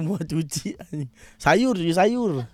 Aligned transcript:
semua 0.00 0.18
cuci. 0.24 0.74
Sayur, 1.36 1.76
cuci 1.76 1.92
sayur. 1.92 2.48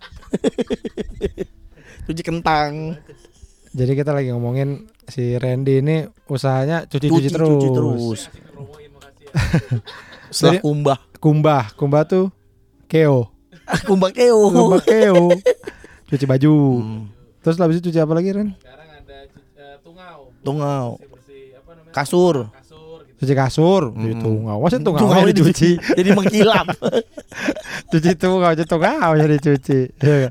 cuci 2.11 2.23
kentang. 2.27 2.99
Jadi 3.77 3.93
kita 3.95 4.11
lagi 4.11 4.35
ngomongin 4.35 4.91
si 5.07 5.39
Randy 5.39 5.85
ini 5.85 5.97
usahanya 6.27 6.91
cuci-cuci 6.91 7.29
terus. 7.31 7.51
cuci 7.55 7.69
terus. 7.71 8.21
Setelah 10.35 10.59
Jadi- 10.59 10.65
kumbah. 10.67 10.99
Kumbah, 11.17 11.65
kumbah 11.75 12.03
tuh 12.05 12.29
keo. 12.91 13.31
kumbah 13.89 14.11
keo. 14.11 14.51
Kumbah 14.51 14.83
keo. 14.83 15.31
cuci 16.11 16.25
baju. 16.27 16.55
Hmm. 16.83 17.03
Terus 17.43 17.57
habis 17.63 17.79
itu 17.79 17.91
cuci 17.91 17.99
apa 18.03 18.13
lagi 18.15 18.31
Ren? 18.35 18.55
Sekarang 18.59 18.89
ada 18.91 19.19
eh, 19.31 19.77
tungau. 19.87 20.19
Tungau. 20.43 20.89
Bersih 20.99 21.55
apa 21.55 21.71
namanya? 21.79 21.95
Kasur. 21.95 22.35
Kasur. 22.51 22.66
Cuci 23.17 23.33
kasur, 23.33 23.91
cuci 23.91 24.13
Hmm. 24.13 24.21
tungau. 24.21 24.57
Masa 24.61 24.77
tungau, 24.77 25.07
mau 25.07 25.25
dicuci? 25.25 25.81
Jadi 25.99 26.11
mengkilap. 26.11 26.67
cuci 27.91 28.11
tungau, 28.15 28.53
cuci 28.53 28.67
tungau 28.67 29.11
jadi 29.13 29.35
dicuci. 29.35 29.81
Iya. 29.99 30.29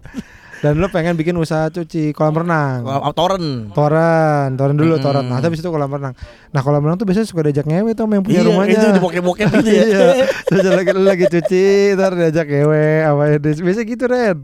Dan 0.56 0.78
lu 0.78 0.88
pengen 0.88 1.14
bikin 1.14 1.36
usaha 1.36 1.68
cuci 1.68 2.10
kolam 2.12 2.42
renang. 2.42 2.86
Toren. 3.12 3.70
Toren, 3.70 4.50
toren 4.56 4.74
dulu 4.74 4.98
Mm. 4.98 5.04
toren. 5.04 5.26
Nah, 5.28 5.38
habis 5.38 5.60
itu 5.60 5.68
kolam 5.68 5.90
renang. 5.90 6.14
Nah, 6.50 6.62
kolam 6.62 6.82
renang 6.82 6.98
tuh 6.98 7.06
biasanya 7.06 7.28
suka 7.28 7.42
diajak 7.44 7.66
ngewe 7.66 7.92
tuh 7.92 8.06
sama 8.06 8.14
yang 8.16 8.24
punya 8.24 8.40
Iya, 8.40 8.48
rumahnya. 8.48 8.74
itu 8.74 8.88
di 8.88 9.02
bokep-bokep 9.02 9.50
gitu 9.52 9.70
ya. 9.70 9.84
iya. 9.92 10.06
Terus 10.44 10.66
lagi 10.66 10.92
lagi 10.96 11.26
cuci, 11.28 11.64
ntar 11.94 12.12
diajak 12.14 12.46
ngewe 12.48 12.86
apa 13.04 13.22
ini. 13.28 13.38
Biasanya 13.62 13.86
gitu, 13.86 14.04
Ren. 14.06 14.38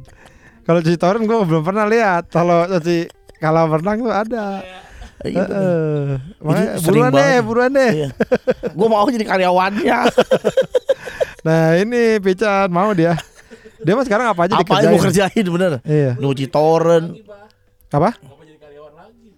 Kalau 0.61 0.79
cuci 0.79 0.97
toren 0.97 1.21
gua 1.25 1.41
belum 1.41 1.63
pernah 1.63 1.85
lihat. 1.85 2.23
Kalau 2.27 2.69
cuci 2.69 2.97
kolam 3.37 3.69
renang 3.71 3.97
tuh 3.99 4.13
ada. 4.13 4.45
Iya. 5.23 5.43
Heeh. 5.43 6.05
Makanya 6.39 6.71
buruan 6.79 7.11
deh, 7.11 7.35
buruan 7.41 7.71
deh. 7.71 7.91
Iya. 7.93 8.09
Gua 8.71 8.87
mau 8.87 9.07
jadi 9.07 9.25
karyawannya. 9.25 9.99
Nah, 11.41 11.73
ini 11.73 12.21
Pican 12.21 12.69
mau 12.69 12.93
dia. 12.93 13.17
Dia 13.81 13.97
mah 13.97 14.05
sekarang 14.05 14.29
apa 14.29 14.45
aja 14.45 14.61
Apa 14.61 14.77
yang 14.77 14.93
dikerjain. 14.93 14.93
mau 14.93 15.01
kerjain 15.01 15.45
bener? 15.49 15.71
Iya. 15.81 16.11
Nyuci 16.21 16.45
toren. 16.45 17.17
Apa? 17.89 18.13
Apa 18.13 18.41
jadi 18.45 18.61
karyawan 18.61 18.93
lagi? 18.93 19.29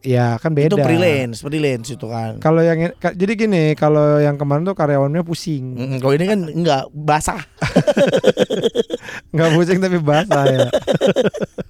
Ya, 0.00 0.40
kan 0.40 0.56
beda. 0.56 0.72
Itu 0.72 0.80
freelance, 0.80 1.44
freelance 1.44 1.92
itu 1.92 2.06
kan. 2.08 2.40
Kalau 2.40 2.64
yang 2.64 2.80
jadi 2.96 3.32
gini, 3.36 3.76
kalau 3.76 4.16
yang 4.16 4.40
kemarin 4.40 4.64
tuh 4.64 4.72
karyawannya 4.72 5.20
pusing. 5.20 5.76
Mm, 5.76 5.96
Kalau 6.00 6.16
ini 6.16 6.24
kan 6.24 6.40
enggak 6.48 6.82
basah. 6.96 7.44
Nggak 9.36 9.50
pusing 9.52 9.78
tapi 9.84 10.00
basah 10.00 10.44
ya. 10.48 10.68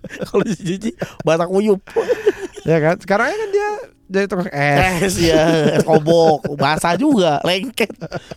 Kalau 0.26 0.42
dicuci 0.42 0.90
basah 1.20 1.46
kuyup. 1.46 1.80
ya 2.68 2.78
kan? 2.78 2.96
Sekarang 2.98 3.28
kan 3.28 3.50
dia 3.50 3.68
jadi 4.04 4.26
tukang 4.26 4.50
es. 4.50 5.00
Es 5.00 5.16
ya, 5.18 5.42
es 5.76 5.82
kobok, 5.82 6.54
basah 6.54 6.94
juga, 6.94 7.40
lengket 7.42 7.90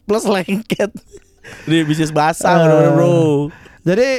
plus 0.03 0.23
lengket. 0.23 0.89
Ini 1.63 1.83
bisnis 1.83 2.11
basah, 2.11 2.51
Eh. 2.51 2.59
bener-bener, 2.59 2.91
bro. 2.93 3.17
Jadi 3.83 4.09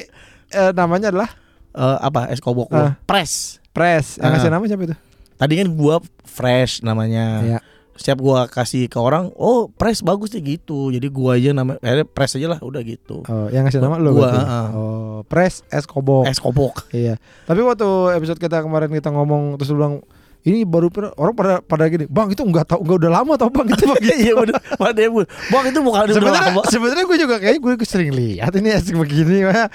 eh, 0.51 0.73
namanya 0.73 1.09
adalah 1.09 1.31
Eh, 1.71 1.99
apa 2.01 2.27
es 2.29 2.41
kobok 2.41 2.69
Ah. 2.69 2.75
lo? 2.75 2.89
Press. 3.05 3.63
Press. 3.71 4.17
Yang 4.17 4.25
Ah. 4.25 4.33
ngasih 4.35 4.51
nama 4.51 4.65
siapa 4.67 4.83
itu? 4.83 4.97
Tadi 5.39 5.55
kan 5.55 5.69
gua 5.71 5.97
fresh 6.25 6.81
namanya. 6.81 7.27
Iya. 7.41 7.59
Setiap 7.99 8.23
gua 8.23 8.47
kasih 8.47 8.87
ke 8.87 8.95
orang, 8.97 9.35
oh 9.35 9.67
press 9.69 10.01
bagus 10.01 10.31
sih 10.31 10.39
gitu. 10.39 10.89
Jadi 10.89 11.11
gua 11.11 11.35
aja 11.35 11.51
nama, 11.51 11.75
akhirnya 11.77 12.07
press 12.07 12.39
aja 12.39 12.47
lah, 12.47 12.63
udah 12.63 12.79
gitu. 12.87 13.27
Oh, 13.27 13.51
yang 13.51 13.67
ngasih 13.67 13.83
nama 13.83 13.99
lu 13.99 14.15
Gua, 14.15 14.31
berarti? 14.31 14.41
ah. 14.47 14.69
Oh, 14.73 15.19
Press 15.27 15.67
es 15.69 15.83
kobok. 15.85 16.31
Es 16.31 16.39
kobok. 16.39 16.87
Iya. 16.95 17.19
Tapi 17.45 17.59
waktu 17.61 17.89
episode 18.15 18.39
kita 18.39 18.63
kemarin 18.63 18.89
kita 18.89 19.11
ngomong 19.11 19.59
terus 19.59 19.75
lu 19.75 19.83
bilang 19.83 20.07
ini 20.41 20.63
baru 20.63 20.87
pernah- 20.89 21.15
orang 21.15 21.35
pada 21.35 21.53
pada 21.59 21.85
gini, 21.87 22.07
"Bang, 22.07 22.29
itu 22.29 22.41
enggak 22.41 22.67
tahu 22.67 22.81
enggak 22.81 22.99
udah 23.01 23.11
lama 23.13 23.33
tau 23.35 23.51
Bang 23.51 23.67
itu 23.67 23.85
Bang." 23.85 23.99
Iya 24.19 24.33
bener, 24.35 24.55
Pada. 24.75 25.03
Bang 25.49 25.65
itu 25.65 25.79
bukan 25.79 26.01
udah 26.05 26.15
Sebenarnya 26.15 26.53
sebenarnya 26.67 27.05
gue 27.05 27.19
juga 27.19 27.37
kayak 27.39 27.59
gue 27.59 27.73
sering 27.83 28.11
lihat 28.11 28.53
ini 28.53 28.69
es 28.71 28.87
begini 28.87 29.45
mah. 29.45 29.67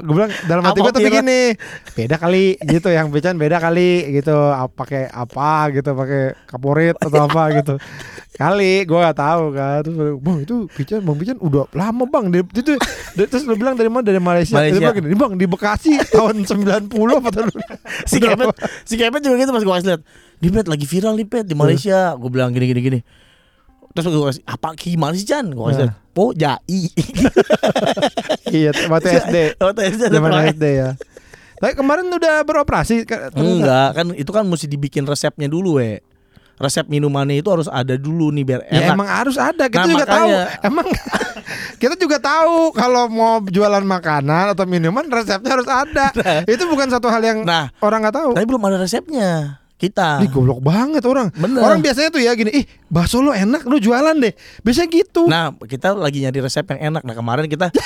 Gue 0.00 0.14
bilang 0.14 0.32
dalam 0.44 0.62
hati 0.62 0.78
gue 0.78 0.92
tapi 0.92 1.08
gini, 1.08 1.40
beda 1.94 2.16
kali 2.16 2.56
gitu 2.58 2.88
yang 2.88 3.08
becan 3.08 3.34
beda 3.34 3.58
kali 3.58 3.90
gitu, 4.12 4.36
pakai 4.72 5.08
apa 5.08 5.72
gitu, 5.72 5.90
pakai 5.92 6.22
kaporit 6.44 6.94
atau 6.94 7.24
apa 7.24 7.42
gitu. 7.54 7.74
Kali 8.34 8.86
gue 8.86 8.94
gak 8.94 9.18
tahu 9.18 9.50
kan. 9.50 9.82
Terus 9.82 9.96
bang 10.16 10.38
itu 10.38 10.54
becan, 10.70 10.98
bang 11.02 11.16
becan 11.16 11.36
udah 11.40 11.64
lama 11.72 12.04
bang. 12.06 12.24
Dia, 12.30 12.42
itu 12.46 12.72
terus 13.18 13.42
lu 13.42 13.58
bilang 13.58 13.74
dari 13.74 13.90
mana 13.90 14.06
dari 14.06 14.22
Malaysia. 14.22 14.54
Malaysia. 14.54 14.94
gini, 14.94 15.10
bang 15.12 15.32
di 15.34 15.46
Bekasi 15.50 15.98
tahun 16.06 16.46
90 16.86 16.86
apa 17.18 17.28
tahun 17.34 17.48
si 18.06 18.16
Udah 18.22 18.38
lama. 18.38 18.54
si 18.86 18.94
Kepet 18.94 19.20
juga 19.20 19.34
gitu 19.36 19.50
pas 19.50 19.62
gue 19.62 19.74
kasih 19.78 19.88
lihat. 19.88 20.02
Di 20.36 20.48
Pet 20.48 20.66
lagi 20.66 20.84
viral 20.84 21.14
nih 21.14 21.26
Pet 21.26 21.44
di 21.44 21.54
Malaysia. 21.54 22.14
Gue 22.14 22.28
bilang 22.28 22.50
gini 22.50 22.66
gini 22.66 22.80
gini. 22.80 23.00
Terus 23.90 24.04
gue 24.06 24.26
kasih 24.28 24.44
apa 24.44 24.68
gimana 24.74 25.12
sih 25.12 25.24
Chan? 25.24 25.46
Gue 25.46 25.64
kasih 25.68 25.78
Nah. 25.80 25.90
lihat. 25.90 26.12
Po 26.12 26.30
jai. 26.32 26.82
Iya, 28.48 28.70
waktu 28.86 29.08
SD. 29.20 29.36
Waktu 29.56 29.80
SD 29.92 30.02
Zaman. 30.08 30.30
SD 30.50 30.64
ya. 30.74 30.90
Tapi 31.58 31.72
kemarin 31.74 32.06
udah 32.08 32.42
beroperasi. 32.42 33.02
Enggak, 33.34 33.88
kan 33.92 34.06
itu 34.14 34.30
kan 34.30 34.42
mesti 34.42 34.64
dibikin 34.64 35.04
resepnya 35.04 35.46
dulu, 35.46 35.78
we. 35.78 35.98
Resep 36.56 36.86
minumannya 36.86 37.38
itu 37.38 37.46
harus 37.48 37.66
ada 37.66 37.94
dulu 37.94 38.30
nih 38.30 38.42
biar 38.42 38.60
Ya 38.66 38.82
enak. 38.82 38.94
emang 38.94 39.06
harus 39.06 39.38
ada. 39.38 39.66
Kita 39.66 39.78
Nah, 39.78 39.90
juga 39.92 40.04
tahu. 40.04 40.26
makanya. 40.26 40.42
Emang 40.60 40.86
kita 41.82 41.94
juga 41.94 42.18
tahu 42.18 42.56
kalau 42.72 43.06
mau 43.06 43.38
jualan 43.40 43.84
makanan 43.84 44.54
atau 44.54 44.66
minuman 44.66 45.06
resepnya 45.06 45.50
harus 45.54 45.68
ada. 45.68 46.10
Itu 46.44 46.66
bukan 46.66 46.88
satu 46.88 47.06
hal 47.06 47.22
yang 47.22 47.38
Nah, 47.46 47.70
orang 47.78 48.02
nggak 48.02 48.16
tahu. 48.16 48.30
tapi 48.34 48.42
belum 48.44 48.62
ada 48.64 48.74
resepnya. 48.76 49.62
Kita. 49.78 50.18
Ih 50.20 50.28
goblok 50.28 50.58
banget 50.58 51.06
orang. 51.06 51.30
Bener. 51.32 51.62
Orang 51.62 51.78
biasanya 51.78 52.10
tuh 52.10 52.18
ya 52.18 52.34
gini, 52.34 52.50
ih 52.52 52.64
bakso 52.90 53.22
lo 53.22 53.30
enak, 53.30 53.62
lu 53.62 53.78
jualan 53.78 54.18
deh. 54.18 54.34
Biasanya 54.60 54.90
gitu. 54.90 55.30
Nah, 55.30 55.54
kita 55.54 55.94
lagi 55.94 56.18
nyari 56.20 56.42
resep 56.42 56.66
yang 56.68 56.92
enak. 56.92 57.06
Nah, 57.06 57.14
kemarin 57.14 57.46
kita 57.46 57.70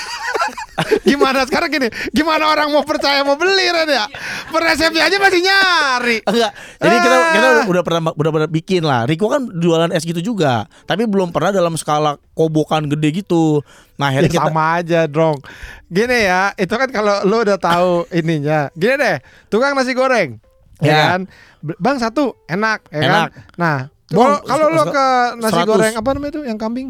Gimana 1.05 1.45
sekarang 1.45 1.69
gini? 1.69 1.89
Gimana 2.11 2.49
orang 2.49 2.73
mau 2.73 2.81
percaya 2.81 3.21
mau 3.21 3.37
beli 3.37 3.69
Ren 3.69 3.87
ya? 3.87 4.09
Resepnya 4.49 5.05
aja 5.05 5.17
masih 5.21 5.41
nyari. 5.45 6.17
enggak. 6.25 6.53
Jadi 6.81 6.97
kita 6.97 7.13
Ah. 7.13 7.33
kita 7.33 7.47
udah, 7.47 7.65
udah 7.69 7.83
pernah 7.85 8.01
udah 8.09 8.31
pernah 8.33 8.49
bikin 8.51 8.83
lah. 8.83 9.05
Riko 9.05 9.29
kan 9.29 9.53
jualan 9.53 9.93
es 9.93 10.03
gitu 10.03 10.25
juga, 10.25 10.65
tapi 10.89 11.05
belum 11.05 11.29
pernah 11.29 11.53
dalam 11.53 11.77
skala 11.77 12.17
kobokan 12.33 12.89
gede 12.89 13.21
gitu. 13.23 13.61
Nah, 14.01 14.11
Ya, 14.11 14.25
akhirnya 14.25 14.33
kita 14.33 14.49
sama 14.49 14.65
aja 14.81 15.01
dong. 15.05 15.37
Gini 15.87 16.19
ya, 16.25 16.57
itu 16.57 16.73
kan 16.73 16.89
kalau 16.89 17.21
lu 17.23 17.45
udah 17.45 17.61
tahu 17.61 18.09
ininya. 18.09 18.73
Gini 18.73 18.97
deh, 18.97 19.17
tukang 19.53 19.77
nasi 19.77 19.93
goreng. 19.93 20.41
Ya, 20.81 20.89
Ya. 20.89 21.03
kan? 21.15 21.21
Bang 21.79 21.97
satu 22.01 22.39
enak, 22.47 22.89
ya 22.89 23.03
Enak. 23.05 23.29
kan? 23.29 23.43
Nah, 23.59 23.77
kalau 24.09 24.39
kan 24.41 24.71
lo 24.73 24.85
ke 24.89 25.07
nasi 25.39 25.61
100. 25.61 25.69
goreng 25.69 25.95
apa 25.95 26.09
namanya 26.17 26.31
itu 26.33 26.41
yang 26.49 26.59
kambing? 26.59 26.89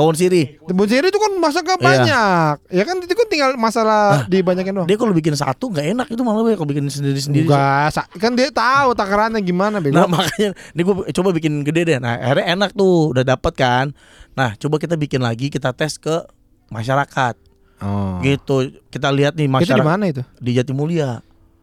kawan 0.00 0.16
siri. 0.16 0.56
Tebun 0.64 0.88
siri 0.88 1.12
itu 1.12 1.20
kan 1.20 1.32
masak 1.36 1.66
gak 1.66 1.76
Iya. 1.76 1.84
banyak. 1.84 2.54
Ya 2.72 2.82
kan 2.88 2.96
itu 3.04 3.12
kan 3.12 3.26
tinggal 3.28 3.50
masalah 3.60 4.24
dibanyakin 4.24 4.72
doang. 4.72 4.88
Dia 4.88 4.96
kalau 4.96 5.12
bikin 5.12 5.36
satu 5.36 5.68
nggak 5.68 5.86
enak 5.92 6.06
itu 6.08 6.22
malah 6.24 6.40
we, 6.40 6.56
kalau 6.56 6.68
bikin 6.72 6.88
sendiri-sendiri. 6.88 7.44
Enggak, 7.44 8.00
kan 8.16 8.32
dia 8.32 8.48
tahu 8.48 8.96
takarannya 8.96 9.44
gimana 9.44 9.76
bego. 9.82 10.00
Nah 10.00 10.08
makanya 10.16 10.56
ini 10.72 10.80
gue 10.80 10.94
coba 11.12 11.30
bikin 11.36 11.66
gede 11.66 11.82
deh. 11.84 11.98
Nah 12.00 12.16
akhirnya 12.16 12.56
enak 12.56 12.70
tuh 12.72 13.12
udah 13.12 13.24
dapet 13.28 13.52
kan. 13.52 13.86
Nah 14.32 14.56
coba 14.56 14.80
kita 14.80 14.96
bikin 14.96 15.20
lagi 15.20 15.52
kita 15.52 15.76
tes 15.76 16.00
ke 16.00 16.24
masyarakat 16.72 17.34
oh. 17.84 18.22
gitu. 18.24 18.72
Kita 18.88 19.12
lihat 19.12 19.36
nih 19.36 19.46
Itu 19.46 19.52
di 19.52 19.54
masyarakat 19.68 19.84
mana 19.84 20.04
itu? 20.08 20.22
di 20.40 20.50
Jatimulya. 20.56 21.20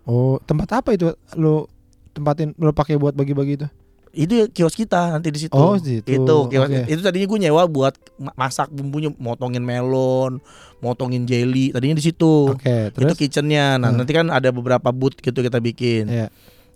Oh, 0.07 0.40
tempat 0.41 0.72
apa 0.73 0.95
itu 0.95 1.12
lo 1.35 1.68
tempatin 2.12 2.56
lo 2.56 2.72
pakai 2.72 2.95
buat 2.95 3.12
bagi-bagi 3.12 3.53
itu? 3.56 3.68
Itu 4.09 4.34
ya 4.34 4.45
kios 4.47 4.73
kita 4.73 5.12
nanti 5.12 5.29
di 5.29 5.38
situ. 5.38 5.53
Oh, 5.53 5.75
situ. 5.75 6.01
Itu 6.01 6.47
kios. 6.47 6.66
Oke. 6.66 6.88
Itu 6.88 7.03
tadinya 7.03 7.28
gue 7.28 7.40
nyewa 7.40 7.68
buat 7.68 7.94
ma- 8.17 8.34
masak 8.35 8.72
bumbunya, 8.72 9.12
motongin 9.13 9.62
melon, 9.62 10.40
motongin 10.79 11.28
jelly. 11.28 11.69
Tadinya 11.69 11.94
di 11.94 12.01
situ. 12.01 12.50
Oke, 12.50 12.90
Itu 12.90 12.97
terus 12.97 13.13
kitchennya. 13.13 13.75
Nah 13.75 13.91
Hmm. 13.91 14.00
nanti 14.00 14.12
kan 14.12 14.31
ada 14.31 14.50
beberapa 14.50 14.90
booth 14.90 15.19
gitu 15.19 15.38
kita 15.38 15.59
bikin. 15.59 16.07
Iya. 16.07 16.28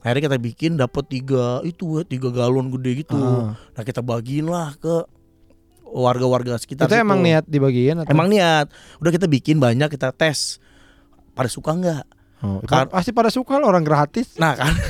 Akhirnya 0.02 0.28
kita 0.28 0.38
bikin 0.38 0.72
dapat 0.75 1.03
tiga 1.08 1.62
itu 1.64 2.03
tiga 2.03 2.30
galon 2.30 2.70
gede 2.70 3.02
gitu. 3.02 3.18
Ah. 3.18 3.56
Nah 3.56 3.84
kita 3.84 4.02
bagiin 4.02 4.46
lah 4.46 4.76
ke 4.76 5.08
warga-warga 5.84 6.55
sekitar. 6.58 6.85
Itu 6.85 6.94
situ. 6.94 7.02
emang 7.02 7.20
niat 7.20 7.46
dibagiin 7.46 8.00
atau? 8.00 8.09
Emang 8.09 8.28
niat. 8.28 8.70
Udah 8.97 9.09
kita 9.09 9.26
bikin 9.26 9.58
banyak 9.58 9.90
kita 9.90 10.09
tes. 10.11 10.61
Pada 11.32 11.47
suka 11.47 11.73
nggak? 11.73 12.03
Oh, 12.41 12.58
Kar- 12.64 12.90
pasti 12.90 13.09
pada 13.09 13.29
suka 13.29 13.55
lo 13.55 13.66
orang 13.66 13.82
gratis. 13.82 14.34
Nah 14.35 14.53
kan. 14.53 14.73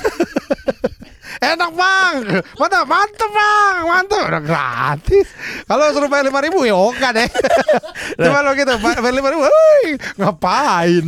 Enak 1.42 1.74
bang, 1.74 2.16
mantap, 2.54 2.86
mantap 2.86 3.30
bang, 3.32 3.82
mantap, 3.84 4.24
udah 4.30 4.44
gratis. 4.44 5.26
Kalau 5.66 5.90
suruh 5.90 6.06
bayar 6.06 6.30
lima 6.30 6.38
ribu 6.38 6.62
ya 6.64 6.78
oke 6.78 7.02
deh. 7.02 7.26
Cuma 8.22 8.46
lo 8.46 8.54
gitu, 8.54 8.70
ba- 8.78 9.00
bayar 9.02 9.16
lima 9.16 9.30
ribu, 9.32 9.42
"Woi, 9.42 9.86
ngapain? 10.16 11.06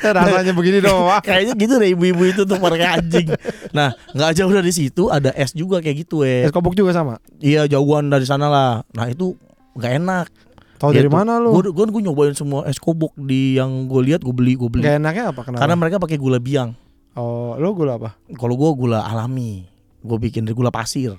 Eh, 0.00 0.08
Rasanya 0.08 0.52
begini 0.52 0.78
doang. 0.80 1.20
Kayaknya 1.20 1.52
gitu 1.54 1.74
deh 1.76 1.90
ibu-ibu 1.90 2.22
itu 2.24 2.42
tuh 2.42 2.56
pakai 2.56 2.96
anjing. 2.96 3.28
Nah 3.70 3.92
nggak 4.10 4.32
jauh 4.34 4.48
dari 4.48 4.72
situ 4.72 5.10
ada 5.10 5.34
es 5.34 5.52
juga 5.52 5.78
kayak 5.78 6.08
gitu 6.08 6.24
eh. 6.24 6.42
Es 6.42 6.54
kobok 6.54 6.72
juga 6.72 6.96
sama. 6.96 7.20
Iya 7.38 7.68
jauhan 7.68 8.08
dari 8.08 8.24
sana 8.24 8.48
lah. 8.48 8.72
Nah 8.88 9.06
itu 9.06 9.36
nggak 9.74 9.92
enak. 10.00 10.26
Tahu 10.74 10.90
dari 10.90 11.06
mana 11.06 11.38
lo? 11.38 11.54
Gue 11.54 11.86
gue 11.86 12.02
nyobain 12.02 12.34
semua 12.34 12.66
es 12.66 12.76
kobok 12.76 13.14
di 13.14 13.56
yang 13.56 13.86
gue 13.86 14.00
lihat 14.02 14.20
gue 14.20 14.34
beli 14.34 14.54
gue 14.54 14.68
beli. 14.68 14.82
Gak 14.82 14.98
enaknya 14.98 15.30
apa 15.30 15.40
kenapa? 15.42 15.60
Karena 15.62 15.74
mereka 15.78 15.96
pakai 15.98 16.18
gula 16.18 16.38
biang. 16.38 16.74
oh, 17.14 17.54
lo 17.56 17.70
gula 17.72 17.94
apa? 17.94 18.18
Kalau 18.34 18.54
gue 18.54 18.70
gula 18.74 19.02
alami. 19.02 19.64
Gue 20.02 20.18
bikin 20.18 20.44
dari 20.44 20.52
gula 20.52 20.68
pasir. 20.68 21.14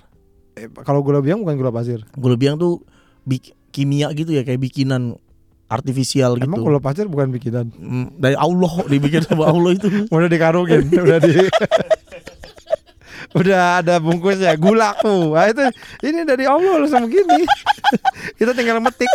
Eh, 0.54 0.68
kalau 0.84 1.02
gula 1.02 1.20
biang 1.20 1.42
bukan 1.42 1.56
gula 1.56 1.72
pasir. 1.72 2.04
Gula 2.14 2.36
biang 2.36 2.56
tuh 2.56 2.84
bik- 3.24 3.56
kimia 3.70 4.12
gitu 4.12 4.32
ya 4.32 4.44
kayak 4.44 4.60
bikinan. 4.60 5.16
artifisial 5.66 6.38
gitu. 6.38 6.46
Emang 6.46 6.62
kalau 6.62 6.78
pacar 6.78 7.10
bukan 7.10 7.34
bikinan. 7.34 7.74
Mm, 7.74 8.22
dari 8.22 8.38
Allah 8.38 8.70
dibikin 8.86 9.26
sama 9.26 9.50
Allah 9.50 9.74
itu. 9.74 9.90
Udah 10.14 10.30
dikarungin, 10.30 10.94
udah 10.94 11.18
di 11.18 11.42
Udah 13.34 13.82
ada 13.82 13.98
bungkusnya 13.98 14.54
gulaku. 14.56 15.34
Wah 15.34 15.48
itu 15.48 15.64
ini 16.04 16.22
dari 16.22 16.46
Allah 16.46 16.78
langsung 16.78 17.08
begini. 17.08 17.48
Kita 18.38 18.52
tinggal 18.52 18.78
metik. 18.78 19.10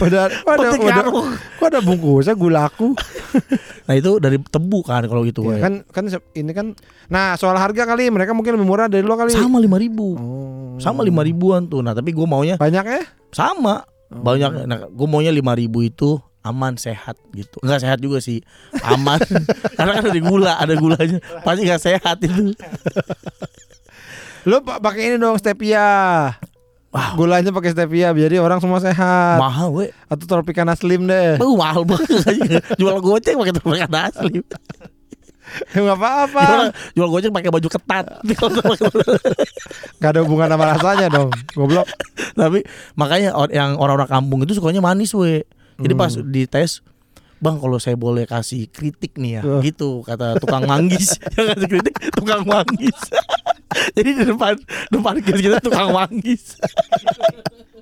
Udah 0.00 0.32
ada 0.32 0.72
udah, 0.72 0.80
karung. 0.80 1.28
kok 1.60 1.66
ada 1.68 1.80
bungkusnya 1.80 2.32
gulaku. 2.32 2.94
Nah 3.84 4.00
itu 4.00 4.16
dari 4.16 4.40
tebu 4.40 4.80
kan 4.80 5.04
kalau 5.04 5.28
gitu. 5.28 5.44
Ya, 5.44 5.60
kan 5.60 5.84
kan 5.84 6.08
ini 6.32 6.56
kan 6.56 6.72
nah 7.04 7.36
soal 7.36 7.52
harga 7.52 7.84
kali 7.84 8.08
mereka 8.08 8.32
mungkin 8.32 8.56
lebih 8.56 8.64
murah 8.64 8.88
dari 8.88 9.04
lo 9.04 9.12
kali. 9.12 9.28
sama 9.28 9.60
lima 9.60 9.76
ribu, 9.76 10.16
Oh. 10.16 10.80
sama 10.80 11.04
lima 11.04 11.20
ribuan 11.20 11.68
tuh. 11.68 11.84
Nah 11.84 11.92
tapi 11.92 12.16
gue 12.16 12.24
maunya 12.24 12.56
Banyak 12.56 12.80
ya? 12.80 13.04
sama 13.28 13.84
Oh. 14.08 14.24
banyak. 14.24 14.64
Nah 14.64 14.88
gue 14.88 15.04
maunya 15.04 15.28
lima 15.28 15.52
ribu 15.52 15.84
itu 15.84 16.16
aman 16.44 16.76
sehat 16.76 17.16
gitu. 17.32 17.56
Enggak 17.64 17.80
sehat 17.80 17.98
juga 17.98 18.20
sih, 18.20 18.44
aman. 18.84 19.16
Karena 19.76 19.92
kan 19.96 20.04
ada 20.04 20.20
gula, 20.20 20.52
ada 20.54 20.74
gulanya. 20.76 21.18
Pasti 21.40 21.64
nggak 21.64 21.82
sehat 21.82 22.16
itu. 22.20 22.52
Lo 24.44 24.60
pa- 24.60 24.76
pakai 24.76 25.08
ini 25.08 25.16
dong 25.16 25.40
stevia. 25.40 25.88
Wow. 26.94 27.18
Gulanya 27.18 27.50
pakai 27.50 27.72
stevia 27.72 28.12
jadi 28.12 28.38
orang 28.38 28.60
semua 28.60 28.78
sehat. 28.78 29.40
Mahal 29.40 29.72
we. 29.72 29.90
Atau 30.06 30.28
Tropicana 30.28 30.76
Slim 30.76 31.08
deh. 31.08 31.40
Uh, 31.42 31.56
mahal 31.58 31.82
banget 31.82 32.06
Jual 32.78 33.02
goceng 33.02 33.34
pakai 33.34 33.50
tebakan 33.50 33.90
asli 33.98 34.38
Enggak 35.74 35.96
apa-apa. 36.00 36.42
jual, 36.46 36.66
jual 36.94 37.08
goceng 37.10 37.32
pakai 37.34 37.50
baju 37.50 37.68
ketat 37.68 38.04
Gak 40.00 40.10
ada 40.14 40.20
hubungan 40.22 40.46
sama 40.46 40.64
rasanya 40.70 41.06
dong. 41.10 41.30
Goblok. 41.56 41.88
Tapi 42.36 42.62
makanya 42.94 43.34
yang 43.50 43.74
orang-orang 43.74 44.06
kampung 44.06 44.46
itu 44.46 44.54
sukanya 44.54 44.78
manis 44.78 45.10
we 45.16 45.42
Jadi 45.76 45.94
pas 45.94 46.12
Hmm. 46.14 46.26
dites 46.28 46.82
Bang 47.38 47.60
kalau 47.60 47.76
saya 47.76 47.92
boleh 47.92 48.24
kasih 48.24 48.70
kritik 48.70 49.18
nih 49.18 49.38
ya 49.38 49.42
Uh. 49.42 49.60
Gitu 49.60 50.00
kata 50.02 50.38
tukang 50.38 50.64
manggis 50.64 51.18
Yang 51.36 51.46
kasih 51.54 51.68
kritik 51.68 51.94
tukang 52.14 52.42
manggis 52.46 52.98
Jadi 53.98 54.10
di 54.14 54.24
depan 54.24 54.54
Depan 54.88 55.14
kita 55.18 55.58
tukang 55.60 55.90
manggis 55.90 56.54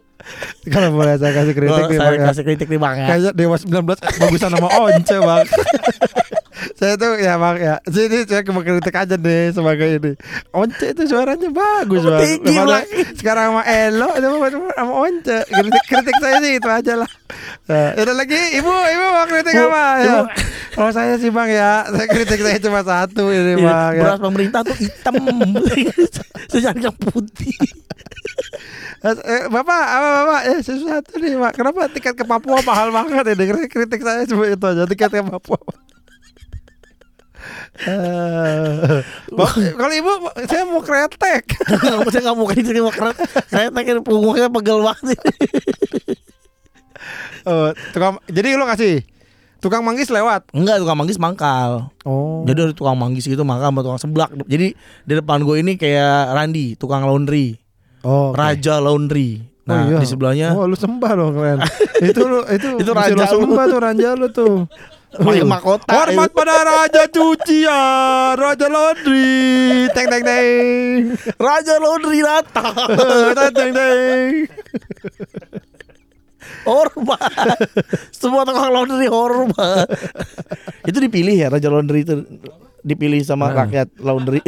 Kalau 0.69 0.89
boleh 0.93 1.15
saya 1.17 1.33
kasih 1.35 1.55
kritik 1.55 1.85
nih 1.85 1.99
Saya 1.99 2.09
Bang, 2.09 2.15
ya. 2.15 2.27
kasih 2.31 2.45
kritik 2.45 2.69
nih 2.69 2.81
bang 2.81 2.95
ya. 2.95 3.07
Kayaknya 3.09 3.31
Dewa 3.33 3.57
19 3.59 4.21
bagusan 4.21 4.51
nama 4.51 4.69
Once 4.79 5.11
bang. 5.13 5.47
Saya 6.79 6.95
tuh 6.95 7.19
ya 7.19 7.35
bang 7.37 7.57
ya. 7.59 7.75
Sini 7.87 8.23
saya 8.23 8.47
mau 8.49 8.63
kritik 8.63 8.95
aja 8.95 9.15
deh 9.15 9.51
sebagai 9.51 9.99
ini. 9.99 10.13
Once 10.55 10.79
itu 10.79 11.03
suaranya 11.07 11.51
bagus 11.51 12.03
Oh, 12.03 12.15
bang. 12.15 12.23
tinggi, 12.23 12.55
Bang. 12.55 12.87
Sekarang 13.19 13.45
sama 13.51 13.63
Elo 13.67 14.09
sama 14.75 14.93
Once. 14.95 15.37
Kritik, 15.43 15.85
kritik 15.85 16.17
saya 16.23 16.37
sih 16.39 16.53
itu 16.59 16.69
aja 16.69 16.95
lah. 17.03 17.11
Nah, 17.67 17.99
Ada 17.99 18.15
lagi 18.15 18.39
ibu 18.55 18.69
ibu 18.69 19.05
mau 19.09 19.27
kritik 19.27 19.55
Bu, 19.55 19.65
apa 19.65 19.83
ya. 19.99 20.15
Kalau 20.73 20.91
saya 20.91 21.15
sih 21.19 21.31
bang 21.31 21.51
ya. 21.51 21.73
Saya 21.89 22.07
kritik 22.07 22.39
saya 22.39 22.59
cuma 22.59 22.81
satu 22.83 23.31
ini 23.31 23.59
Iya, 23.59 23.67
bang 23.67 23.93
ya. 23.93 24.03
Beras 24.07 24.21
pemerintah 24.23 24.61
tuh 24.63 24.77
hitam. 24.79 25.15
Saya 26.51 26.69
cari 26.69 26.81
yang 26.85 26.97
putih. 26.97 27.55
Eh, 27.55 27.71
Bapak, 29.51 29.83
apa 29.83 30.09
bapak? 30.23 30.41
Eh 30.47 30.59
sesuatu 30.63 31.19
nih 31.19 31.35
pak. 31.35 31.53
Kenapa 31.59 31.91
tiket 31.91 32.15
ke 32.15 32.23
Papua 32.23 32.63
mahal 32.63 32.95
banget 32.95 33.35
ini? 33.35 33.45
Kritik, 33.51 33.71
kritik 33.75 34.01
saya 34.07 34.23
cuma 34.31 34.47
itu 34.47 34.63
aja 34.63 34.87
tiket 34.87 35.11
ke 35.11 35.23
Papua. 35.27 35.59
Eh, 37.83 39.03
Bang, 39.35 39.55
kalau 39.75 39.91
ibu, 39.91 40.13
saya 40.47 40.63
mau 40.63 40.79
kretek. 40.79 41.43
Saya 42.15 42.21
nggak 42.23 42.37
mau 42.39 42.47
kritik 42.47 42.79
mau 42.79 42.95
keren 42.95 43.17
Saya 43.51 43.75
pengen 43.75 44.07
punggungnya 44.07 44.47
pegel 44.53 44.85
banget 44.87 45.19
Oh, 47.43 47.75
tukang, 47.91 48.23
jadi 48.31 48.55
lo 48.55 48.71
kasih 48.71 49.03
tukang 49.59 49.83
manggis 49.83 50.15
lewat. 50.15 50.47
Enggak 50.55 50.79
tukang 50.79 50.95
manggis 50.95 51.19
mangkal 51.19 51.91
Oh, 52.07 52.47
Jadi 52.47 52.71
ada 52.71 52.75
tukang 52.75 52.95
manggis 52.95 53.27
gitu 53.27 53.43
mangkal 53.43 53.75
sama 53.75 53.83
tukang 53.83 53.99
seblak 53.99 54.31
Jadi 54.47 54.79
di 54.79 55.13
depan 55.19 55.43
gue 55.43 55.59
ini 55.59 55.75
kayak 55.75 56.35
Randi 56.35 56.79
Tukang 56.79 57.03
laundry 57.03 57.62
oh, 58.03 58.31
oke. 58.31 58.37
Raja 58.37 58.79
laundry 58.79 59.43
Nah 59.63 59.87
Oh, 59.87 59.95
iya. 59.95 59.99
di 60.03 60.07
sebelahnya 60.11 60.49
Oh, 60.53 60.67
lu 60.67 60.75
sembah 60.75 61.11
dong 61.15 61.39
kalian. 61.39 61.63
itu 62.11 62.21
lu 62.21 62.43
itu 62.51 62.69
Itu 62.83 62.91
raja 62.91 63.15
lu 63.15 63.23
sembah 63.23 63.65
tuh 63.67 63.79
raja 63.79 64.09
lu 64.15 64.27
tuh. 64.29 64.55
Mahkota 65.45 65.93
Hormat 65.93 66.33
pada 66.33 66.57
raja 66.65 67.05
cucian, 67.07 68.33
raja 68.33 68.67
laundry. 68.67 69.87
Teng 69.93 70.09
teng 70.09 70.25
teng. 70.25 71.15
Raja 71.37 71.75
laundry 71.79 72.25
datang 72.25 72.75
Teng 73.37 73.53
teng 73.53 73.71
teng. 73.71 74.29
Hormat 76.63 77.59
Semua 78.11 78.43
tukang 78.43 78.71
laundry 78.71 79.07
hormat 79.07 79.87
Itu 80.87 80.99
dipilih 80.99 81.35
ya 81.35 81.49
Raja 81.51 81.71
laundry 81.71 82.03
itu 82.03 82.23
Dipilih 82.83 83.23
sama 83.23 83.51
Nah. 83.51 83.63
rakyat 83.63 83.89
laundry 83.99 84.43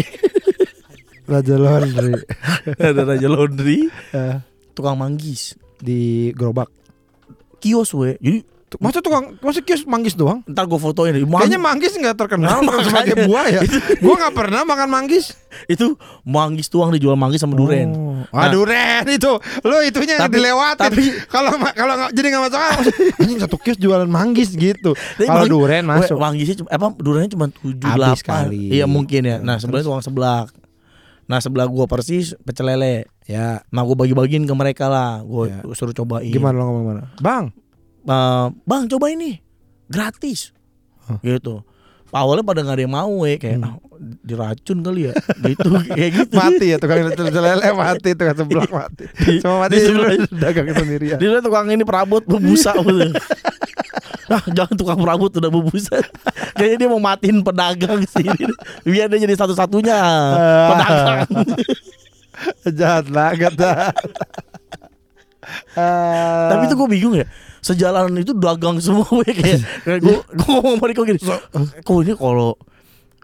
Raja 1.24 1.56
laundry. 1.56 2.14
Ada 2.78 3.02
Raja 3.06 3.26
laundry 3.26 3.88
Eh, 4.10 4.36
Tukang 4.70 4.94
manggis 4.94 5.54
di 5.76 6.30
gerobak. 6.32 6.68
Kios 7.58 7.92
we 7.92 8.18
Jadi 8.18 8.40
Masa 8.74 8.98
tukang 8.98 9.38
masa 9.38 9.62
kios 9.62 9.86
manggis 9.86 10.12
doang? 10.12 10.42
ntar 10.44 10.66
gue 10.66 10.74
fotoin 10.74 11.14
deh 11.14 11.22
Kayaknya 11.22 11.62
manggis 11.62 11.94
nggak 11.94 12.18
terkenal 12.18 12.58
sebagai 12.82 13.22
buah 13.22 13.46
ya. 13.46 13.62
Gua 14.02 14.18
nggak 14.18 14.34
pernah 14.34 14.66
makan 14.66 14.90
manggis. 14.90 15.30
Itu 15.64 15.94
manggis 16.24 16.66
tuang 16.66 16.90
dijual 16.90 17.14
manggis 17.14 17.38
sama 17.38 17.54
duren 17.54 17.94
Oh. 17.94 18.26
Ah, 18.34 18.50
duren 18.50 19.06
itu. 19.06 19.30
Lo 19.62 19.78
itunya 19.78 20.18
Tapi- 20.18 20.42
dilewatin. 20.42 20.90
kalau 21.30 21.54
kalau 21.70 22.10
jadi 22.10 22.26
nggak 22.26 22.42
masuk 22.42 22.58
akal. 22.58 22.80
Anjing 23.22 23.38
satu 23.38 23.56
kios 23.58 23.78
jualan 23.78 24.10
manggis 24.10 24.50
gitu. 24.50 24.90
Kalau 25.20 25.46
duren 25.46 25.86
masuk. 25.86 26.18
Manggisnya 26.18 26.58
cuma 26.58 26.68
apa 26.68 26.86
durennya 26.98 27.30
cuma 27.30 27.46
7 27.46 27.78
Habis 27.78 28.26
8. 28.26 28.26
kali. 28.26 28.74
Iya 28.74 28.90
mungkin 28.90 29.22
ya. 29.22 29.38
Nah, 29.38 29.54
sebenarnya 29.54 29.86
tukang 29.86 30.02
seblak. 30.02 30.50
Nah, 31.24 31.38
sebelah 31.38 31.64
gua 31.64 31.84
persis 31.84 32.36
pecel 32.40 32.68
lele. 32.68 33.08
Ya. 33.24 33.64
Nah, 33.68 33.82
gua 33.82 33.96
bagi-bagiin 33.96 34.44
ke 34.44 34.52
mereka 34.52 34.86
lah. 34.86 35.20
Gua 35.20 35.48
Ya. 35.48 35.58
suruh 35.70 35.92
cobain. 35.92 36.28
Gimana 36.28 36.54
lo 36.54 36.64
ngomong 36.66 36.84
mana? 36.86 37.02
Bang. 37.18 37.52
Eh, 38.02 38.46
bang, 38.62 38.84
coba 38.86 39.08
ini. 39.08 39.40
Gratis. 39.86 40.52
Hah. 41.04 41.16
Gitu. 41.18 41.64
Awalnya 42.10 42.46
pada 42.46 42.62
nggak 42.62 42.76
ada 42.78 42.84
yang 42.84 42.94
mau 42.94 43.10
we 43.20 43.34
kayak 43.34 43.58
Hmm. 43.58 43.66
"Ah, 43.66 43.76
diracun 44.22 44.78
kali 44.80 45.10
ya. 45.10 45.12
gitu 45.42 45.66
kayak 45.90 46.10
gitu. 46.14 46.32
Mati 46.32 46.66
ya 46.70 46.78
tukang 46.78 47.02
lele 47.02 47.68
mati 47.74 48.10
tukang 48.14 48.38
seblak 48.38 48.70
mati. 48.70 49.04
Semua 49.42 49.66
mati 49.66 49.74
di 49.74 49.82
sebelah- 49.82 50.30
dagang 50.30 50.66
sendirian. 50.70 51.18
Dia 51.18 51.26
bilang 51.26 51.42
tukang 51.42 51.66
ini 51.66 51.82
perabot 51.82 52.22
berbusa 52.22 52.70
gitu. 52.78 53.18
Ah, 54.26 54.40
jangan 54.48 54.74
tukang 54.74 54.96
perabot 54.96 55.28
udah 55.28 55.48
berbusa. 55.48 56.00
Kayaknya 56.56 56.76
dia 56.76 56.88
mau 56.88 56.98
matiin 56.98 57.40
pedagang 57.40 58.00
sih. 58.04 58.24
Biar 58.82 59.06
dia 59.06 59.20
jadi 59.20 59.34
satu-satunya 59.34 59.94
Ah. 59.94 60.68
pedagang. 60.70 61.28
Jahat 62.78 63.06
banget 63.06 63.52
dah. 63.54 63.92
Tapi 66.50 66.62
itu 66.64 66.74
gue 66.74 66.88
bingung 66.90 67.14
ya. 67.14 67.26
Sejalan 67.60 68.12
itu 68.14 68.32
dagang 68.32 68.76
semua 68.76 69.08
we 69.10 69.24
kayak 69.26 69.60
kayak 69.82 70.00
gue 70.00 70.16
gue 70.20 70.48
ngomong 70.50 70.76
sama 70.76 70.86
Riko 70.86 71.02
gini. 71.02 71.20
Kok 71.80 71.96
ini 72.00 72.12
kalau 72.12 72.56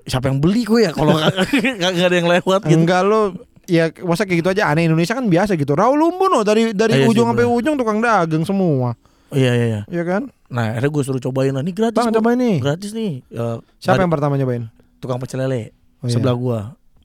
siapa 0.04 0.28
yang 0.28 0.40
beli 0.40 0.64
kok 0.64 0.80
ya 0.80 0.90
kalau 0.90 1.16
nggak 1.16 1.92
ada 2.00 2.16
yang 2.16 2.28
lewat 2.28 2.61
gitu. 2.64 2.76
Enggak 2.76 3.04
lo 3.04 3.37
ya 3.64 3.92
masa 4.02 4.25
kayak 4.25 4.40
gitu 4.42 4.49
aja 4.50 4.69
aneh 4.69 4.88
Indonesia 4.88 5.12
kan 5.12 5.25
biasa 5.25 5.57
gitu. 5.57 5.73
Raul 5.73 5.97
Lumbuno 5.97 6.40
dari 6.40 6.73
dari 6.73 6.92
Iya 6.95 7.04
sih, 7.04 7.11
ujung 7.12 7.26
sampai 7.26 7.45
bener. 7.45 7.57
ujung 7.57 7.75
tukang 7.76 7.99
dagang 8.00 8.45
semua. 8.45 8.97
Iya 9.30 9.52
iya 9.54 9.66
iya. 9.66 9.80
Iya 9.87 10.02
kan? 10.02 10.22
Nah 10.50 10.75
akhirnya 10.75 10.90
gue 10.90 11.02
suruh 11.06 11.22
cobain 11.22 11.54
lah. 11.54 11.62
Ini 11.62 11.72
gratis. 11.72 11.96
Bang 11.96 12.10
kok. 12.10 12.18
coba 12.18 12.34
ini. 12.34 12.58
Gratis 12.58 12.90
nih. 12.90 13.22
Ya, 13.30 13.62
Siapa 13.78 14.02
yang 14.02 14.10
pertama 14.12 14.34
nyobain? 14.34 14.66
tukang 15.00 15.16
pecel 15.16 15.40
lele 15.40 15.72
Oh, 16.00 16.08
iya. 16.08 16.16
sebelah 16.16 16.37
gua. 16.37 16.58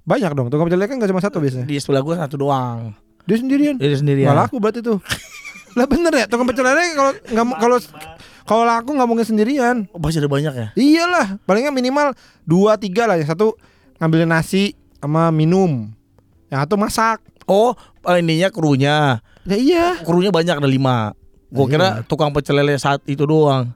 Banyak 0.03 0.31
dong. 0.35 0.47
Tukang 0.51 0.67
pecel 0.67 0.79
lele 0.79 0.89
kan 0.91 0.95
gak 0.99 1.09
cuma 1.11 1.23
satu 1.23 1.37
biasanya. 1.39 1.65
Di 1.67 1.79
sebelah 1.79 2.03
gua 2.03 2.15
satu 2.19 2.35
doang. 2.35 2.91
Dia 3.25 3.37
sendirian. 3.39 3.75
Dia 3.79 3.95
sendirian. 3.95 4.27
Nggak 4.29 4.39
laku 4.47 4.55
berarti 4.59 4.79
tuh. 4.83 4.99
lah 5.79 5.87
bener 5.87 6.13
ya 6.15 6.25
tukang 6.27 6.47
pecel 6.47 6.63
lele 6.63 6.83
kalau 6.95 7.11
nggak 7.11 7.45
kalau 7.59 7.77
kalau 8.45 8.63
laku 8.63 8.89
nggak 8.93 9.09
mungkin 9.09 9.25
sendirian. 9.25 9.75
Oh, 9.91 9.99
pasti 9.99 10.21
ada 10.21 10.29
banyak 10.29 10.53
ya. 10.53 10.67
Iyalah, 10.77 11.41
palingnya 11.43 11.73
minimal 11.73 12.13
dua 12.45 12.77
tiga 12.77 13.09
lah. 13.09 13.17
Yang 13.17 13.33
satu 13.33 13.47
ngambilin 13.97 14.29
nasi 14.29 14.75
sama 15.01 15.33
minum. 15.33 15.89
Yang 16.47 16.59
satu 16.69 16.75
masak. 16.77 17.17
Oh, 17.45 17.73
eh, 18.05 18.21
ininya 18.21 18.49
krunya. 18.49 19.19
Ya 19.45 19.57
iya. 19.57 19.85
Krunya 20.01 20.29
banyak 20.33 20.57
ada 20.57 20.69
lima. 20.69 21.13
Gue 21.47 21.65
Iya. 21.65 21.71
kira 21.71 21.87
tukang 22.03 22.31
pecel 22.31 22.57
lele 22.57 22.75
saat 22.75 22.99
itu 23.05 23.23
doang. 23.23 23.71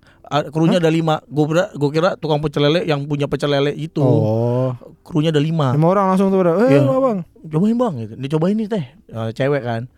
Krunya 0.49 0.77
ada 0.77 0.88
lima. 0.88 1.21
Gue 1.25 1.45
kira, 1.47 1.69
gue 1.71 1.89
kira 1.89 2.09
tukang 2.13 2.38
pecel 2.38 2.61
lele 2.63 2.81
yang 2.83 3.01
punya 3.03 3.25
pecel 3.25 3.49
lele 3.49 3.71
itu. 3.71 3.97
Oh, 3.97 4.77
Krunya 5.01 5.29
ada 5.29 5.41
lima. 5.41 5.73
lima 5.73 5.88
orang 5.88 6.05
langsung 6.07 6.29
tuh 6.29 6.38
pada. 6.38 6.53
Eh, 6.63 6.75
Iya. 6.75 6.85
bang. 6.85 7.19
Cobain 7.41 7.75
bang, 7.75 7.93
gitu. 7.99 8.13
dicobain 8.15 8.53
nih 8.53 8.67
teh, 8.67 8.85
Eh, 9.07 9.29
cewek 9.31 9.61
kan. 9.61 9.89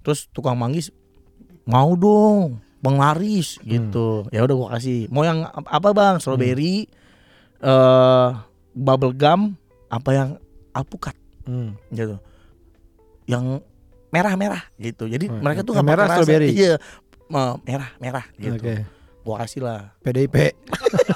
Terus 0.00 0.26
tukang 0.28 0.54
manggis 0.54 0.90
mau 1.64 1.94
dong, 1.94 2.58
bang 2.78 2.96
laris 2.96 3.56
Hmm. 3.56 3.66
gitu. 3.68 4.08
Ya 4.28 4.42
udah 4.42 4.54
gue 4.54 4.68
kasih. 4.72 5.00
Mau 5.08 5.22
yang 5.22 5.44
ap- 5.44 5.70
apa 5.72 5.88
bang? 5.90 6.14
Strawberry, 6.18 6.90
eh 7.60 8.28
bubble 8.72 9.12
gum, 9.12 9.54
apa 9.86 10.10
yang 10.10 10.28
alpukat 10.72 11.14
Hmm. 11.44 11.78
gitu. 11.88 12.18
Yang 13.24 13.62
merah-merah 14.14 14.62
gitu. 14.78 15.10
Jadi 15.10 15.26
Oh, 15.26 15.42
mereka 15.42 15.66
tuh 15.66 15.74
nggak 15.74 15.86
merah 15.86 16.06
rasa. 16.06 16.22
strawberry. 16.22 16.54
Iya. 16.54 16.78
eh, 17.24 17.54
merah 17.66 17.90
merah 17.98 18.24
gitu. 18.38 18.62
Oke. 18.62 18.86
Gua 19.26 19.36
kasih 19.42 19.60
lah 19.66 19.90
PDIP. 20.06 20.54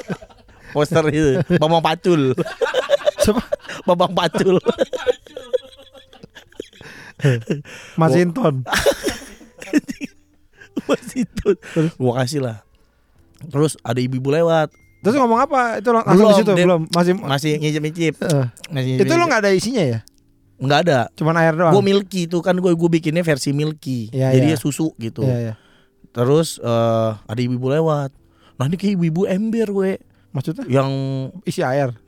poster 0.75 1.05
itu 1.15 1.39
Bambang 1.63 1.81
Pacul. 1.81 2.35
Siapa? 3.23 3.43
Bambang 3.87 4.13
Pacul. 4.19 4.59
Mas 8.01 8.15
Inton. 8.19 8.67
Masih 10.89 11.23
itu. 11.23 11.49
Gua 12.01 12.19
kasih 12.25 12.43
lah. 12.43 12.67
Terus 13.39 13.79
ada 13.87 14.03
ibu-ibu 14.03 14.35
lewat, 14.35 14.75
Terus 14.99 15.15
ngomong 15.15 15.39
apa? 15.39 15.79
Itu 15.79 15.95
langsung 15.95 16.11
Belum, 16.19 16.27
di 16.27 16.35
situ 16.43 16.53
belum 16.59 16.81
masih 16.91 17.15
masih 17.23 17.53
ngicip-ngicip. 17.63 18.19
Masih 18.75 18.99
Itu 18.99 19.15
lo 19.15 19.31
nggak 19.31 19.47
ada 19.47 19.55
isinya 19.55 19.79
ya? 19.79 20.03
Nggak 20.59 20.81
ada. 20.85 20.99
Cuman 21.15 21.35
air 21.39 21.55
doang. 21.55 21.73
Gue 21.73 21.83
milky 21.83 22.27
itu 22.27 22.39
kan 22.39 22.55
gue 22.55 22.71
gue 22.71 22.91
bikinnya 22.91 23.23
versi 23.23 23.51
milky. 23.51 24.11
Iya, 24.11 24.35
Jadi 24.35 24.47
ya 24.53 24.59
susu 24.59 24.93
gitu. 24.99 25.23
Iya, 25.23 25.37
iya. 25.39 25.55
Terus 26.11 26.59
eh, 26.59 27.11
ada 27.15 27.41
ibu-ibu 27.41 27.71
lewat. 27.71 28.11
Nah 28.59 28.67
ini 28.67 28.75
kayak 28.75 28.99
ibu-ibu 28.99 29.23
ember 29.25 29.69
gue 29.71 29.93
Maksudnya 30.29 30.69
yang 30.69 30.91
isi 31.43 31.65
air. 31.65 31.95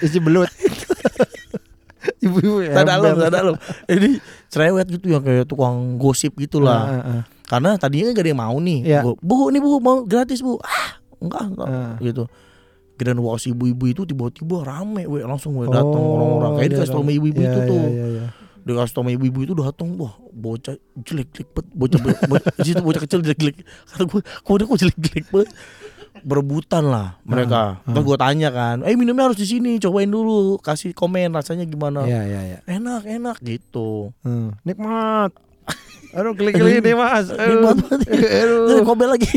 Isi 0.00 0.18
belut. 0.22 0.48
Ibu-ibu 2.24 2.64
tak 2.70 2.86
dalam, 2.86 3.12
ember. 3.12 3.22
tak 3.28 3.32
dalam. 3.34 3.54
Jadi 3.84 4.10
cerewet 4.48 4.86
gitu 4.88 5.06
yang 5.10 5.20
kayak 5.20 5.44
tukang 5.44 5.98
gosip 6.00 6.32
gitulah. 6.38 6.86
Ah, 6.86 6.94
ah, 6.96 7.08
ah. 7.20 7.22
Karena 7.46 7.70
tadinya 7.76 8.10
kan 8.10 8.14
gak 8.16 8.24
ada 8.24 8.30
yang 8.32 8.40
mau 8.40 8.56
nih. 8.56 8.80
Iya. 8.86 9.00
Gua, 9.04 9.14
bu, 9.20 9.34
ini 9.50 9.58
bu 9.60 9.78
mau 9.82 10.00
gratis 10.06 10.40
bu. 10.40 10.56
Ah, 10.62 10.96
enggak, 11.20 11.42
enggak 11.50 11.68
Ah. 11.68 11.94
gitu. 12.00 12.24
Wah 12.96 13.36
si 13.36 13.52
ibu-ibu 13.52 13.84
itu 13.86 14.02
tiba-tiba 14.02 14.64
rame 14.64 15.04
we 15.04 15.20
langsung 15.20 15.52
we 15.54 15.68
datang 15.68 16.00
Oh, 16.00 16.16
orang-orang 16.16 16.52
kayak 16.56 16.70
dikasih 16.72 16.90
tau 16.90 17.00
sama 17.00 17.10
ibu-ibu 17.12 17.40
Iya, 17.40 17.50
itu 17.52 17.60
tuh. 17.64 17.76
Iya, 17.76 17.88
iya, 17.92 18.06
iya. 18.08 18.26
Dikasih 18.62 18.92
tau 18.92 19.00
sama 19.04 19.10
ibu-ibu 19.12 19.38
itu 19.42 19.52
datang 19.52 19.88
wah 19.96 20.14
bocah 20.32 20.74
jelek-jelek 20.96 21.48
bet 21.52 21.66
bocah 21.70 21.98
bocah 22.32 22.52
di 22.56 22.66
situ 22.66 22.80
bocah 22.80 23.00
kecil 23.00 23.20
jelek-jelek. 23.20 23.56
Kata 23.62 24.02
gue, 24.04 24.20
kok 24.24 24.52
udah 24.52 24.66
kok 24.66 24.78
jelek-jelek 24.80 25.24
banget. 25.28 25.50
Berebutan 26.16 26.84
lah 26.88 27.20
mereka. 27.22 27.84
Ah, 27.84 27.92
Terus 27.92 28.04
gue 28.08 28.16
tanya 28.16 28.48
kan, 28.48 28.80
eh 28.82 28.96
minumnya 28.96 29.28
harus 29.28 29.36
di 29.36 29.44
sini, 29.44 29.76
cobain 29.76 30.08
dulu, 30.08 30.56
kasih 30.58 30.96
komen 30.96 31.28
rasanya 31.30 31.68
gimana. 31.68 32.08
Iya, 32.08 32.24
iya, 32.24 32.40
iya. 32.42 32.58
Enak, 32.64 33.04
enak 33.04 33.36
gitu. 33.44 34.16
Hmm. 34.24 34.56
Nikmat. 34.64 35.36
Aduh, 36.16 36.32
klik-klik 36.32 36.80
nih 36.80 36.96
mas. 36.96 37.28
Aduh. 37.28 37.76
Aduh. 37.76 38.80
kobel 38.88 39.12
lagi. 39.12 39.28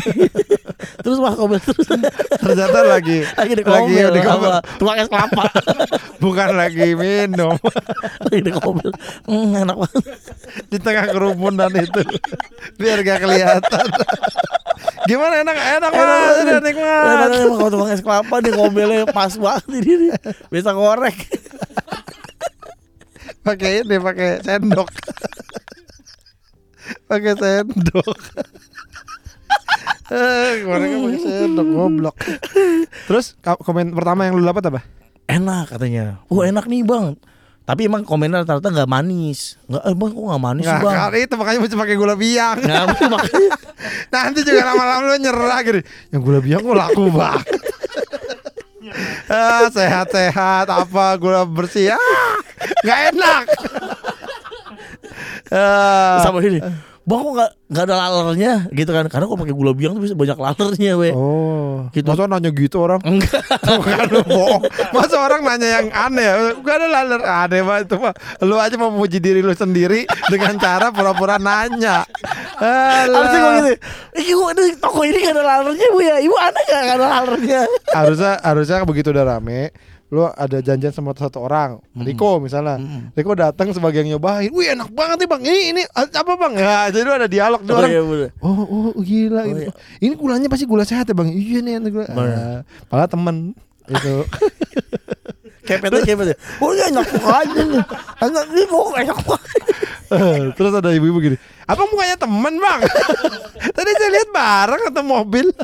terus 1.03 1.19
mah 1.19 1.35
kobel 1.35 1.59
terus. 1.59 1.83
Ternyata 2.39 2.79
lagi 2.87 3.27
lagi 3.35 3.53
di 3.59 3.63
lagi 3.67 3.83
kobel, 3.91 4.09
di 4.15 4.21
kobel. 4.23 4.51
apa, 4.55 4.59
tukang 4.79 4.97
es 5.03 5.09
kelapa. 5.11 5.43
bukan 6.23 6.49
lagi 6.55 6.95
minum 6.95 7.59
lagi 8.23 8.39
di 8.39 8.51
kobel. 8.55 8.95
Hmm, 9.27 9.59
enak 9.59 9.75
banget. 9.75 10.03
di 10.71 10.77
tengah 10.79 11.05
kerumunan 11.11 11.71
itu 11.75 12.01
biar 12.79 13.03
gak 13.03 13.27
kelihatan. 13.27 13.85
Gimana 15.03 15.43
enak 15.43 15.57
enak 15.83 15.91
mas, 15.91 16.35
Enak 16.47 16.61
nikmat. 16.63 17.03
banget 17.27 17.31
kalau 17.59 17.69
tukang 17.75 17.91
es 17.91 17.99
kelapa 17.99 18.35
di 18.39 18.51
kobelnya 18.55 19.03
pas 19.11 19.35
banget 19.35 19.83
ini. 19.83 20.15
Bisa 20.47 20.71
korek. 20.71 21.27
Pakai 23.43 23.83
ini 23.83 23.99
pakai 23.99 24.39
sendok. 24.47 24.87
Pakai 27.09 27.33
sendok. 27.33 28.17
Eh, 30.09 30.65
kemarin 30.65 30.87
kan 30.87 30.99
pakai 31.05 31.19
sendok 31.21 31.67
goblok. 31.67 32.15
Terus 33.05 33.33
komen 33.41 33.93
pertama 33.93 34.25
yang 34.25 34.37
lu 34.37 34.45
dapat 34.45 34.69
apa? 34.69 34.81
Enak 35.25 35.73
katanya. 35.73 36.21
Oh 36.29 36.41
enak 36.41 36.65
nih 36.65 36.81
bang. 36.81 37.17
Tapi 37.61 37.85
emang 37.85 38.01
komennya 38.01 38.41
rata-rata 38.41 38.73
nggak 38.73 38.89
manis. 38.89 39.61
Nggak, 39.69 39.83
eh 39.85 39.93
bang 39.93 40.09
kok 40.09 40.23
nggak 40.25 40.41
manis 40.41 40.63
sih 40.65 40.73
Nggak, 40.73 40.85
bang? 40.85 40.95
kali 40.97 41.17
itu 41.21 41.33
makanya 41.37 41.59
mesti 41.61 41.75
pakai 41.77 41.95
gula 42.01 42.15
biang. 42.17 42.57
Nggak, 42.57 42.83
makanya 43.13 43.49
Nanti 44.09 44.39
juga 44.41 44.61
lama-lama 44.65 45.01
lu 45.05 45.15
nyerah 45.21 45.59
gitu. 45.61 45.79
Yang 46.09 46.21
gula 46.25 46.39
biang 46.41 46.61
kok 46.65 46.77
laku 46.77 47.03
banget. 47.13 47.45
ah, 49.29 49.69
sehat-sehat 49.69 50.65
apa 50.65 51.05
gula 51.21 51.45
bersih 51.45 51.93
ah 51.93 52.33
nggak 52.81 52.99
enak. 53.13 53.43
Ah. 55.53 56.25
sama 56.25 56.41
ini. 56.41 56.57
Bang 57.09 57.25
kok 57.25 57.33
nggak 57.33 57.51
nggak 57.73 57.83
ada 57.89 57.95
lalernya 57.97 58.53
gitu 58.69 58.91
kan? 58.93 59.09
Karena 59.09 59.25
kok 59.25 59.41
pakai 59.41 59.55
gula 59.57 59.73
biang 59.73 59.97
tuh 59.97 60.05
bisa 60.05 60.13
banyak 60.13 60.37
lalernya 60.37 60.93
we. 60.93 61.09
Oh, 61.09 61.89
Gitu. 61.89 62.05
Masa 62.05 62.29
nanya 62.29 62.53
gitu 62.53 62.77
orang? 62.85 63.01
Enggak. 63.01 63.41
Lu 64.13 64.21
bohong. 64.21 64.61
Masa 64.93 65.17
orang 65.17 65.41
nanya 65.41 65.81
yang 65.81 65.87
aneh 65.89 66.21
ya? 66.21 66.33
Gak 66.61 66.75
ada 66.77 66.87
laler 66.87 67.21
aneh 67.25 67.61
mah 67.65 67.81
itu 67.81 67.97
mah. 67.97 68.13
Lu 68.45 68.61
aja 68.61 68.77
mau 68.77 68.93
memuji 68.93 69.17
diri 69.17 69.41
lu 69.41 69.57
sendiri 69.57 70.05
dengan 70.29 70.53
cara 70.61 70.93
pura-pura 70.93 71.41
nanya. 71.41 72.05
Harusnya 72.61 73.39
kok 73.41 73.53
gitu. 73.57 73.71
Ibu 74.29 74.43
ini 74.53 74.63
toko 74.77 75.01
ini 75.01 75.17
gak 75.17 75.33
ada 75.33 75.43
lalernya 75.49 75.87
bu 75.89 75.99
ya. 76.05 76.15
Ibu 76.21 76.35
ada 76.37 76.59
gak 76.61 76.81
gak 76.85 76.95
ada 77.01 77.07
lalernya? 77.09 77.61
harusnya 77.89 78.33
harusnya 78.45 78.85
begitu 78.85 79.09
udah 79.09 79.25
rame 79.25 79.73
lu 80.09 80.25
ada 80.25 80.57
janjian 80.57 80.89
sama 80.89 81.13
satu 81.13 81.45
orang 81.45 81.77
Riko 81.93 82.41
misalnya. 82.41 82.81
Mm. 82.81 83.13
Riko 83.13 83.37
datang 83.37 83.69
sebagai 83.69 84.01
yang 84.01 84.17
nyobain. 84.17 84.49
Wih 84.49 84.73
enak 84.73 84.89
banget 84.89 85.21
nih 85.21 85.29
bang. 85.29 85.41
Ini 85.45 85.59
ini 85.69 85.81
apa 85.93 86.33
bang? 86.33 86.53
Ya 86.57 86.89
jadi 86.89 87.07
ada 87.13 87.29
dialog 87.29 87.61
tuh 87.61 87.73
Oh, 87.73 87.77
orang. 87.77 87.89
iya, 87.93 88.01
bener. 88.01 88.29
oh 88.41 88.65
oh 88.65 89.01
gila 89.05 89.41
Oh, 89.45 89.45
ini, 89.45 89.61
iya. 89.69 89.71
ini 90.01 90.13
gulanya 90.17 90.49
pasti 90.49 90.65
gula 90.65 90.81
sehat 90.81 91.05
ya 91.05 91.13
bang? 91.13 91.29
Iya 91.29 91.57
nih 91.61 91.73
enak 91.77 91.89
gula. 91.93 92.05
Ah, 92.09 92.59
padahal 92.89 93.09
temen 93.09 93.35
itu 93.93 94.13
Kepetnya 95.61 96.01
kepetnya. 96.01 96.35
Oh 96.57 96.73
iya 96.73 96.89
enak 96.89 97.05
aja 97.13 97.61
nih. 97.61 97.83
Enak 98.25 98.45
nih 98.49 98.63
kok 98.65 98.85
enak 98.97 99.19
banget. 99.21 99.61
terus 100.57 100.73
ada 100.73 100.89
ibu-ibu 100.89 101.21
gini 101.21 101.37
apa 101.69 101.85
mukanya 101.85 102.17
temen 102.17 102.57
bang? 102.57 102.81
Tadi 103.77 103.91
saya 103.93 104.09
lihat 104.09 104.29
bareng 104.33 104.83
atau 104.89 105.03
mobil. 105.05 105.53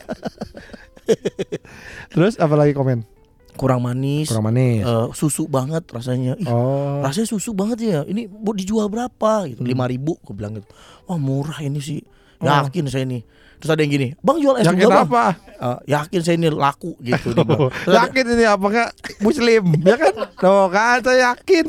Terus 2.13 2.37
apalagi 2.37 2.77
komen 2.77 3.14
Kurang 3.55 3.81
manis. 3.81 4.27
kurang 4.27 4.45
manis 4.45 4.81
eh, 4.81 5.07
susu 5.11 5.47
banget 5.47 5.83
rasanya. 5.87 6.35
Ih, 6.35 6.45
oh 6.45 6.99
rasanya 7.01 7.27
susu 7.27 7.51
banget 7.51 7.77
ya. 7.81 7.99
Ini 8.03 8.27
mau 8.27 8.51
dijual 8.51 8.85
berapa? 8.85 9.47
Gitu. 9.47 9.59
Lima 9.59 9.85
ribu. 9.85 10.19
Gue 10.19 10.33
bilang 10.33 10.53
gitu. 10.53 10.67
Wah 11.05 11.15
murah 11.15 11.59
ini 11.59 11.79
sih. 11.79 12.03
Yakin 12.37 12.85
saya 12.85 13.03
ini. 13.03 13.23
Terus 13.55 13.71
ada 13.71 13.81
yang 13.81 13.89
gini. 13.89 14.07
Bang 14.19 14.37
jual 14.37 14.59
es 14.59 14.67
yakin 14.67 14.75
juga 14.77 14.91
bang. 14.93 15.07
apa 15.07 15.25
Eh, 15.55 15.79
yakin 15.89 16.19
saya 16.19 16.35
ini 16.35 16.51
laku 16.51 16.99
gitu. 16.99 17.31
ada- 17.39 17.71
yakin 17.87 18.25
ini 18.29 18.43
apa 18.43 18.65
enggak 18.65 18.89
muslim 19.17 19.63
ya 19.87 19.95
kan 19.95 20.13
Tuh 20.35 20.67
kan 20.67 20.99
saya 20.99 21.31
yakin 21.31 21.65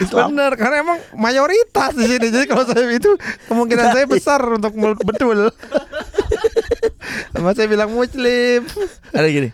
Islam. 0.00 0.32
bener 0.32 0.56
karena 0.56 0.76
emang 0.80 0.98
mayoritas 1.14 1.92
di 1.92 2.08
sini 2.08 2.26
jadi 2.26 2.48
kalau 2.48 2.64
saya 2.64 2.88
itu 2.88 3.12
kemungkinan 3.44 3.86
saya 3.92 4.08
besar 4.08 4.40
untuk 4.42 4.72
betul 5.04 5.52
sama 7.32 7.52
saya 7.52 7.68
bilang 7.68 7.90
muslim 7.90 8.64
ada 9.10 9.28
gini. 9.28 9.52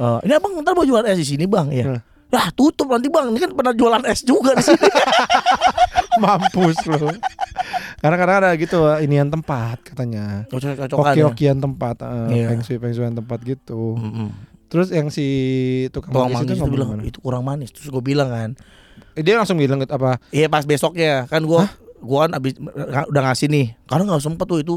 Eh, 0.00 0.18
ini 0.24 0.32
abang 0.32 0.56
ntar 0.56 0.72
mau 0.72 0.82
jualan 0.82 1.04
es 1.06 1.20
di 1.20 1.28
sini 1.28 1.44
bang 1.44 1.68
ya. 1.68 1.84
Hmm. 1.86 2.00
Lah 2.30 2.48
tutup 2.50 2.88
nanti 2.88 3.06
bang. 3.06 3.28
Ini 3.28 3.38
kan 3.38 3.50
pernah 3.52 3.74
jualan 3.74 4.02
es 4.08 4.24
juga 4.24 4.56
di 4.56 4.64
sini. 4.64 4.80
mampus 6.18 6.76
loh 6.86 7.12
karena 8.00 8.16
kadang 8.16 8.36
ada 8.40 8.50
gitu 8.54 8.76
inian 8.98 9.28
tempat 9.28 9.80
katanya 9.84 10.44
Cocok-cocokan. 10.48 11.14
ya. 11.32 11.52
tempat 11.54 11.96
uh, 12.02 12.28
Iya. 12.28 12.60
shui 12.60 12.76
feng 12.76 12.92
shuian 12.92 13.14
tempat 13.14 13.38
gitu 13.40 13.94
Mm-mm. 13.94 14.28
terus 14.66 14.90
yang 14.90 15.08
si 15.08 15.26
tukang 15.90 16.12
Tukang 16.12 16.28
manggis 16.28 16.36
manggis 16.36 16.56
itu 16.56 16.62
itu 16.62 16.72
bilang 16.72 16.90
itu 17.02 17.18
kurang 17.20 17.42
manis. 17.42 17.70
Terus 17.70 17.88
gue 17.88 18.02
bilang 18.02 18.28
kan, 18.28 18.50
Eh, 19.12 19.22
dia 19.22 19.34
langsung 19.34 19.56
bilang 19.56 19.80
apa 19.82 20.18
iya 20.30 20.46
pas 20.46 20.62
besoknya 20.62 21.24
kan 21.26 21.42
gue 21.42 21.60
gua 22.00 22.26
kan 22.26 22.36
abis 22.36 22.58
udah 23.06 23.22
ngasih 23.26 23.48
nih. 23.48 23.66
Karena 23.84 24.02
nggak 24.06 24.22
sempet 24.22 24.46
tuh 24.46 24.58
itu 24.58 24.74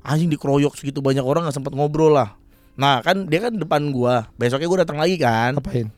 anjing 0.00 0.28
dikeroyok 0.28 0.74
segitu 0.74 1.00
banyak 1.00 1.22
orang 1.22 1.44
nggak 1.46 1.56
sempet 1.56 1.72
ngobrol 1.72 2.10
lah. 2.10 2.39
Nah 2.74 3.00
kan 3.00 3.24
dia 3.24 3.40
kan 3.40 3.52
depan 3.52 3.90
gua. 3.90 4.28
Besoknya 4.34 4.66
gue 4.66 4.78
datang 4.80 4.98
lagi 4.98 5.16
kan, 5.16 5.56
apain 5.56 5.88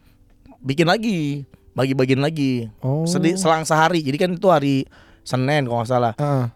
bikin 0.59 0.87
lagi, 0.87 1.43
bagi-bagiin 1.73 2.21
lagi. 2.21 2.71
oh 2.81 3.03
Sedi- 3.03 3.35
selang 3.35 3.63
sehari. 3.63 3.99
Jadi 3.99 4.17
kan 4.17 4.31
itu 4.31 4.47
hari 4.47 4.87
Senin 5.21 5.67
kalau 5.67 5.83
nggak 5.83 5.91
salah. 5.91 6.15
Ah, 6.17 6.51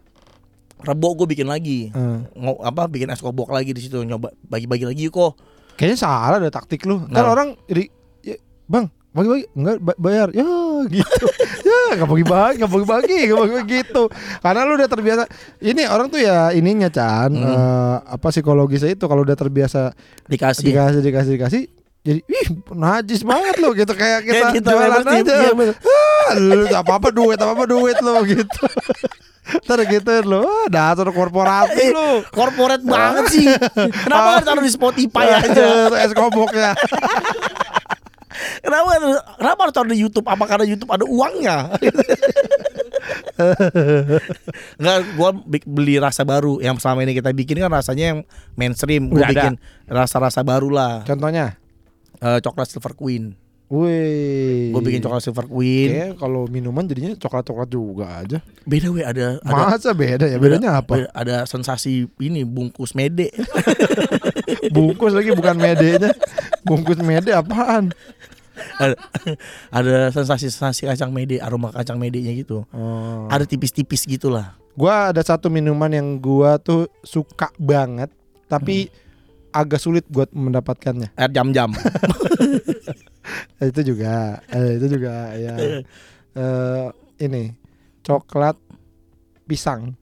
Rebo 0.78 1.16
gue 1.16 1.26
bikin 1.26 1.46
lagi. 1.46 1.90
ah. 1.90 2.23
Ngo- 2.30 2.61
apa 2.61 2.87
bikin 2.87 3.08
es 3.08 3.18
kobok 3.18 3.50
lagi 3.50 3.73
di 3.73 3.80
situ 3.80 3.99
nyoba 3.99 4.30
bagi-bagi 4.42 4.85
lagi 4.85 5.08
kok. 5.08 5.35
Kayaknya 5.75 5.99
salah 5.99 6.38
ada 6.38 6.49
taktik 6.49 6.85
lu. 6.85 7.02
Kan 7.02 7.16
Nah. 7.18 7.28
orang 7.28 7.49
jadi 7.66 7.85
ya, 8.23 8.37
Bang, 8.66 8.88
bagi-bagi 9.16 9.44
enggak 9.50 9.76
ba- 9.80 9.99
bayar. 9.99 10.28
Ya 10.30 10.44
gitu. 10.87 11.26
ya 11.66 11.78
enggak 11.94 12.08
bagi-bagi, 12.08 12.54
enggak 12.54 12.70
bagi-bagi, 12.70 13.16
enggak 13.25 13.38
bagi-bagi 13.40 13.73
gitu. 13.80 14.02
Karena 14.38 14.61
lu 14.62 14.73
udah 14.76 14.87
terbiasa. 14.87 15.23
Ini 15.58 15.82
orang 15.87 16.06
tuh 16.06 16.20
ya 16.20 16.52
ininya 16.52 16.87
Chan, 16.87 17.32
Hmm. 17.32 17.42
eh, 17.42 17.96
apa 18.06 18.28
psikologisnya 18.28 18.92
itu 18.92 19.04
kalau 19.04 19.25
udah 19.25 19.35
terbiasa 19.35 19.96
Dikasih. 20.25 20.62
dikasih 20.62 21.00
dikasih 21.00 21.32
dikasih 21.32 21.62
jadi 21.99 22.23
ih 22.23 22.46
najis 22.70 23.20
banget 23.20 23.58
lo 23.58 23.75
gitu 23.75 23.90
kayak 23.90 24.23
kita, 24.23 24.38
Kayak 24.38 24.54
kita 24.54 24.70
jualan 24.70 25.02
aja. 25.02 25.35
iya. 25.42 25.75
Ah, 25.75 26.30
lu 26.37 26.64
apa 26.68 26.92
apa 26.94 27.08
duit 27.11 27.35
apa 27.35 27.50
apa 27.50 27.64
duit 27.66 27.99
lo 27.99 28.23
gitu. 28.23 28.62
Ntar 29.66 29.78
gitu 29.85 30.11
lo, 30.23 30.42
ah, 30.42 30.66
dasar 30.66 31.06
korporasi 31.08 31.90
lo. 31.90 32.23
Corporate 32.28 32.82
banget 32.82 33.25
sih. 33.28 33.46
Kenapa 34.06 34.28
harus 34.35 34.44
taruh 34.44 34.62
di 34.62 34.70
Spotify 34.70 35.35
aja? 35.37 35.66
es 35.99 36.11
koboknya. 36.12 36.78
Kenapa 38.59 38.88
harus- 38.93 39.25
kenapa 39.37 39.61
harus 39.61 39.75
taruh 39.75 39.90
di 39.90 39.99
YouTube? 39.99 40.25
Apa 40.25 40.45
karena 40.45 40.64
YouTube 40.64 40.90
ada 40.90 41.05
uangnya? 41.05 41.57
Enggak, 44.76 44.99
gua 45.14 45.31
beli 45.62 45.97
rasa 45.97 46.23
baru 46.23 46.59
yang 46.59 46.76
selama 46.76 47.02
ini 47.02 47.12
kita 47.12 47.31
bikin 47.31 47.59
kan 47.59 47.71
rasanya 47.71 48.05
yang 48.11 48.21
mainstream. 48.55 49.09
Gua 49.09 49.21
Udah 49.21 49.28
bikin 49.28 49.52
rasa-rasa 49.87 50.40
baru 50.43 50.69
lah. 50.69 51.02
Contohnya, 51.02 51.57
Eh, 52.16 52.40
coklat 52.40 52.64
silver 52.66 52.95
queen. 52.95 53.37
wih. 53.66 54.71
Gue 54.71 54.81
bikin 54.81 55.00
coklat 55.00 55.21
silver 55.21 55.45
queen. 55.45 56.14
Kalau 56.14 56.47
minuman 56.47 56.81
jadinya 56.83 57.12
coklat-coklat 57.12 57.66
juga 57.66 58.07
aja. 58.16 58.38
Beda 58.62 58.88
weh 58.88 59.02
ada 59.02 59.37
ada 59.38 59.62
Masa 59.69 59.90
beda 59.93 60.25
ya? 60.25 60.38
Bedanya 60.38 60.81
apa? 60.81 60.97
beda- 60.97 61.12
ada 61.12 61.37
sensasi 61.45 62.09
ini 62.16 62.40
bungkus 62.40 62.95
mede. 62.95 63.28
Bungkus 64.75 65.12
lagi 65.12 65.31
bukan 65.35 65.57
medenya. 65.59 66.11
Bungkus 66.62 66.99
mede 67.03 67.35
apaan? 67.35 67.91
ada, 68.81 68.97
ada 69.69 69.97
sensasi-sensasi 70.12 70.88
kacang 70.88 71.12
mede, 71.12 71.41
aroma 71.41 71.69
kacang 71.73 72.00
medenya 72.00 72.33
gitu. 72.33 72.65
Oh. 72.73 73.29
Ada 73.29 73.45
tipis-tipis 73.45 74.09
gitu 74.09 74.33
lah. 74.33 74.57
Gua 74.76 75.12
ada 75.12 75.21
satu 75.25 75.49
minuman 75.49 75.93
yang 75.93 76.21
gua 76.21 76.57
tuh 76.61 76.88
suka 77.05 77.53
banget, 77.57 78.12
tapi 78.49 78.88
agak 79.53 79.81
sulit 79.81 80.05
buat 80.09 80.29
mendapatkannya. 80.33 81.17
Air 81.17 81.33
jam-jam. 81.33 81.73
Itu 83.57 83.81
juga, 83.83 84.38
eh, 84.53 84.76
itu 84.79 84.87
juga 84.99 85.33
ya. 85.35 85.55
Eh, 86.37 86.88
ini 87.25 87.49
coklat 88.05 88.61
pisang, 89.49 89.97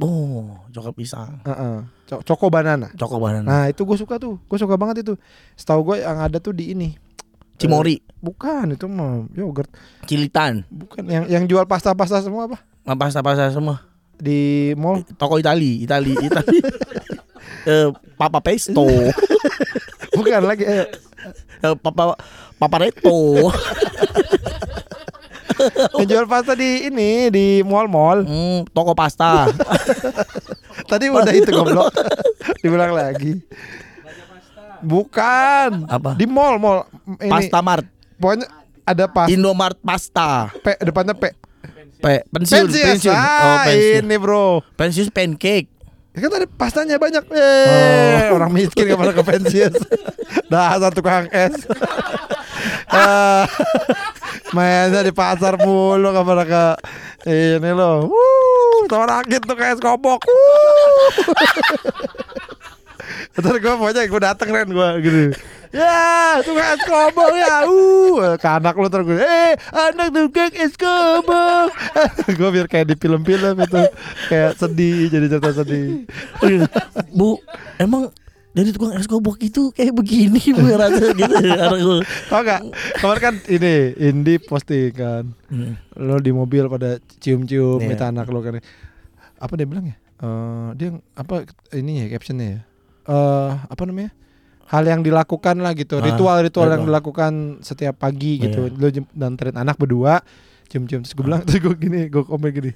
oh, 0.00 0.56
coklat 0.72 0.96
pisang. 0.96 1.44
Heeh. 1.44 1.76
Co- 1.84 1.97
Coko 2.08 2.48
banana. 2.48 2.88
Coklat 2.96 3.20
banana. 3.20 3.44
Nah 3.44 3.64
itu 3.68 3.84
gue 3.84 3.96
suka 4.00 4.16
tuh, 4.16 4.40
gue 4.40 4.58
suka 4.58 4.80
banget 4.80 5.04
itu. 5.04 5.14
Setahu 5.52 5.92
gue 5.92 5.96
yang 6.00 6.16
ada 6.18 6.40
tuh 6.40 6.56
di 6.56 6.72
ini. 6.72 6.96
Cimori, 7.58 8.00
Bukan 8.22 8.72
itu 8.72 8.86
mah 8.88 9.28
yogurt. 9.36 9.68
Cilitan, 10.08 10.64
Bukan 10.72 11.04
yang 11.04 11.24
yang 11.28 11.44
jual 11.44 11.66
pasta-pasta 11.68 12.24
semua 12.24 12.48
apa? 12.48 12.58
pasta-pasta 12.88 13.52
semua. 13.52 13.84
Di 14.16 14.72
mall. 14.74 15.04
Toko 15.20 15.36
Itali, 15.36 15.84
Itali, 15.84 16.16
Itali. 16.16 16.58
Eh, 17.68 17.88
Papa 18.16 18.40
Pesto, 18.40 18.84
Bukan 20.16 20.42
lagi. 20.44 20.64
Eh, 20.64 20.88
Eh, 21.58 21.74
Papa 21.74 22.14
Paparetto. 22.56 23.50
yang 25.98 26.06
jual 26.06 26.26
pasta 26.30 26.54
di 26.54 26.86
ini 26.86 27.34
di 27.34 27.46
mall-mall. 27.66 28.22
Hmm, 28.22 28.62
toko 28.70 28.94
pasta. 28.94 29.50
Tadi 30.88 31.06
udah 31.06 31.32
itu 31.32 31.50
goblok. 31.52 31.92
Diulang 32.58 32.92
lagi. 32.92 33.36
Bukan. 34.80 35.84
Apa? 35.86 36.14
Di 36.14 36.24
mall 36.24 36.56
mall 36.56 36.86
ini. 37.18 37.28
Pasta 37.28 37.58
Mart, 37.60 37.86
Pokoknya 38.16 38.46
ada 38.82 39.04
pas 39.06 39.26
Indomart 39.28 39.76
pasta. 39.78 40.48
P 40.54 40.66
depannya 40.80 41.14
P. 41.14 41.34
Pe, 41.98 42.22
pensiun, 42.30 42.70
pensiun. 42.70 43.10
Ah, 43.10 43.18
Oh, 43.18 43.56
pensiun. 43.66 44.02
ini 44.06 44.16
bro. 44.16 44.62
Pensiun 44.78 45.10
pancake. 45.10 45.66
Ya 46.14 46.24
kan 46.24 46.30
tadi 46.30 46.46
pastanya 46.48 46.94
banyak. 46.96 47.26
Eh, 47.26 48.30
Oh. 48.30 48.38
orang 48.38 48.50
miskin 48.50 48.86
pada 48.88 49.10
ke 49.10 49.22
pensius. 49.22 49.74
Dasar 50.50 50.94
tukang 50.94 51.26
es. 51.28 51.58
Eh, 52.88 53.44
mainnya 54.54 55.02
di 55.02 55.10
pasar 55.10 55.58
mulu 55.58 56.14
pada 56.14 56.44
ke 56.46 56.64
ini 57.26 57.70
loh. 57.74 58.06
Wuh, 58.12 58.86
torakin 58.86 59.42
tuh 59.42 59.56
kayak 59.58 59.78
es 59.78 59.82
kobok. 59.82 60.22
Wuh. 60.28 61.10
Ntar 63.38 63.54
gue 63.62 63.72
pokoknya 63.78 64.02
gue 64.10 64.20
dateng 64.20 64.48
Ren 64.50 64.68
gue 64.68 64.88
gitu 65.06 65.20
Ya 65.68 66.40
tukang 66.42 66.74
es 66.74 66.82
kobok 66.82 67.30
ya 67.38 67.56
uh, 67.68 68.34
Ke 68.34 68.48
anak 68.58 68.74
lu 68.74 68.88
ntar 68.90 69.06
gue 69.06 69.14
Eh 69.14 69.54
anak 69.70 70.10
tukang 70.10 70.52
es 70.58 70.74
kobok 70.74 71.70
Gue 72.38 72.48
biar 72.50 72.66
kayak 72.66 72.90
di 72.90 72.96
film-film 72.98 73.62
itu 73.62 73.82
Kayak 74.26 74.58
sedih 74.58 75.06
jadi 75.12 75.26
cerita 75.30 75.50
sedih 75.54 76.08
Bu, 77.14 77.38
emang 77.78 78.10
dari 78.50 78.70
tukang 78.70 78.90
es 78.92 79.04
kobok 79.04 79.38
itu 79.38 79.70
kayak 79.70 79.92
begini 79.92 80.40
bu 80.56 80.66
rasa 80.72 81.12
gitu 81.12 81.34
anak 81.36 81.78
gue. 81.78 82.00
Tau 82.26 82.40
gak 82.40 82.60
Kemarin 82.96 83.20
kan 83.20 83.34
ini 83.46 83.74
Indi 83.98 84.34
posting 84.38 84.90
kan 84.90 85.24
Hmm. 85.46 85.76
Lo 85.94 86.16
di 86.16 86.28
mobil 86.28 86.64
pada 86.64 86.96
cium-cium 87.14 87.78
Iya. 87.78 87.86
Minta 87.86 88.04
anak 88.06 88.26
lo 88.26 88.40
kan 88.40 88.60
Apa 89.34 89.52
dia 89.54 89.64
bilang 89.64 89.86
ya 89.86 89.96
Eh, 90.18 90.68
Dia 90.74 90.88
apa 91.14 91.46
ini 91.72 92.02
ya 92.02 92.10
captionnya 92.10 92.46
ya 92.48 92.60
eh 93.06 93.52
Apa 93.64 93.82
namanya 93.82 94.10
Hal 94.66 94.84
yang 94.84 95.00
dilakukan 95.00 95.56
lah 95.56 95.72
gitu 95.72 95.96
Ah, 95.96 96.04
Ritual-ritual 96.04 96.68
yang 96.68 96.82
ritual. 96.82 96.88
dilakukan 96.90 97.32
setiap 97.60 97.96
pagi 97.96 98.36
gitu 98.38 98.66
Iya. 98.66 98.74
Lo 98.74 98.88
jem- 98.90 99.08
danterin 99.10 99.56
anak 99.56 99.76
berdua 99.76 100.20
Cium-cium 100.66 101.00
Terus 101.00 101.14
gue 101.14 101.24
bilang 101.24 101.40
Terus 101.46 101.60
gue 101.60 101.74
gini 101.78 102.08
Gue 102.08 102.20
komen 102.22 102.50
gini 102.50 102.72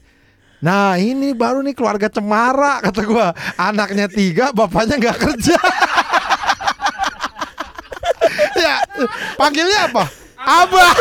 Nah 0.62 0.94
ini 0.94 1.34
baru 1.34 1.58
nih 1.66 1.74
keluarga 1.74 2.06
cemara 2.06 2.78
Kata 2.78 3.02
gue 3.02 3.26
Anaknya 3.58 4.06
tiga 4.06 4.54
Bapaknya 4.54 4.94
nggak 4.98 5.18
kerja. 5.18 5.58
Ya 8.62 8.78
Panggilnya 9.34 9.90
apa? 9.90 10.06
Abah. 10.42 10.94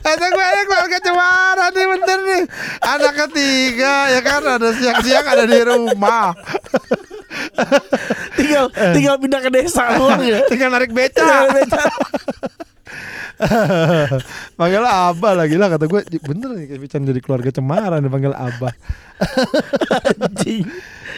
Kata 0.00 0.26
gue 0.32 0.44
ini 0.44 0.62
keluarga 0.68 0.98
cemara 1.00 1.66
nih 1.72 1.86
bener 1.96 2.18
nih. 2.24 2.42
Anak 2.80 3.14
ketiga 3.26 3.94
ya 4.12 4.20
kan? 4.24 4.40
Ada 4.44 4.68
siang-siang 4.76 5.26
ada 5.28 5.44
di 5.44 5.60
rumah. 5.64 6.32
Tinggal 8.36 8.72
tinggal 8.96 9.16
pindah 9.20 9.40
ke 9.40 9.50
desa 9.52 9.96
doang 9.96 10.20
ya. 10.24 10.44
Tinggal 10.48 10.72
narik 10.72 10.92
beca 10.92 11.48
Panggil 14.60 14.84
Abah 14.84 15.32
lagi 15.32 15.56
lah 15.56 15.72
Kata 15.72 15.88
gue 15.88 16.00
Bener 16.20 16.50
nih 16.52 16.76
Bican 16.76 17.02
dari 17.02 17.20
keluarga 17.20 17.48
cemara 17.48 17.96
nih 17.96 18.08
Panggil 18.08 18.32
Abah 18.32 18.74
Anjing. 20.24 20.64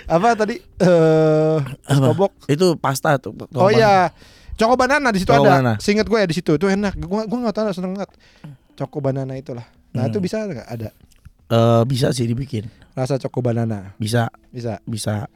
Apa 0.07 0.35
tadi 0.35 0.59
Eh 0.59 1.59
es 1.63 1.99
Apa? 1.99 2.15
kobok 2.15 2.33
Itu 2.47 2.75
pasta 2.77 3.19
tuh. 3.19 3.35
Oh 3.55 3.69
iya 3.69 4.11
Coko 4.53 4.77
banana 4.77 5.09
di 5.11 5.19
situ 5.19 5.33
ada. 5.33 5.43
banana. 5.59 5.73
Seinget 5.81 6.05
gue 6.05 6.19
ya 6.19 6.29
di 6.29 6.37
situ. 6.37 6.55
Itu 6.55 6.69
enak. 6.69 6.95
Gua 7.01 7.25
gua 7.25 7.39
enggak 7.41 7.57
tahu 7.57 7.73
seneng 7.73 7.97
banget. 7.97 8.11
Coko 8.77 9.01
banana 9.01 9.33
itulah. 9.35 9.65
Nah, 9.91 10.07
Hmm. 10.07 10.11
itu 10.13 10.19
bisa 10.21 10.45
enggak 10.45 10.69
ada? 10.69 10.89
Eh, 11.49 11.83
bisa 11.85 12.13
sih 12.13 12.25
dibikin. 12.25 12.69
Rasa 12.93 13.17
coko 13.19 13.41
banana. 13.41 13.97
Bisa, 13.97 14.29
Bisa. 14.49 14.77
bisa. 14.85 15.27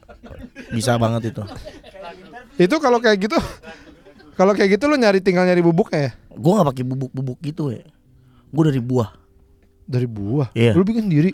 Bisa 0.68 0.94
banget 0.96 1.32
itu. 1.32 1.42
Itu 2.58 2.76
kalau 2.76 3.00
kayak 3.00 3.16
gitu 3.18 3.40
kalau 4.36 4.52
kayak 4.52 4.76
gitu 4.76 4.84
lu 4.86 5.00
nyari 5.00 5.24
tinggal 5.24 5.48
nyari 5.48 5.64
bubuknya 5.64 5.98
ya? 5.98 6.10
Gua 6.36 6.60
nggak 6.60 6.68
pakai 6.76 6.84
bubuk-bubuk 6.84 7.38
gitu 7.40 7.72
ya. 7.72 7.82
Gua 8.52 8.64
dari 8.68 8.80
buah. 8.84 9.10
Dari 9.88 10.06
buah. 10.06 10.48
Iya. 10.52 10.76
Lu 10.76 10.84
bikin 10.84 11.08
sendiri. 11.08 11.32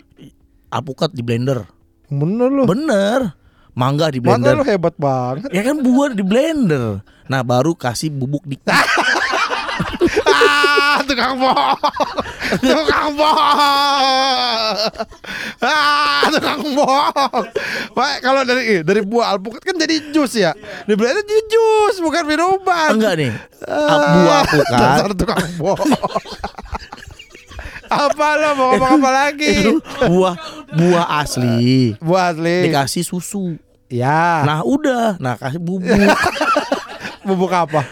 Alpukat 0.71 1.11
di 1.11 1.21
blender. 1.21 1.67
Bener 2.07 2.47
lu. 2.47 2.63
Bener. 2.63 3.35
Mangga 3.73 4.07
di 4.07 4.23
blender. 4.23 4.55
lu 4.55 4.65
hebat 4.65 4.95
banget. 4.95 5.51
Ya 5.51 5.61
kan 5.67 5.83
buah 5.83 6.15
di 6.15 6.23
blender. 6.23 7.03
Nah 7.27 7.41
baru 7.43 7.75
kasih 7.75 8.07
bubuk 8.07 8.47
dikit. 8.47 8.71
ah, 10.27 10.97
tukang 11.03 11.35
bohong. 11.35 11.79
tukang 12.59 13.09
bohong. 13.13 14.75
ah, 15.59 16.23
tukang 16.29 16.61
bohong. 16.73 17.45
Pak, 17.93 18.13
kalau 18.19 18.41
dari 18.43 18.81
dari 18.81 19.01
buah 19.01 19.33
alpukat 19.33 19.61
kan 19.63 19.75
jadi 19.75 20.11
jus 20.11 20.33
ya. 20.35 20.51
Di 20.83 20.93
blender 20.93 21.23
jadi 21.23 21.43
jus, 21.47 21.95
bukan 21.99 22.23
minuman. 22.25 22.89
Enggak 22.97 23.13
nih. 23.17 23.31
Ah, 23.63 23.77
Ah, 23.93 23.97
buah 24.13 24.35
alpukat. 24.43 24.79
Dasar 24.81 25.11
tukang 25.13 25.41
bohong. 25.57 25.91
apa 27.93 28.27
lo 28.41 28.49
mau 28.57 28.73
ngomong 28.73 28.91
apa 28.97 29.09
lagi? 29.13 29.53
Itu 29.69 29.77
buah 30.09 30.33
buah 30.73 31.05
asli. 31.21 31.93
Buah 32.01 32.33
asli. 32.33 32.57
Dikasih 32.65 33.05
susu. 33.05 33.53
Ya. 33.85 34.41
Nah 34.41 34.65
udah. 34.65 35.21
Nah 35.21 35.37
kasih 35.37 35.61
bubuk. 35.61 35.93
bubuk 37.27 37.53
apa? 37.53 37.85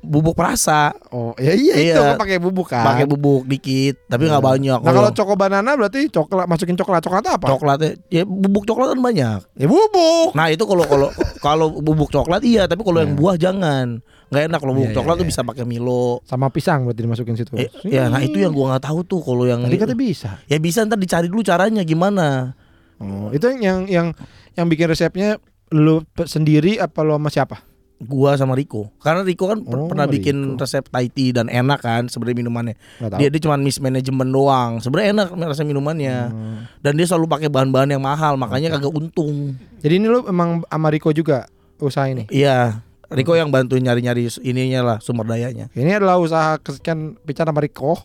Bubuk 0.00 0.34
perasa. 0.34 0.90
Oh, 1.08 1.38
ya 1.38 1.54
iya, 1.54 1.74
itu 1.78 1.94
Iya. 1.94 2.14
kan 2.14 2.18
pakai 2.18 2.36
bubuk 2.36 2.66
kan. 2.66 2.82
Pakai 2.82 3.06
bubuk 3.06 3.46
dikit. 3.46 4.02
Tapi 4.04 4.26
nggak 4.26 4.42
banyak. 4.42 4.78
Nah, 4.82 4.90
kalau 4.90 5.10
coko 5.14 5.38
banana 5.38 5.70
berarti 5.72 6.10
coklat 6.10 6.50
masukin 6.50 6.74
coklat. 6.74 6.98
Coklat 7.00 7.24
apa? 7.30 7.46
coklatnya 7.46 7.94
ya 8.08 8.22
bubuk 8.22 8.66
coklat 8.66 8.92
kan 8.92 9.00
banyak. 9.00 9.40
ya 9.54 9.66
bubuk. 9.66 10.34
Nah 10.34 10.50
itu 10.50 10.66
kalau 10.66 10.84
kalau 10.84 11.08
kalau 11.46 11.66
bubuk 11.78 12.10
coklat 12.10 12.42
iya, 12.42 12.66
tapi 12.66 12.82
kalau 12.82 12.98
yang 12.98 13.14
buah 13.14 13.38
jangan. 13.38 14.02
Nggak 14.28 14.42
enak 14.44 14.58
kalau 14.58 14.74
bubuk 14.74 14.90
Iya, 14.90 14.96
coklat 14.98 15.14
iya, 15.14 15.20
tuh 15.20 15.26
iya. 15.26 15.32
bisa 15.32 15.40
pakai 15.46 15.64
Milo. 15.64 16.06
Sama 16.26 16.50
pisang 16.50 16.82
berarti 16.82 17.00
dimasukin 17.00 17.34
situ. 17.34 17.54
Eh, 17.54 17.70
ya, 17.86 18.10
nah 18.10 18.18
itu 18.18 18.36
yang 18.36 18.50
gua 18.50 18.74
nggak 18.74 18.84
tahu 18.84 19.06
tuh 19.06 19.20
kalau 19.22 19.46
yang 19.46 19.62
Tadi 19.62 19.78
katanya 19.78 19.96
bisa. 19.96 20.30
ya 20.44 20.58
bisa 20.58 20.82
ntar 20.84 20.98
dicari 20.98 21.30
dulu 21.30 21.40
caranya 21.40 21.86
gimana. 21.86 22.52
Oh, 22.98 23.30
itu 23.30 23.46
yang 23.54 23.86
yang 23.86 24.10
yang 24.52 24.66
bikin 24.66 24.90
resepnya 24.90 25.38
lu 25.70 26.02
sendiri 26.18 26.76
apa 26.76 27.06
lu 27.06 27.14
sama 27.14 27.30
siapa? 27.30 27.56
Gua 27.98 28.38
sama 28.38 28.54
Riko. 28.54 28.94
Karena 29.02 29.26
Riko 29.26 29.50
kan 29.50 29.58
Oh, 29.66 29.90
pernah 29.90 30.06
bikin 30.06 30.54
Riko. 30.54 30.62
resep 30.62 30.86
Thai 30.86 31.10
tea 31.10 31.34
dan 31.34 31.50
enak 31.50 31.82
kan 31.82 32.06
sebenarnya 32.06 32.38
minumannya. 32.38 32.74
Dia 33.18 33.26
dia 33.26 33.40
cuma 33.42 33.58
mismanagement 33.58 34.30
doang. 34.30 34.78
Sebenarnya 34.78 35.18
enak 35.18 35.28
rasa 35.34 35.66
minumannya. 35.66 36.16
Hmm. 36.30 36.58
Dan 36.78 36.94
dia 36.94 37.10
selalu 37.10 37.26
pakai 37.26 37.48
bahan-bahan 37.50 37.90
yang 37.90 38.02
mahal, 38.02 38.38
makanya 38.38 38.78
kagak 38.78 38.94
untung. 38.94 39.58
Jadi 39.82 39.98
ini 39.98 40.06
lu 40.06 40.22
emang 40.24 40.62
sama 40.64 40.88
Riko 40.88 41.10
juga 41.10 41.50
usaha 41.78 42.06
ini. 42.06 42.30
Iya. 42.30 42.86
Riko 43.08 43.34
yang 43.34 43.48
bantuin 43.48 43.80
nyari-nyari 43.80 44.28
ininya 44.44 44.80
lah 44.84 44.96
sumber 45.00 45.26
dayanya. 45.26 45.66
Ini 45.72 45.98
adalah 45.98 46.20
usaha 46.20 46.60
kesekian 46.60 47.18
bicara 47.26 47.50
sama 47.50 47.66
Riko. 47.66 47.98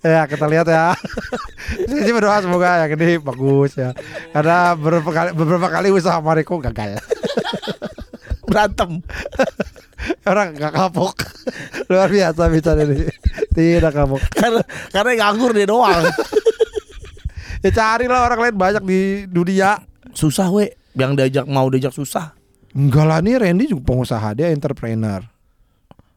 Ya 0.00 0.24
kita 0.24 0.48
lihat 0.48 0.64
ya. 0.64 0.96
Saya 1.88 2.02
sih 2.08 2.14
berdoa 2.16 2.40
semoga 2.40 2.88
yang 2.88 2.96
ini 2.96 3.20
bagus 3.20 3.76
ya. 3.76 3.92
Karena 4.32 4.72
beberapa 4.72 5.12
kali 5.12 5.30
beberapa 5.36 5.68
kali 5.68 5.92
usaha 5.92 6.16
Mariko 6.24 6.56
gagal. 6.56 6.96
Berantem. 8.50 8.98
Orang 10.30 10.58
gak 10.58 10.74
kapok. 10.74 11.14
Luar 11.86 12.10
biasa 12.10 12.50
bicara 12.50 12.82
ini. 12.82 13.06
Tidak 13.54 13.92
kapok. 13.94 14.18
karena 14.34 14.62
karena 14.90 15.10
nganggur 15.22 15.54
dia 15.54 15.70
doang. 15.70 16.02
Ya 17.60 17.68
carilah 17.76 18.24
orang 18.24 18.40
lain 18.40 18.56
banyak 18.56 18.84
di 18.88 19.00
dunia. 19.28 19.84
Susah 20.16 20.48
we. 20.48 20.72
Yang 20.96 21.12
diajak 21.20 21.44
mau 21.44 21.68
diajak 21.68 21.92
susah. 21.92 22.32
Enggak 22.72 23.04
lah 23.04 23.20
nih 23.20 23.36
Randy 23.36 23.68
juga 23.68 23.92
pengusaha 23.92 24.32
dia 24.32 24.48
entrepreneur. 24.48 25.20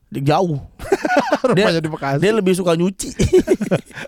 Dia 0.07 0.23
jauh. 0.23 0.63
dia, 1.59 1.83
di 1.83 1.91
Bekasi. 1.91 2.23
dia 2.23 2.31
lebih 2.31 2.55
suka 2.55 2.79
nyuci. 2.79 3.11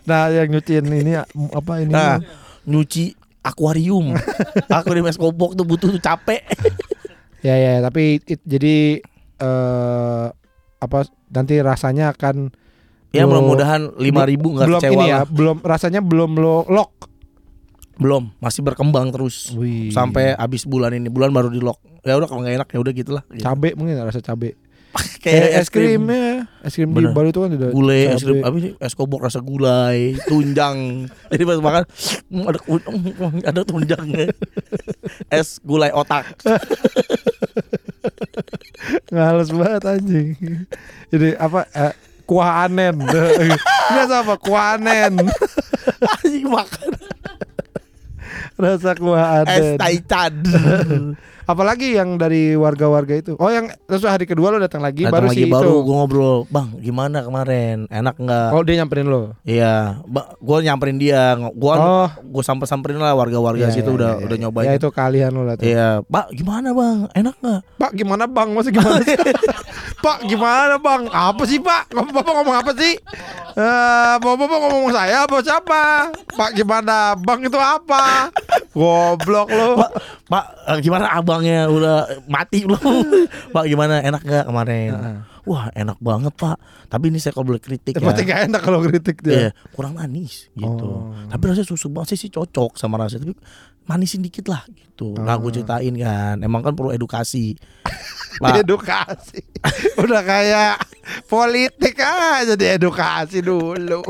Nah 0.08 0.32
yang 0.32 0.48
nyuciin 0.48 0.88
ini 0.88 1.20
apa 1.52 1.84
ini? 1.84 1.92
nah, 1.92 2.24
nyuci 2.64 3.12
akuarium. 3.44 4.16
akuarium 4.72 5.12
es 5.12 5.20
kobok 5.20 5.60
tuh 5.60 5.68
butuh 5.68 5.92
tuh 5.92 6.00
capek. 6.00 6.40
Ya 7.46 7.56
ya 7.56 7.74
tapi 7.78 8.18
it- 8.20 8.42
jadi 8.42 9.06
eh 9.38 10.26
apa 10.76 11.00
nanti 11.30 11.62
rasanya 11.62 12.10
akan 12.12 12.50
Ya 13.14 13.24
mudah-mudahan 13.24 13.96
5000 13.96 14.02
nggak 14.02 14.68
belum 14.68 14.82
kecewa 14.82 14.94
ini 14.98 15.06
ya 15.08 15.18
lah. 15.22 15.28
belum 15.30 15.58
rasanya 15.62 16.02
belum 16.02 16.32
lo 16.36 16.66
lock 16.68 16.92
Belum, 17.96 18.28
masih 18.44 18.60
berkembang 18.60 19.08
terus. 19.08 19.56
Wih. 19.56 19.88
Sampai 19.88 20.36
habis 20.36 20.68
bulan 20.68 20.92
ini. 20.92 21.08
Bulan 21.08 21.32
baru 21.32 21.48
di 21.48 21.64
lock. 21.64 21.80
Ya 22.04 22.20
udah 22.20 22.28
kalau 22.28 22.44
nggak 22.44 22.56
enak 22.60 22.68
ya 22.68 22.80
udah 22.84 22.92
gitulah. 22.92 23.24
cabe 23.40 23.72
mungkin 23.72 23.96
rasa 23.98 24.20
cabe 24.20 24.60
Kayak 25.24 25.48
es 25.60 25.68
krimnya 25.68 26.48
es 26.64 26.74
krim 26.78 26.94
di. 26.94 27.10
Bali 27.12 27.30
itu 27.34 27.40
kan 27.44 27.52
ada 27.52 27.70
gulai 27.74 28.14
es 28.14 28.22
krim 28.24 28.42
apa 28.46 28.56
sih 28.62 28.72
es 28.80 28.94
kobok 28.94 29.26
rasa 29.28 29.40
gulai 29.42 30.16
tunjang 30.30 31.06
jadi 31.34 31.44
pas 31.44 31.60
makan 31.60 31.84
mm, 32.32 32.46
ada 32.46 32.60
kun- 32.62 32.86
ada 33.44 33.62
tunjangnya 33.66 34.32
es 35.34 35.60
gulai 35.66 35.92
otak 35.92 36.26
Ngales 39.10 39.50
banget 39.50 39.84
anjing. 39.86 40.38
Jadi 41.10 41.34
apa 41.42 41.66
eh, 41.74 41.94
kuah 42.30 42.70
anen. 42.70 43.02
Ini 43.02 44.02
apa? 44.06 44.38
Kuah 44.38 44.78
anen. 44.78 45.26
anjing 46.22 46.46
makan 46.46 46.94
Rasa 48.56 48.94
kuah 48.94 49.44
es 49.44 49.48
anen. 49.48 49.78
taichan 49.78 50.34
Apalagi 51.46 51.94
yang 51.94 52.18
dari 52.18 52.58
warga-warga 52.58 53.14
itu. 53.14 53.38
Oh 53.38 53.54
yang 53.54 53.70
terus 53.86 54.02
hari 54.04 54.26
kedua 54.26 54.50
lo 54.50 54.58
datang 54.58 54.82
lagi 54.82 55.06
baru 55.06 55.30
Datang 55.30 55.30
lagi 55.30 55.38
sih 55.40 55.46
baru 55.48 55.70
itu. 55.72 55.86
gue 55.86 55.94
ngobrol 55.96 56.38
bang 56.48 56.68
gimana 56.80 57.22
kemarin 57.22 57.86
enak 57.86 58.18
nggak 58.18 58.50
Oh 58.50 58.66
dia 58.66 58.82
nyamperin 58.82 59.06
lo. 59.06 59.38
iya 59.44 60.02
gue 60.42 60.58
nyamperin 60.60 60.98
dia 60.98 61.22
gue 61.38 61.74
Oh. 61.76 62.10
gue 62.10 62.42
samper 62.42 62.66
samperin 62.66 62.98
lah 62.98 63.14
warga-warga 63.14 63.70
Iya, 63.70 63.70
situ 63.72 63.86
iya, 63.88 63.94
udah 63.94 64.12
iya, 64.12 64.26
udah 64.26 64.34
iya. 64.34 64.42
nyobain 64.42 64.68
Ya 64.68 64.74
itu 64.74 64.90
kalian 64.90 65.32
lo 65.32 65.46
lah 65.46 65.54
tuh. 65.54 65.66
iya 65.66 66.02
pak 66.02 66.34
gimana 66.34 66.74
bang 66.74 66.98
enak 67.14 67.36
nggak 67.38 67.62
Pak 67.76 67.92
gimana 67.94 68.24
bang? 68.26 68.50
Masa 68.50 68.70
gimana 68.72 68.98
sih? 69.04 69.14
Pak 70.06 70.26
gimana 70.26 70.76
bang? 70.78 71.02
Apa 71.08 71.44
sih 71.44 71.60
pak? 71.60 71.92
Bapak 71.92 72.26
ngomong 72.26 72.56
apa 72.56 72.72
sih? 72.74 72.94
Eh, 73.54 74.14
bapak 74.16 74.38
bapak 74.40 74.58
ngomong 74.64 74.90
saya 74.90 75.24
apa 75.24 75.38
siapa? 75.40 75.82
Pak 76.32 76.52
gimana? 76.54 77.14
Bang 77.16 77.42
itu 77.42 77.54
apa? 77.56 78.32
Goblok 78.76 79.48
lo. 79.50 79.80
Pak, 79.80 79.92
Pak, 80.28 80.46
gimana 80.84 81.08
abangnya 81.16 81.72
udah 81.72 82.28
mati 82.28 82.68
belum? 82.68 82.80
Pak, 83.56 83.66
gimana 83.66 84.04
enak 84.04 84.22
gak 84.22 84.46
kemarin? 84.52 84.92
Heeh. 84.92 85.18
Wah, 85.46 85.70
enak 85.72 86.02
banget 86.02 86.34
Pak. 86.36 86.58
Tapi 86.90 87.14
ini 87.14 87.22
saya 87.22 87.32
kalau 87.32 87.54
boleh 87.54 87.62
kritik 87.62 87.96
ya. 87.96 88.02
Berarti 88.02 88.24
gak 88.26 88.52
enak 88.52 88.62
kalau 88.66 88.82
kritik 88.82 89.22
dia. 89.22 89.32
Iya, 89.32 89.50
kurang 89.72 89.96
manis 89.96 90.50
gitu. 90.52 91.08
Oh. 91.08 91.14
Tapi 91.30 91.44
rasanya 91.46 91.70
susu 91.70 91.88
banget 91.88 92.18
sih, 92.18 92.28
sih 92.28 92.32
cocok 92.34 92.76
sama 92.76 92.98
rasa. 92.98 93.22
Tapi 93.22 93.38
manisin 93.86 94.26
dikit 94.26 94.50
lah 94.50 94.66
gitu. 94.74 95.14
Nah, 95.16 95.38
gue 95.38 95.50
Ah. 95.50 95.54
ceritain 95.54 95.96
kan. 95.96 96.36
Emang 96.42 96.66
kan 96.66 96.74
perlu 96.74 96.90
edukasi. 96.92 97.54
Pak, 98.42 98.68
Edukasi. 98.68 99.40
Udah 100.04 100.20
kayak 100.26 100.76
politik 101.26 101.96
aja 101.98 102.54
di 102.54 102.66
edukasi 102.66 103.40
dulu. 103.40 104.02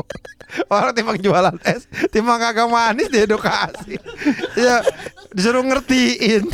Orang 0.66 0.92
timbang 0.92 1.18
jualan 1.18 1.56
es, 1.64 1.84
timbang 2.08 2.38
kagak 2.38 2.66
manis 2.66 3.08
di 3.08 3.18
edukasi. 3.20 3.98
Ya 4.54 4.80
disuruh 5.30 5.60
ngertiin. 5.60 6.46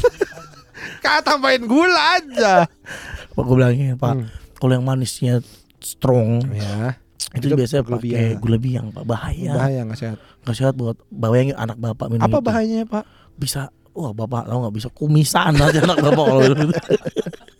Kak 0.99 1.23
tambahin 1.23 1.63
gula 1.63 1.95
aja. 2.17 2.67
Pak 3.29 3.43
gue 3.43 3.55
bilangin 3.55 3.95
Pak, 3.95 4.13
Hmm. 4.13 4.27
kalau 4.57 4.73
yang 4.73 4.83
manisnya 4.83 5.39
strong 5.79 6.43
Ya, 6.49 6.95
itu, 7.33 7.49
Itu 7.49 7.55
biasanya 7.55 7.83
gula 7.83 7.97
pakai 7.97 8.05
biang. 8.05 8.39
gula 8.39 8.59
biang 8.59 8.87
Pak. 8.91 9.03
Bahaya. 9.05 9.53
bahaya 9.53 9.81
nggak 9.85 9.99
sehat. 9.99 10.19
Nggak 10.43 10.57
sehat 10.57 10.75
buat 10.75 10.97
bayangin 11.09 11.55
anak 11.55 11.77
bapak 11.77 12.07
minum 12.09 12.25
Apa 12.25 12.39
itu. 12.39 12.45
bahayanya 12.45 12.87
pak? 12.87 13.05
bisa 13.33 13.69
wah 13.93 14.11
bapak 14.11 14.45
tau 14.45 14.59
nggak 14.59 14.75
bisa 14.75 14.89
kumisan 14.91 15.53
aja 15.55 15.81
anak 15.81 15.99
bapak 15.99 16.25
kalau. 16.25 16.43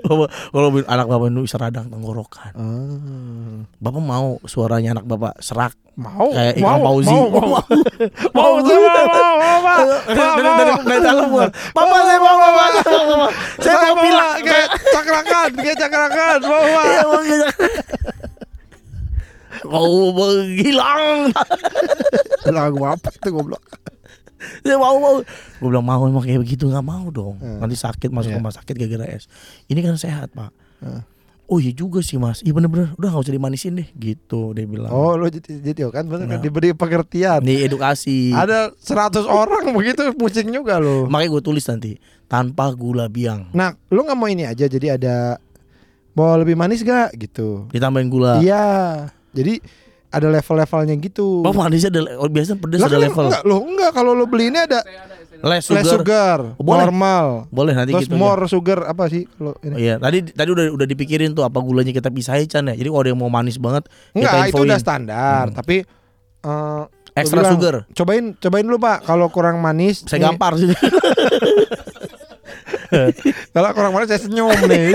Bapak- 0.00 0.30
kalau 0.48 0.68
anak 0.80 1.06
bapak 1.06 1.26
itu 1.28 1.40
bisa 1.42 1.56
radang 1.56 1.86
tenggorokan 1.86 2.52
Ah. 2.52 3.58
bapak 3.76 4.00
mau 4.00 4.40
suaranya 4.42 4.94
anak 4.94 5.06
bapak 5.06 5.36
serak 5.38 5.76
Mau, 5.94 6.26
kayak 6.28 6.58
mau, 6.58 6.82
Fauzi 6.82 7.06
mau, 7.06 7.30
mau, 7.30 7.38
mau, 8.34 8.50
mau, 8.58 8.66
mau, 9.38 9.58
mau, 9.62 9.82
dari, 10.10 10.18
Mau, 10.18 10.34
dari, 10.34 10.72
mau. 10.72 10.82
dari 10.82 11.00
dalam 11.00 11.26
gua 11.28 11.46
bapak 11.70 12.00
saya 12.02 12.18
mau 12.18 12.34
mau 12.34 12.50
mau, 12.50 12.68
mau, 12.82 13.04
mau. 13.14 13.30
saya 13.60 13.76
mau 13.78 13.96
pilak 14.00 14.34
kayak 14.42 14.68
cakrakan, 14.90 15.50
kayak 15.54 15.76
cakrakan, 15.78 16.38
mau, 16.42 16.64
Pak. 16.64 16.84
Iya, 16.84 17.02
mau 17.04 17.20
gitu. 17.22 17.46
kau 19.64 19.86
menghilang 20.12 21.30
Lagu 22.46 22.82
apa 22.84 23.08
itu 23.08 23.28
goblok? 23.30 23.62
saya 24.62 24.76
mau 24.76 24.96
mau 24.96 25.14
gue 25.20 25.64
bilang 25.64 25.82
mau 25.82 26.02
emang 26.02 26.20
kayak 26.20 26.40
begitu 26.40 26.66
nggak 26.66 26.82
mau 26.82 27.06
dong 27.08 27.36
Hmm. 27.36 27.58
nanti 27.58 27.74
sakit 27.74 28.08
masuk 28.08 28.28
Iya. 28.28 28.38
rumah 28.38 28.52
sakit 28.52 28.74
gara-gara 28.74 29.06
es 29.10 29.24
ini 29.66 29.78
kan 29.78 29.94
sehat 29.94 30.30
pak 30.30 30.50
Hmm. 30.76 31.00
oh 31.44 31.56
iya 31.56 31.70
juga 31.70 32.00
sih 32.00 32.16
mas 32.16 32.40
iya 32.40 32.50
bener-bener 32.50 32.92
udah 32.94 33.08
nggak 33.10 33.22
usah 33.22 33.32
dimanisin 33.32 33.72
deh 33.74 33.88
gitu 33.94 34.52
dia 34.52 34.64
bilang 34.64 34.88
Oh, 34.88 35.14
lo 35.14 35.26
jadi, 35.26 35.44
jadi 35.62 35.88
kan 35.88 36.04
bener 36.04 36.24
kan 36.26 36.28
Nah. 36.30 36.40
diberi 36.40 36.72
pengertian. 36.72 37.40
di 37.40 37.60
edukasi 37.60 38.30
Ada 38.30 38.72
100 38.74 39.24
orang 39.24 39.70
begitu 39.74 40.12
pusing 40.12 40.48
juga 40.48 40.76
lo. 40.76 41.04
makanya 41.04 41.30
gue 41.30 41.42
tulis 41.44 41.64
nanti 41.64 41.96
tanpa 42.26 42.68
gula 42.70 43.06
biang 43.06 43.48
Nah, 43.50 43.76
lo 43.86 44.00
nggak 44.00 44.14
mau 44.14 44.26
ini 44.26 44.44
aja 44.44 44.64
jadi 44.64 44.94
ada 44.94 45.36
mau 46.12 46.32
lebih 46.34 46.54
manis 46.54 46.80
gak 46.80 47.12
gitu? 47.14 47.66
ditambahin 47.68 48.06
gula 48.06 48.38
Iya. 48.38 48.66
Jadi 49.30 49.58
ada 50.14 50.28
level-levelnya 50.30 50.94
gitu. 50.96 51.40
oh 51.40 51.52
manisnya 51.52 51.90
ada 51.90 52.00
oh, 52.14 52.26
biasanya 52.26 52.56
pedes 52.56 52.78
Lah 52.78 52.86
ada 52.86 52.94
kan 52.94 53.04
level 53.04 53.24
Enggak, 53.26 53.42
lo 53.42 53.56
enggak 53.60 53.90
kalau 53.90 54.12
lo 54.12 54.24
beli 54.24 54.48
ini 54.48 54.58
ada 54.60 54.80
less 55.40 55.66
sugar, 55.66 55.76
less 55.76 55.90
sugar, 55.90 56.38
Boleh. 56.56 56.84
normal. 56.84 57.26
boleh 57.48 57.72
nanti 57.72 57.92
Terus 57.92 58.06
gitu 58.06 58.14
more 58.14 58.46
sugar 58.46 58.78
apa 58.82 59.04
sih 59.06 59.28
kalau 59.28 59.52
Oh, 59.52 59.60
ini? 59.62 59.74
iya 59.82 59.94
tadi 59.96 60.24
tadi 60.24 60.48
udah 60.48 60.66
udah 60.70 60.86
dipikirin 60.86 61.30
tuh 61.30 61.42
apa 61.42 61.58
gulanya 61.58 61.90
kita 61.90 62.08
pisahin 62.08 62.46
Chan 62.46 62.64
ya 62.64 62.72
jadi 62.72 62.86
kalau 62.86 63.00
ada 63.00 63.10
yang 63.10 63.20
mau 63.20 63.28
manis 63.28 63.56
banget 63.56 63.84
Enggak, 64.12 64.32
kita 64.32 64.48
itu 64.48 64.62
udah 64.62 64.78
standar, 64.78 65.44
Hmm. 65.46 65.54
tapi 65.54 65.76
eh, 66.40 66.82
extra 67.14 67.40
bilang, 67.40 67.52
sugar 67.52 67.74
cobain 67.92 68.24
cobain 68.34 68.64
dulu 68.64 68.78
Pak 68.78 68.98
kalau 69.04 69.28
kurang 69.28 69.58
manis. 69.58 70.02
saya 70.02 70.24
gampar 70.24 70.56
sih 70.56 70.70
Kalau 73.50 73.68
kurang 73.72 73.92
manis 73.94 74.08
saya 74.10 74.20
senyum 74.22 74.50
nih. 74.70 74.94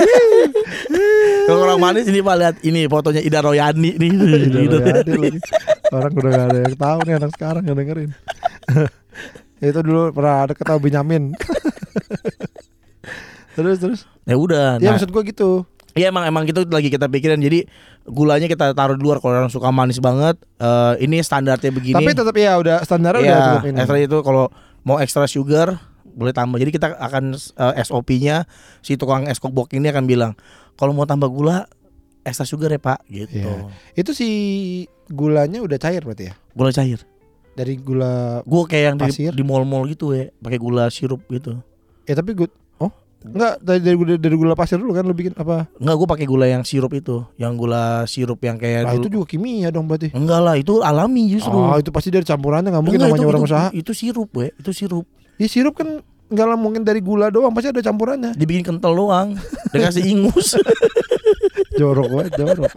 kalau 1.50 1.66
orang 1.66 1.82
manis 1.82 2.06
ini 2.06 2.22
pak 2.22 2.36
lihat 2.38 2.56
ini 2.62 2.86
fotonya 2.86 3.22
Ida 3.26 3.42
Royani 3.42 3.98
nih 3.98 4.12
Udah 4.14 4.82
gitu. 5.02 5.18
lagi. 5.18 5.40
Orang 5.90 6.12
udah 6.14 6.30
gak 6.30 6.46
ada 6.54 6.60
yang 6.62 6.78
tahu 6.78 7.00
nih 7.04 7.14
anak 7.18 7.32
sekarang 7.34 7.64
yang 7.66 7.78
dengerin. 7.78 8.12
itu 9.60 9.80
dulu 9.82 10.14
pernah 10.14 10.46
ada 10.46 10.54
ketahui 10.54 10.82
Benyamin. 10.86 11.34
terus 13.58 13.78
terus. 13.82 14.00
ya 14.24 14.40
udah 14.40 14.80
Ya 14.80 14.88
nah, 14.88 14.92
maksud 14.96 15.10
gua 15.10 15.26
gitu. 15.26 15.66
Iya 15.98 16.14
emang 16.14 16.30
emang 16.30 16.46
itu 16.46 16.62
lagi 16.70 16.94
kita 16.94 17.10
pikirin 17.10 17.42
jadi 17.42 17.66
gulanya 18.06 18.46
kita 18.46 18.72
taruh 18.78 18.96
di 18.96 19.04
luar 19.04 19.18
kalau 19.20 19.36
orang 19.36 19.52
suka 19.52 19.74
manis 19.74 19.98
banget 19.98 20.38
eh, 20.62 20.94
ini 21.04 21.18
standarnya 21.20 21.74
begini. 21.74 21.98
Tapi 21.98 22.14
tetap 22.14 22.36
ya 22.38 22.62
udah 22.62 22.78
standar 22.86 23.18
udah 23.18 23.26
ya, 23.26 23.40
cukup 23.58 23.66
ini. 23.74 24.06
itu 24.06 24.18
kalau 24.22 24.54
mau 24.86 25.02
extra 25.02 25.26
sugar 25.26 25.89
boleh 26.20 26.36
tambah. 26.36 26.60
Jadi 26.60 26.76
kita 26.76 27.00
akan 27.00 27.32
eh, 27.34 27.74
SOP-nya 27.88 28.44
si 28.84 29.00
tukang 29.00 29.26
es 29.32 29.40
kobok 29.40 29.72
ini 29.72 29.88
akan 29.88 30.04
bilang 30.04 30.36
kalau 30.76 30.92
mau 30.92 31.08
tambah 31.08 31.32
gula 31.32 31.64
extra 32.28 32.44
sugar 32.44 32.70
ya 32.76 32.80
Pak 32.84 33.08
gitu. 33.08 33.40
Iya. 33.40 33.72
Itu 33.96 34.12
si 34.12 34.28
gulanya 35.08 35.64
udah 35.64 35.80
cair 35.80 36.04
berarti 36.04 36.30
ya? 36.30 36.34
Gula 36.52 36.76
cair. 36.76 37.00
Dari 37.56 37.76
gula 37.80 38.44
Gue 38.48 38.64
kayak 38.68 38.86
yang 38.94 38.98
di, 39.00 39.04
Pasir? 39.10 39.32
di 39.36 39.44
mall-mall 39.44 39.88
gitu 39.90 40.16
ya, 40.16 40.32
pakai 40.40 40.60
gula 40.60 40.88
sirup 40.92 41.24
gitu. 41.32 41.60
Ya 42.04 42.16
tapi 42.16 42.36
gue 42.36 42.48
Oh, 42.80 42.88
enggak 43.28 43.60
dari 43.60 43.84
dari 43.84 43.96
gula, 44.00 44.16
dari 44.16 44.36
gula 44.40 44.54
pasir 44.56 44.80
dulu 44.80 44.96
kan 44.96 45.04
lu 45.04 45.12
bikin 45.12 45.36
apa? 45.36 45.68
Enggak, 45.76 45.96
gue 46.00 46.08
pakai 46.08 46.24
gula 46.24 46.48
yang 46.48 46.64
sirup 46.64 46.96
itu, 46.96 47.28
yang 47.36 47.60
gula 47.60 48.08
sirup 48.08 48.40
yang 48.40 48.56
kayak 48.56 48.88
Nah, 48.88 48.96
itu 48.96 49.12
juga 49.12 49.28
kimia 49.28 49.68
dong 49.76 49.92
berarti. 49.92 50.16
Enggak 50.16 50.40
lah, 50.40 50.56
itu 50.56 50.80
alami 50.80 51.28
justru. 51.28 51.52
Oh, 51.52 51.76
itu 51.76 51.92
pasti 51.92 52.16
dari 52.16 52.24
campurannya 52.24 52.72
nggak 52.72 52.80
mungkin 52.80 53.00
Enggak, 53.04 53.12
namanya 53.12 53.28
itu, 53.28 53.32
orang 53.36 53.44
itu, 53.44 53.52
usaha. 53.52 53.68
Itu 53.76 53.92
sirup, 53.92 54.30
we. 54.32 54.56
Itu 54.56 54.72
sirup. 54.72 55.04
Ya 55.40 55.48
sirup 55.48 55.80
kan 55.80 56.04
nggak 56.30 56.46
lah 56.46 56.58
mungkin 56.60 56.86
dari 56.86 57.02
gula 57.02 57.34
doang, 57.34 57.50
pasti 57.56 57.74
ada 57.74 57.82
campurannya. 57.82 58.38
Dibikin 58.38 58.62
kental 58.62 58.94
doang. 58.94 59.34
Dikasih 59.74 60.06
ingus. 60.06 60.54
jorok 61.80 62.08
banget, 62.12 62.32
jorok. 62.38 62.72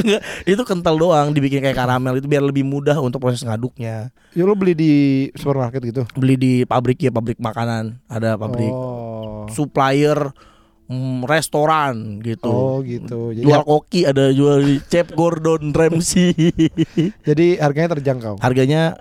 Enggak, 0.00 0.22
itu 0.48 0.62
kental 0.64 0.94
doang 0.96 1.30
dibikin 1.36 1.60
kayak 1.60 1.76
karamel 1.76 2.18
itu 2.18 2.26
biar 2.26 2.42
lebih 2.42 2.64
mudah 2.64 2.96
untuk 2.98 3.20
proses 3.20 3.44
ngaduknya. 3.44 4.08
Ya 4.32 4.42
lo 4.48 4.56
beli 4.56 4.72
di 4.74 4.92
supermarket 5.36 5.84
gitu. 5.84 6.02
Beli 6.16 6.34
di 6.34 6.52
pabrik 6.64 6.98
ya, 6.98 7.12
pabrik 7.12 7.38
makanan, 7.38 8.00
ada 8.08 8.34
pabrik 8.40 8.72
Oh. 8.72 9.46
supplier 9.52 10.32
mm, 10.88 11.28
restoran 11.28 12.18
gitu. 12.24 12.48
Oh 12.48 12.80
gitu. 12.82 13.36
Jadi 13.36 13.44
Jual 13.44 13.62
koki 13.62 14.08
ada 14.08 14.32
jual 14.32 14.64
di 14.64 14.76
Chef 14.88 15.12
Gordon 15.12 15.70
Ramsay. 15.76 16.32
jadi 17.28 17.46
harganya 17.60 17.98
terjangkau. 17.98 18.40
Harganya 18.40 18.96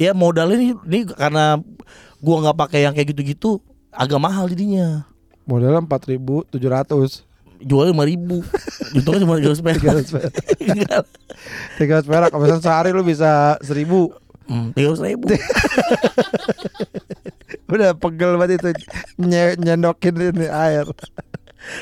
ya 0.00 0.16
modalnya 0.16 0.56
ini, 0.56 0.72
ini 0.88 1.04
karena 1.04 1.60
gua 2.18 2.36
nggak 2.40 2.56
pakai 2.56 2.88
yang 2.88 2.96
kayak 2.96 3.12
gitu-gitu 3.12 3.60
agak 3.92 4.16
mahal 4.16 4.48
jadinya. 4.48 5.04
Modalnya 5.44 5.84
4.700. 5.84 7.28
Jualnya 7.60 7.92
lima 7.92 8.08
ribu, 8.08 8.40
untungnya 8.96 9.20
cuma 9.20 9.36
jual 9.36 9.52
sepeda. 9.52 9.92
300 10.00 10.16
perak. 10.16 10.32
300 11.76 12.08
perak. 12.08 12.30
Misalnya 12.32 12.64
sehari 12.64 12.88
lu 12.96 13.04
bisa 13.04 13.60
1000. 13.60 14.08
Hmm, 14.48 14.72
tiga 14.72 14.96
ribu. 14.96 15.28
Udah 17.70 17.92
pegel 17.94 18.34
banget 18.40 18.58
itu 18.58 18.70
nye- 19.20 19.60
nyendokin 19.60 20.16
ini 20.16 20.48
air. 20.48 20.88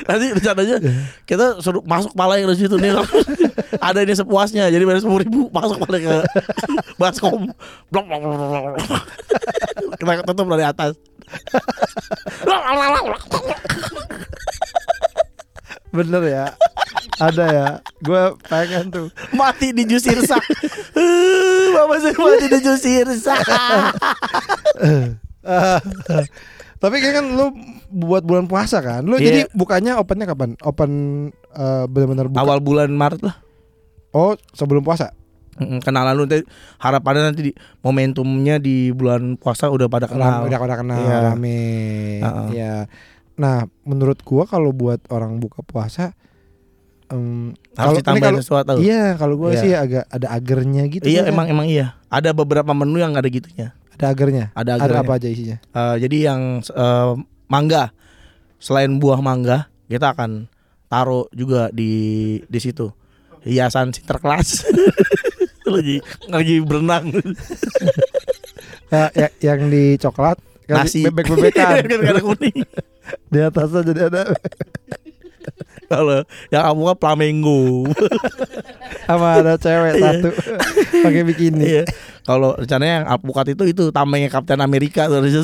Nanti 0.03 0.25
rencananya 0.35 0.77
kita 1.23 1.63
suruh 1.63 1.83
masuk 1.87 2.11
palanya 2.13 2.51
ke 2.51 2.55
situ 2.59 2.75
nih. 2.75 2.99
Ada 3.87 4.03
ini 4.03 4.13
sepuasnya. 4.15 4.67
Jadi 4.67 4.83
bayar 4.83 4.99
sepuluh 4.99 5.23
ribu 5.23 5.47
masuk 5.49 5.79
palanya 5.83 6.23
ke 6.23 6.43
baskom. 7.01 7.47
Blok 7.91 8.05
blok 8.07 8.19
blok. 8.21 8.75
Kita 9.99 10.23
tutup 10.31 10.47
dari 10.51 10.63
atas. 10.67 10.95
Bener 15.91 16.23
ya. 16.27 16.45
Ada 17.19 17.45
ya. 17.51 17.67
Gue 17.99 18.23
pengen 18.47 18.91
tuh. 18.91 19.07
mati 19.35 19.75
di 19.75 19.83
jus 19.83 20.03
sirsa. 20.03 20.39
Bapak 21.75 21.97
saya 21.99 22.15
mati 22.15 22.45
di 22.47 22.59
jus 22.63 22.79
sirsa. 22.79 23.35
Tapi 26.79 26.95
kan 27.03 27.11
kan 27.11 27.25
lu 27.27 27.51
buat 27.91 28.23
bulan 28.23 28.47
puasa 28.47 28.79
kan. 28.79 29.03
Lu 29.03 29.19
Iya. 29.19 29.25
jadi 29.27 29.41
bukannya 29.51 29.99
opennya 29.99 30.25
kapan? 30.25 30.55
Open 30.63 30.91
eh, 31.51 31.85
benar-benar 31.85 32.31
buka. 32.31 32.39
Awal 32.39 32.59
bulan 32.59 32.89
Maret 32.89 33.21
lah. 33.21 33.35
Oh, 34.09 34.33
sebelum 34.55 34.81
puasa. 34.81 35.11
Kenalan 35.59 36.15
lu 36.15 36.23
nanti 36.23 36.47
harapannya 36.79 37.35
nanti 37.35 37.41
di 37.43 37.53
momentumnya 37.83 38.63
di 38.63 38.95
bulan 38.95 39.35
puasa 39.35 39.67
udah 39.67 39.91
pada 39.91 40.07
kenal. 40.07 40.47
Udah 40.47 40.55
udah 40.55 40.77
kenal 40.79 40.99
Iya. 41.03 41.17
rame. 41.35 41.59
Uh-uh. 42.23 42.47
Ya. 42.55 42.73
Nah, 43.35 43.67
menurut 43.83 44.23
gua 44.23 44.47
kalau 44.47 44.71
buat 44.71 45.03
orang 45.11 45.35
buka 45.37 45.59
puasa 45.61 46.15
em, 47.09 47.51
Harus 47.75 47.99
ditambahin 47.99 48.23
kalau 48.23 48.39
sesuatu. 48.39 48.79
Iya, 48.79 49.19
kalau 49.19 49.35
gua 49.35 49.51
Iya. 49.51 49.59
sih 49.59 49.71
agak 49.75 50.07
ada 50.07 50.27
agernya 50.31 50.83
gitu. 50.87 51.03
Iya 51.03 51.27
ya. 51.27 51.31
emang 51.31 51.51
emang 51.51 51.67
iya. 51.67 51.99
Ada 52.07 52.31
beberapa 52.31 52.71
menu 52.71 53.03
yang 53.03 53.11
ada 53.19 53.27
gitunya. 53.27 53.75
Ada 53.99 54.15
agernya. 54.15 54.45
Ada 54.55 54.79
Ada 54.79 54.83
agarnya. 54.95 55.01
apa 55.03 55.13
aja 55.19 55.27
isinya? 55.27 55.57
Eh, 55.59 55.95
jadi 56.07 56.17
yang 56.31 56.41
eh, 56.63 57.11
mangga 57.45 57.91
selain 58.55 58.95
buah 58.95 59.19
mangga 59.19 59.67
kita 59.85 60.15
akan 60.15 60.47
taruh 60.87 61.27
juga 61.31 61.67
di 61.69 61.91
di 62.43 62.59
situ 62.59 62.89
hiasan 63.43 63.91
sinterklas 63.91 64.63
lagi 65.73 65.99
lagi 66.27 66.55
berenang 66.63 67.13
Ya, 68.89 69.05
ya, 69.13 69.29
yang 69.53 69.69
di 69.69 70.01
coklat 70.01 70.41
kan 70.65 70.81
nasi. 70.81 71.05
Bebek 71.05 71.29
kuning 72.25 72.57
di 73.29 73.37
atasnya 73.37 73.85
jadi 73.85 74.01
ada 74.09 74.33
kalau 75.89 76.21
yang 76.47 76.63
kamu 76.63 76.81
kan 76.85 76.97
flamengo 76.97 77.61
sama 79.07 79.27
ada 79.35 79.53
cewek 79.55 79.93
Iya. 79.95 80.03
satu 80.13 80.29
pakai 81.01 81.21
bikini. 81.23 81.63
iya 81.67 81.83
kalau 82.21 82.53
rencananya 82.53 82.93
yang 82.95 83.07
alpukat 83.09 83.45
itu 83.49 83.63
itu 83.67 83.83
tamengnya 83.89 84.29
Kapten 84.29 84.59
Amerika 84.59 85.09
di 85.09 85.33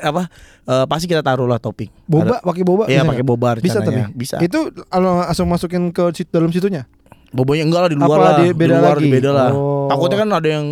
apa 0.00 0.30
eh, 0.64 0.84
pasti 0.84 1.06
kita 1.06 1.20
taruh 1.20 1.44
lah 1.44 1.56
topping 1.56 1.90
Boba 2.04 2.38
pakai 2.38 2.62
boba 2.62 2.84
Iya 2.86 3.02
pakai 3.02 3.24
boba 3.24 3.58
Bisa 3.58 3.80
tapi? 3.80 4.06
bisa 4.12 4.38
Itu 4.38 4.70
kalau 4.86 5.18
langsung 5.18 5.48
masukin 5.48 5.90
ke 5.90 6.04
dalam 6.28 6.48
situnya. 6.48 6.86
bobanya 7.28 7.60
enggak 7.62 7.80
lah 7.82 7.90
di 7.90 7.98
luar 7.98 8.08
Apa 8.08 8.22
lah 8.22 8.32
di- 8.38 8.54
beda 8.54 8.74
luar 8.74 8.94
lagi? 8.94 9.02
di 9.02 9.08
beda 9.10 9.30
lah 9.30 9.50
Oh. 9.50 9.84
takutnya 9.86 10.16
kan 10.18 10.30
ada 10.30 10.48
yang 10.50 10.66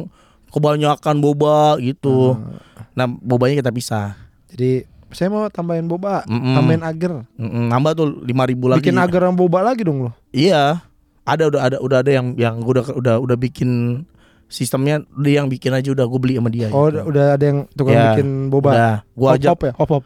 kebanyakan 0.49 1.17
boba 1.19 1.77
gitu 1.79 2.33
Ah. 2.35 2.57
nah 2.95 3.07
bobanya 3.07 3.59
kita 3.59 3.69
pisah 3.71 4.17
Jadi 4.49 4.89
saya 5.09 5.29
mau 5.29 5.47
tambahin 5.47 5.85
boba, 5.85 6.25
Mm-mm. 6.25 6.53
tambahin 6.53 6.83
agar. 6.83 7.13
Mm-mm, 7.33 7.69
nambah 7.69 7.93
tuh 7.93 8.07
lima 8.23 8.43
ribu 8.43 8.67
lagi 8.67 8.83
Bikin 8.83 8.97
agar 8.97 9.21
yang 9.25 9.35
boba 9.35 9.63
lagi 9.63 9.83
dong 9.83 10.03
lo. 10.03 10.13
iya 10.31 10.83
ada 11.23 11.47
udah 11.47 11.61
ada 11.61 11.77
udah 11.79 11.99
ada 12.01 12.11
yang 12.13 12.35
yang 12.35 12.59
gua 12.59 12.73
udah 12.77 12.85
udah 12.93 13.15
udah 13.21 13.37
bikin 13.37 14.03
sistemnya 14.47 15.03
dia 15.17 15.41
yang 15.41 15.47
bikin 15.47 15.71
aja 15.71 15.91
udah 15.91 16.05
gue 16.05 16.21
beli 16.21 16.35
sama 16.35 16.47
dia 16.49 16.71
Oh, 16.71 16.87
gitu. 16.87 17.03
udah, 17.05 17.35
ada 17.35 17.45
yang 17.45 17.59
tukang 17.73 17.93
Ya, 17.93 18.05
bikin 18.13 18.29
boba. 18.47 18.71
udah 18.71 18.95
gua 19.13 19.29
hop, 19.29 19.37
ajak 19.37 19.51
hop 19.51 19.61
ya, 19.61 19.73
hop 19.75 19.91
hop. 19.91 20.05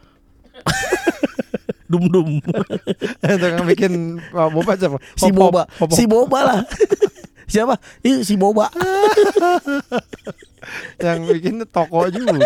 dum 1.90 2.04
dum 2.06 2.28
tukang 3.40 3.66
bikin 3.66 3.92
oh, 4.30 4.48
boba 4.50 4.72
siapa? 4.74 4.96
si 5.12 5.26
Hop, 5.26 5.32
hop, 5.34 5.40
boba 5.42 5.62
hop, 5.70 5.80
hop. 5.82 5.88
si 5.92 6.02
boba 6.04 6.38
lah 6.40 6.60
siapa 7.52 7.74
itu 8.00 8.22
si 8.22 8.34
boba 8.34 8.70
yang 10.98 11.26
bikin 11.26 11.64
toko 11.66 12.06
juga. 12.08 12.36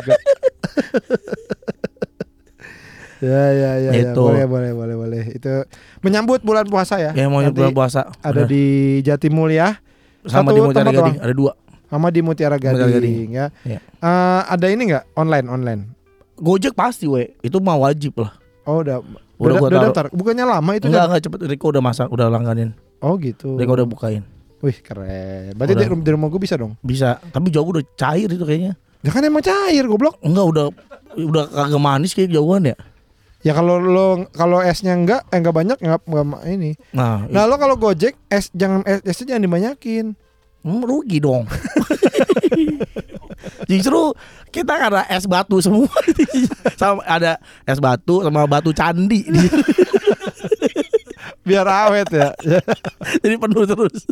Ya 3.25 3.45
ya 3.51 3.71
ya, 3.81 3.91
ya. 3.91 4.13
Itu. 4.13 4.21
boleh 4.21 4.45
boleh 4.45 4.71
boleh 4.77 4.95
boleh. 4.97 5.23
Itu 5.33 5.65
menyambut 6.01 6.45
bulan 6.45 6.69
puasa 6.69 7.01
ya. 7.01 7.11
yang 7.17 7.33
mau 7.33 7.41
bulan 7.41 7.73
puasa 7.73 8.13
ada 8.21 8.45
Udah. 8.45 8.49
di 8.49 8.65
Jatimulya 9.01 9.81
sama 10.25 10.53
satu 10.53 10.57
di 10.57 10.61
Mutiara 10.63 10.91
Gading 10.93 11.17
ada 11.21 11.35
dua 11.37 11.53
sama 11.85 12.09
di 12.11 12.21
Mutiara 12.21 12.57
Mutiara 12.57 12.77
Gading, 12.77 12.95
Gading. 12.97 13.29
ya. 13.33 13.47
Iya. 13.65 13.79
Eh, 13.81 14.41
ada 14.49 14.67
ini 14.69 14.83
nggak 14.93 15.05
online 15.17 15.47
online? 15.49 15.83
Gojek 16.35 16.75
pasti 16.75 17.07
we 17.07 17.33
itu 17.41 17.57
mah 17.63 17.79
wajib 17.79 18.19
lah 18.19 18.35
Oh 18.65 18.81
udah 18.83 18.99
Udah 19.35 19.59
udah, 19.59 19.67
udah 19.67 19.81
daftar. 19.91 20.07
Bukannya 20.15 20.47
lama 20.47 20.71
itu 20.79 20.87
enggak 20.89 21.05
enggak 21.11 21.23
cepet 21.27 21.39
Riko 21.51 21.67
udah 21.75 21.83
masak 21.83 22.09
udah 22.11 22.27
langganin 22.31 22.71
Oh 23.03 23.19
gitu. 23.19 23.55
Riko 23.59 23.75
udah 23.77 23.87
bukain 23.87 24.23
Wih 24.65 24.79
keren. 24.81 25.53
Berarti 25.61 25.77
Udah. 25.77 26.01
di 26.01 26.11
rumah 26.17 26.33
gue 26.33 26.41
bisa 26.41 26.57
dong. 26.57 26.73
bisa 26.81 27.21
tapi 27.31 27.53
jauh 27.53 27.69
udah 27.69 27.85
cair 27.99 28.31
itu 28.31 28.41
kayaknya 28.43 28.75
Ya 29.05 29.13
kan 29.13 29.21
emang 29.21 29.45
cair 29.45 29.85
goblok. 29.85 30.17
enggak 30.25 30.47
udah 30.49 30.65
udah 31.21 31.45
kagak 31.53 31.83
manis 31.83 32.17
kayak 32.17 32.33
jauhan 32.33 32.73
ya 32.73 32.77
Ya 33.45 33.53
kalau 33.53 33.77
lo 33.77 34.25
kalau 34.33 34.65
esnya 34.65 34.97
enggak 34.97 35.29
eh 35.29 35.37
enggak 35.37 35.53
banyak 35.53 35.77
enggak, 35.85 36.01
enggak 36.09 36.49
ini. 36.49 36.73
nah, 36.97 37.29
Nah 37.29 37.45
lo 37.45 37.61
kalau 37.61 37.77
Gojek 37.77 38.17
es 38.33 38.49
jangan 38.57 38.81
es, 38.89 39.05
esnya 39.05 39.37
jangan 39.37 39.45
dibanyakin. 39.45 40.17
Hmm, 40.65 40.81
rugi 40.81 41.21
dong. 41.21 41.45
Justru 43.71 44.17
kita 44.49 44.81
karena 44.81 45.05
es 45.13 45.29
batu 45.29 45.61
semua 45.61 45.85
sama 46.81 47.05
ada 47.05 47.37
es 47.69 47.77
batu 47.77 48.25
sama 48.25 48.49
batu 48.49 48.73
candi. 48.73 49.29
Biar 51.45 51.69
awet 51.69 52.09
ya. 52.09 52.33
jadi 53.21 53.37
penuh 53.37 53.69
terus. 53.69 54.09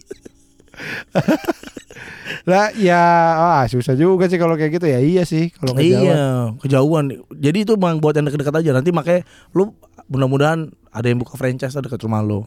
lah 2.51 2.73
ya 2.75 3.03
ah 3.35 3.65
susah 3.65 3.95
juga 3.95 4.27
sih 4.27 4.37
kalau 4.37 4.57
kayak 4.57 4.73
gitu 4.75 4.87
ya. 4.87 4.99
Iya 4.99 5.23
sih 5.23 5.53
kalau 5.53 5.75
kejauhan. 5.75 6.05
Iya, 6.07 6.25
kejauhan. 6.59 7.05
Jadi 7.33 7.59
itu 7.63 7.73
emang 7.73 7.99
buat 7.99 8.13
yang 8.13 8.27
dekat-dekat 8.27 8.55
aja. 8.59 8.71
Nanti 8.73 8.91
makanya 8.91 9.23
lu 9.53 9.71
mudah-mudahan 10.09 10.67
ada 10.89 11.07
yang 11.07 11.19
buka 11.19 11.37
franchise 11.37 11.75
dekat 11.75 12.01
rumah 12.01 12.21
lu. 12.21 12.43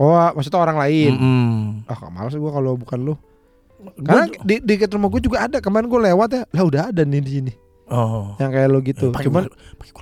Oh, 0.00 0.16
maksudnya 0.32 0.56
orang 0.58 0.78
lain. 0.78 1.12
Mm-mm. 1.12 1.50
Ah, 1.84 1.92
gak 1.94 2.08
males 2.08 2.32
gue 2.32 2.50
kalau 2.50 2.72
bukan 2.74 2.98
lu. 3.02 3.14
Gua- 3.98 4.24
Karena 4.24 4.24
di 4.40 4.56
di 4.58 4.74
dekat 4.76 4.92
rumah 4.92 5.08
gue 5.08 5.20
juga 5.20 5.44
ada. 5.44 5.60
Kemarin 5.60 5.88
gue 5.88 6.00
lewat 6.06 6.28
ya. 6.30 6.42
Lah 6.50 6.62
udah 6.64 6.82
ada 6.88 7.02
nih 7.04 7.20
di 7.20 7.30
sini. 7.30 7.52
oh. 7.86 8.32
Yang 8.36 8.50
kayak 8.50 8.68
lo 8.68 8.78
gitu. 8.80 9.06
Pakai 9.10 9.26
Cuman 9.28 9.44
gula- 9.44 9.56
pakai 9.76 9.92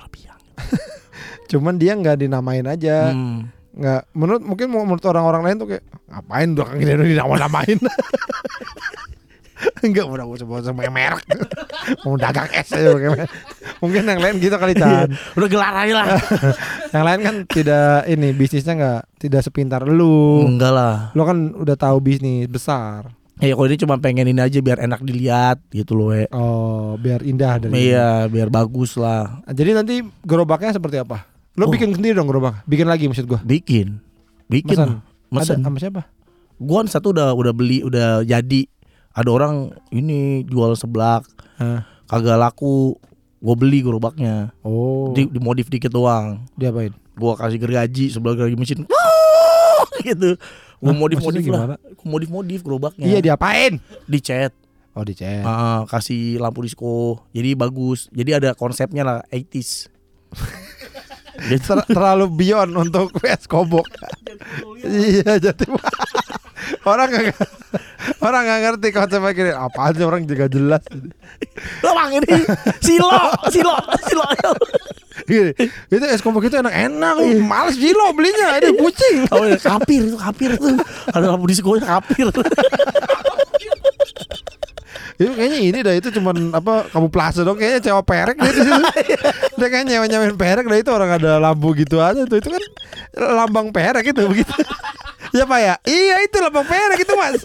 cuman 1.49 1.75
dia 1.75 1.97
nggak 1.97 2.17
dinamain 2.19 2.63
aja. 2.63 3.09
Hmm. 3.09 3.49
Nggak 3.69 4.01
menurut 4.11 4.41
mungkin 4.41 4.67
mau- 4.69 4.83
menurut 4.83 5.05
orang-orang 5.05 5.41
lain 5.45 5.57
tuh 5.57 5.67
kayak 5.69 5.83
ngapain 6.09 6.49
belakang 6.51 6.77
gini 6.79 6.91
udah 6.97 7.07
dinamain 7.07 7.79
Enggak 9.83 10.07
udah 10.07 10.23
gue 10.23 10.37
sebut 10.39 10.63
sama 10.63 10.87
merek 10.87 11.19
Mau 12.07 12.15
dagang 12.15 12.47
es 12.47 12.71
aja 12.71 12.95
merek. 12.95 13.27
Mungkin 13.83 14.07
yang 14.07 14.23
lain 14.23 14.39
gitu 14.39 14.55
kali 14.55 14.71
Chan 14.71 15.11
Udah 15.35 15.47
gelar 15.51 15.75
aja 15.75 15.93
lah. 15.99 16.07
Yang 16.95 17.03
lain 17.03 17.19
kan 17.19 17.35
tidak 17.43 18.07
ini 18.07 18.31
bisnisnya 18.31 18.73
nggak 18.75 19.01
tidak 19.19 19.41
sepintar 19.43 19.83
lu 19.83 20.47
Enggak 20.47 20.71
lah. 20.71 20.95
Lu 21.11 21.27
kan 21.27 21.51
udah 21.59 21.75
tahu 21.75 21.99
bisnis 21.99 22.47
besar 22.47 23.11
Ya 23.39 23.55
kalau 23.55 23.67
ini 23.67 23.79
cuma 23.79 23.95
pengen 23.95 24.27
ini 24.27 24.39
aja 24.39 24.59
biar 24.59 24.83
enak 24.83 24.99
dilihat 24.99 25.63
gitu 25.71 25.95
loh. 25.95 26.11
we. 26.11 26.27
Oh 26.31 26.99
biar 26.99 27.23
indah 27.23 27.55
dari 27.55 27.87
Iya, 27.87 28.27
biar 28.27 28.51
bagus 28.51 28.99
lah. 28.99 29.39
Jadi 29.47 29.71
nanti 29.71 29.95
gerobaknya 30.23 30.75
seperti 30.75 30.99
apa? 30.99 31.23
Lu 31.55 31.65
Oh. 31.65 31.71
bikin 31.71 31.91
sendiri 31.91 32.13
dong 32.13 32.27
gerobak 32.27 32.61
Bikin 32.65 32.85
lagi 32.85 33.09
maksud 33.09 33.25
gua 33.25 33.39
Bikin. 33.41 33.97
Bikin. 34.45 34.75
Mesen? 34.75 34.89
Mesen. 35.29 35.57
Ada 35.61 35.65
sama 35.65 35.77
siapa? 35.77 36.01
Gua 36.57 36.81
kan 36.81 36.87
satu 36.89 37.13
udah 37.13 37.31
udah 37.31 37.53
beli 37.53 37.81
udah 37.81 38.21
jadi. 38.21 38.65
Ada 39.09 39.29
orang 39.29 39.53
ini 39.89 40.45
jual 40.45 40.73
seblak 40.73 41.25
Hah. 41.57 41.85
kagak 42.05 42.37
laku. 42.37 42.97
Gue 43.39 43.55
beli 43.55 43.79
gerobaknya. 43.79 44.51
Oh 44.61 45.15
Di, 45.15 45.23
dimodif 45.25 45.71
dikit 45.71 45.89
doang. 45.89 46.43
Diapain? 46.53 46.91
Gua 47.15 47.39
kasih 47.39 47.55
gergaji 47.55 48.11
sebelah 48.11 48.35
gergaji 48.35 48.59
mesin. 48.59 48.79
Wuh, 48.83 49.83
gitu. 50.07 50.35
Gua 50.79 50.91
Hah, 50.91 50.97
modif-modif 50.97 51.43
lah. 51.47 51.79
Gua 51.95 52.07
modif-modif 52.07 52.59
gerobaknya. 52.61 53.07
Iya 53.07 53.19
diapain? 53.23 53.79
Dicat. 54.05 54.51
Oh 54.91 55.05
dicet. 55.05 55.45
Ah, 55.45 55.87
kasih 55.87 56.35
lampu 56.35 56.59
disco. 56.59 57.23
Jadi 57.31 57.55
bagus. 57.55 58.11
Jadi 58.11 58.35
ada 58.35 58.51
konsepnya 58.51 59.07
lah 59.07 59.17
80s. 59.31 59.87
Ter- 61.39 61.87
terlalu 61.87 62.25
beyond 62.29 62.71
untuk 62.75 63.15
es 63.25 63.47
kobok. 63.47 63.87
iya 64.83 65.39
jadi 65.39 65.65
orang 66.91 67.07
nggak 67.09 67.35
orang 68.19 68.41
nggak 68.43 68.59
ngerti 68.67 68.87
konsepnya 68.91 69.31
gini 69.31 69.51
apa 69.55 69.79
aja 69.89 70.03
orang 70.03 70.27
juga 70.27 70.45
jelas 70.47 70.83
Lah 71.83 71.93
Bang 71.95 72.11
ini 72.19 72.35
silo, 72.83 73.11
silo, 73.47 73.75
silo. 74.07 74.25
Gini, 75.27 75.51
itu 75.91 76.05
es 76.07 76.23
kobok 76.23 76.47
itu 76.47 76.55
enak 76.59 76.71
enak 76.71 77.15
males 77.43 77.75
jilo 77.75 78.11
belinya 78.15 78.59
ada 78.59 78.71
kucing 78.71 79.27
Oh 79.31 79.43
ya, 79.43 79.55
kapir 79.59 80.07
itu 80.07 80.17
kapir 80.19 80.49
itu. 80.55 80.67
Ada 81.11 81.25
lampu 81.35 81.47
disco 81.47 81.75
kapir. 81.79 82.27
Itu 85.19 85.31
kayaknya 85.35 85.59
ini 85.59 85.79
dah 85.83 85.93
itu 85.93 86.07
cuman 86.15 86.55
apa 86.55 86.87
kamu 86.89 87.11
plase 87.11 87.43
dong 87.43 87.59
kayaknya 87.59 87.83
cewek 87.83 88.05
perek 88.07 88.37
deh 88.39 88.49
itu 88.49 88.61
dia 89.59 89.67
kayak 89.67 89.83
nyewa 89.83 90.05
nyewain 90.07 90.39
perek 90.39 90.63
dah 90.63 90.79
itu 90.79 90.91
orang 90.95 91.11
ada 91.19 91.31
lampu 91.37 91.75
gitu 91.75 91.99
aja 91.99 92.23
tuh 92.23 92.39
itu 92.39 92.47
kan 92.47 92.63
lambang 93.19 93.67
perek 93.69 94.15
itu 94.15 94.21
begitu 94.25 94.53
ya 95.35 95.43
pak 95.43 95.59
ya 95.59 95.75
iya 95.83 96.23
itu 96.23 96.39
lambang 96.39 96.63
perek 96.63 97.03
itu 97.03 97.13
mas 97.19 97.43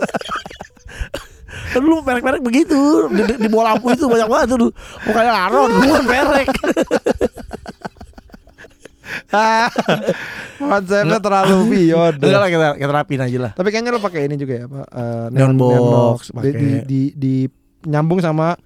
Dulu 1.70 2.02
merek-merek 2.02 2.42
begitu 2.42 3.06
di, 3.10 3.22
di, 3.26 3.34
di 3.38 3.48
bawah 3.50 3.74
lampu 3.74 3.94
itu 3.94 4.10
banyak 4.10 4.26
banget 4.26 4.58
tuh. 4.58 4.74
Mukanya 5.06 5.32
laron, 5.38 5.70
bukan 5.86 6.02
merek. 6.02 6.46
Ah, 9.30 9.70
konsepnya 10.58 11.22
terlalu 11.22 11.70
beyond 11.70 12.18
Udah 12.18 12.40
lah 12.42 12.50
kita 12.50 12.66
kita 12.74 12.90
rapin 12.90 13.20
aja 13.22 13.38
lah. 13.38 13.52
Tapi 13.54 13.68
kayaknya 13.70 13.94
lo 13.94 14.02
pakai 14.02 14.26
ini 14.26 14.34
juga 14.34 14.54
ya, 14.54 14.66
Pak. 14.66 14.86
eh, 14.90 15.26
Neon 15.30 15.54
box, 15.54 16.18
Di, 16.26 16.32
di, 16.34 16.34
pakai. 16.34 16.52
di, 16.82 17.02
di- 17.14 17.62
nyambung 17.84 18.18
sama 18.18 18.56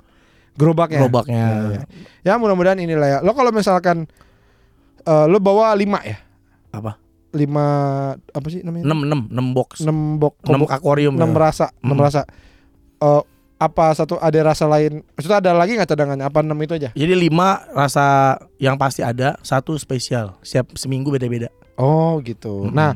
gerobaknya. 0.54 0.98
Gerobaknya. 0.98 1.42
Ya, 1.42 1.58
ya. 1.70 1.82
Ya, 2.24 2.32
mudah-mudahan 2.34 2.78
inilah 2.78 3.08
ya. 3.08 3.18
Lo 3.20 3.30
kalau 3.32 3.50
misalkan 3.50 4.10
eh, 5.00 5.26
lo 5.26 5.38
bawa 5.38 5.70
lima 5.72 6.02
ya, 6.02 6.18
Apa? 6.70 6.98
lima 7.28 7.64
apa 8.16 8.46
sih 8.48 8.64
namanya? 8.64 8.88
6 8.88 9.28
6 9.28 9.28
6 9.30 9.52
box. 9.52 9.70
6 9.84 10.16
box, 10.16 10.34
6 10.42 10.64
akuarium. 10.66 11.14
enam 11.14 11.30
ya. 11.30 11.38
rasa, 11.38 11.66
enam 11.78 11.94
Hmm. 11.94 12.04
rasa. 12.04 12.22
Eh, 12.98 13.22
apa 13.58 13.90
satu 13.92 14.16
ada 14.16 14.38
rasa 14.40 14.64
lain? 14.64 15.02
Maksudnya 15.12 15.38
ada 15.38 15.50
lagi 15.52 15.74
nggak 15.74 15.90
cadangannya? 15.90 16.24
Apa 16.24 16.40
enam 16.40 16.56
itu 16.58 16.72
aja? 16.72 16.88
Jadi 16.90 17.14
5 17.18 17.66
rasa 17.70 18.06
yang 18.56 18.78
pasti 18.78 19.02
ada, 19.02 19.34
satu 19.42 19.74
spesial. 19.76 20.38
Siap 20.40 20.74
seminggu 20.74 21.10
beda-beda. 21.10 21.50
Oh 21.76 22.18
gitu. 22.22 22.64
Mm-mm. 22.64 22.74
Nah 22.74 22.94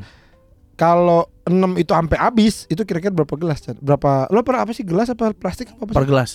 kalau 0.83 1.31
enam 1.47 1.79
itu 1.79 1.95
sampai 1.95 2.19
habis, 2.19 2.67
itu 2.67 2.83
kira-kira 2.83 3.15
berapa 3.15 3.39
gelas? 3.39 3.63
Chan? 3.63 3.79
Berapa? 3.79 4.27
Lo 4.35 4.43
per 4.43 4.59
apa 4.59 4.75
sih 4.75 4.83
gelas 4.83 5.07
apa 5.15 5.31
plastik 5.31 5.71
apa? 5.71 5.87
per 5.87 6.03
sih? 6.03 6.11
gelas. 6.11 6.31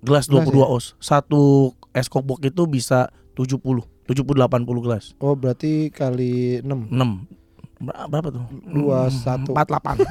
Gelas 0.00 0.24
Gelas 0.24 0.48
22 0.48 0.64
oz. 0.64 0.84
Satu 0.96 1.76
es 1.92 2.08
kokbok 2.08 2.40
itu 2.40 2.64
bisa 2.64 3.12
70. 3.36 3.60
70 4.08 4.24
80 4.24 4.64
gelas. 4.80 5.12
Oh 5.20 5.36
berarti 5.36 5.92
kali 5.92 6.64
6 6.64 6.88
6 6.88 7.28
Berapa 7.80 8.28
tuh? 8.28 8.44
Dua, 8.68 9.08
satu. 9.08 9.52
48 9.56 10.04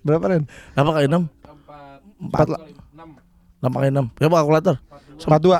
Berapa 0.04 0.24
Ren? 0.28 0.44
Berapa 0.76 0.90
kali 0.96 1.06
6? 1.08 1.16
Empat, 1.20 1.28
Empat 2.20 2.46
empat 2.48 2.48
kali 2.52 2.72
enam, 2.96 3.08
8 3.64 3.76
kali 3.76 3.88
6 3.92 4.16
Berapa 4.20 4.34
kalkulator? 4.40 4.76
empat 5.20 5.40
dua. 5.40 5.58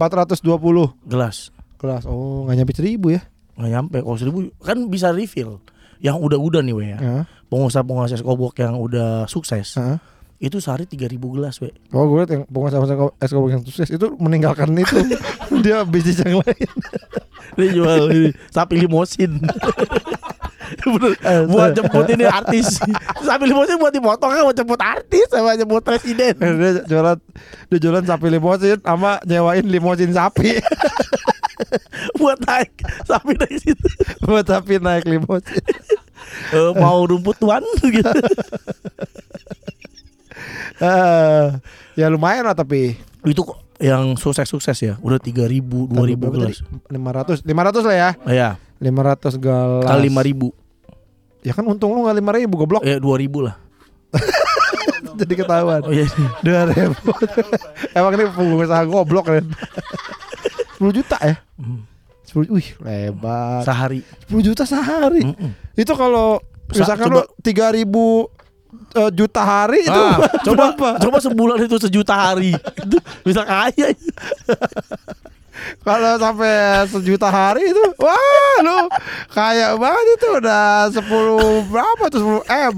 42 0.00 0.96
420 0.96 1.12
gelas 1.12 1.36
gelas 1.76 2.02
Oh 2.08 2.48
nggak 2.48 2.56
nyampe 2.56 2.72
1000 2.72 2.96
ya 3.12 3.20
Nggak 3.58 3.70
nyampe. 3.74 3.96
Kalau 4.00 4.16
1000 4.16 4.54
kan 4.62 4.78
bisa 4.86 5.10
refill. 5.10 5.58
Yang 5.98 6.16
udah-udah 6.30 6.62
nih 6.62 6.74
we 6.78 6.86
ya. 6.94 6.98
Heeh. 7.02 7.22
Pengusaha-pengusaha 7.50 8.14
es 8.14 8.22
kobok 8.22 8.54
yang 8.62 8.78
udah 8.78 9.26
sukses 9.26 9.74
Heeh. 9.74 9.98
Itu 10.38 10.62
sehari 10.62 10.86
3000 10.86 11.18
gelas 11.18 11.58
we 11.58 11.74
Oh 11.90 12.06
gue 12.06 12.22
liat 12.22 12.30
yang 12.30 12.42
pengusaha 12.46 12.78
pengusaha 12.78 13.18
es 13.18 13.30
kobok 13.34 13.50
yang 13.50 13.62
sukses 13.66 13.90
itu 13.90 14.06
meninggalkan 14.22 14.70
itu. 14.78 14.94
Dia 15.66 15.82
bisnis 15.82 16.22
yang 16.22 16.38
lain. 16.38 16.70
Dia 17.58 17.68
jual 17.74 18.02
ini, 18.14 18.30
sapi 18.54 18.78
limosin. 18.78 19.42
Bener, 20.84 21.16
buat 21.48 21.72
jemput 21.72 22.06
ini 22.12 22.28
artis. 22.28 22.78
Sapi 23.24 23.44
limosin 23.48 23.80
buat 23.80 23.90
dipotong 23.90 24.30
kan 24.30 24.44
buat 24.46 24.54
jemput 24.54 24.78
artis 24.78 25.26
sama 25.32 25.56
jemput 25.58 25.82
presiden. 25.82 26.36
Dia 26.38 26.84
jualan 26.86 27.18
Dia 27.72 27.78
jualan 27.80 28.04
sapi 28.04 28.28
limosin 28.28 28.78
Sama 28.84 29.18
nyewain 29.24 29.64
limosin 29.64 30.12
sapi 30.12 30.60
Buat 32.18 32.38
naik 32.40 32.70
sapi 33.02 33.32
dari 33.34 33.56
situ. 33.56 33.86
Buat 34.22 34.46
sapi 34.46 34.78
naik 34.78 35.04
limosin 35.04 35.62
Eh, 36.50 36.72
Mau 36.74 37.00
rumput 37.02 37.36
tuan 37.36 37.64
gitu. 37.88 38.20
Eh, 40.78 41.46
Ya 41.94 42.06
lumayan 42.06 42.44
lah 42.44 42.54
tapi. 42.54 42.94
Itu 43.24 43.42
kok 43.42 43.58
yang 43.78 44.14
sukses-sukses 44.14 44.74
ya? 44.76 44.94
Udah 44.98 45.18
3000, 45.18 45.62
2000 45.88 45.90
Berapa 46.14 46.30
gelas. 46.32 46.62
tadi? 46.62 46.94
500 46.94 47.42
500 47.42 47.82
lah 47.84 47.96
ya? 47.96 48.10
Ya 48.28 48.48
500 48.78 49.34
gelas. 49.36 49.84
Kali 49.84 50.08
5000 50.08 50.50
Ya 51.40 51.52
kan 51.54 51.64
untung 51.64 51.90
lu 51.92 52.02
gak 52.04 52.14
5 52.14 52.34
ribu 52.36 52.54
goblok. 52.56 52.82
Eh 52.82 52.98
2000 52.98 53.46
lah. 53.46 53.54
Jadi 55.14 55.34
ketahuan. 55.34 55.82
Oh 55.82 55.90
iya. 55.90 56.06
Dua 56.40 56.66
ribu. 56.66 57.10
Emang 57.90 58.12
ini 58.14 58.24
pengusaha 58.28 58.82
goblok 58.84 59.26
kan 59.28 59.44
10 60.78 60.94
juta 60.94 61.18
ya 61.18 61.36
Hmm. 61.58 61.82
10 62.24 62.46
Wih 62.48 62.68
lebar. 62.78 63.64
Sehari. 63.64 64.04
10 64.24 64.40
juta 64.42 64.62
sehari. 64.62 65.24
Mm-mm. 65.24 65.50
Itu 65.74 65.92
kalau 65.92 66.38
Sa- 66.68 66.84
Misalkan 66.84 67.08
coba- 67.08 67.24
lo 67.24 67.40
3 67.40 67.72
ribu 67.72 68.28
eh, 68.92 69.10
Juta 69.10 69.40
hari 69.40 69.80
itu 69.80 69.88
Ah, 69.90 70.20
coba 70.46 70.70
berapa? 70.70 70.88
coba 71.00 71.18
sebulan 71.18 71.56
itu 71.62 71.76
sejuta 71.78 72.12
hari. 72.12 72.52
Itu 72.52 72.96
bisa 73.22 73.42
kaya. 73.42 73.88
Kalau 75.80 76.14
sampai 76.16 76.54
sejuta 76.86 77.26
hari 77.26 77.66
itu 77.66 77.82
Wah 77.98 78.56
lu 78.62 78.86
Kayak 79.28 79.74
banget 79.74 80.06
itu. 80.14 80.28
Udah 80.38 80.86
10 80.86 81.02
Berapa 81.66 82.04
tuh? 82.06 82.20
10 82.44 82.46
M. 82.46 82.76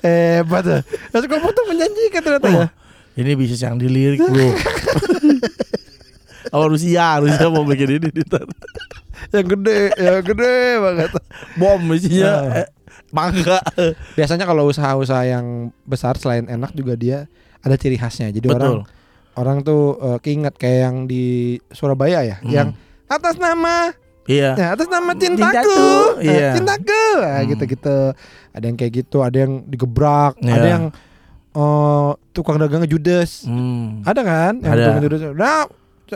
Hebat 0.00 0.64
ya 0.64 0.78
Terus 1.10 1.24
kamu 1.26 1.48
tuh 1.50 1.64
menjanjikan 1.66 2.20
ternyata 2.22 2.48
ya 2.48 2.66
ini 3.14 3.32
bisnis 3.34 3.60
yang 3.60 3.74
dilirik 3.74 4.20
bro 4.20 4.50
Oh 6.50 6.66
Rusia, 6.66 7.22
Rusia 7.22 7.46
mau 7.46 7.62
bikin 7.62 8.02
ini 8.02 8.10
ntar. 8.26 8.42
Yang 9.30 9.46
gede 9.54 9.80
Yang 9.94 10.34
gede 10.34 10.54
banget 10.80 11.10
Bom 11.54 11.78
isinya 11.92 12.26
Ah. 12.26 12.58
eh, 12.58 12.68
mangga. 13.10 13.62
Biasanya 14.12 14.44
kalau 14.44 14.66
usaha-usaha 14.66 15.30
yang 15.30 15.46
besar 15.84 16.18
Selain 16.18 16.48
enak 16.48 16.72
juga 16.72 16.98
dia 16.98 17.30
Ada 17.60 17.78
ciri 17.78 17.94
khasnya 17.94 18.34
Jadi 18.34 18.50
orang 18.50 18.82
Betul. 18.82 18.82
Orang 19.32 19.58
tuh 19.62 19.82
eh, 20.00 20.18
keinget 20.18 20.58
Kayak 20.58 20.78
yang 20.82 20.96
di 21.06 21.24
Surabaya 21.70 22.24
ya 22.24 22.36
Hmm. 22.40 22.50
Yang 22.50 22.68
atas 23.06 23.36
nama 23.36 23.94
Iya. 24.26 24.50
Ya, 24.54 24.66
atas 24.70 24.86
nama 24.86 25.10
cintaku, 25.12 25.50
Cintaku, 25.50 25.82
Eh, 26.20 26.30
iya. 26.30 26.50
cintaku, 26.54 27.02
nah, 27.16 27.34
Hmm. 27.36 27.48
gitu-gitu. 27.50 27.98
Ada 28.52 28.64
yang 28.64 28.76
kayak 28.76 28.92
gitu, 28.96 29.18
ada 29.20 29.36
yang 29.36 29.52
digebrak, 29.66 30.38
Iya. 30.38 30.54
ada 30.54 30.68
yang 30.68 30.84
eh, 31.52 32.10
tukang 32.30 32.56
dagangnya 32.56 32.86
judes, 32.86 33.44
Hmm. 33.44 34.02
ada 34.02 34.20
kan? 34.20 34.52
Yang 34.58 34.70
Ada. 34.70 34.84
tukang 34.84 35.02
judes, 35.02 35.20
nah 35.34 35.62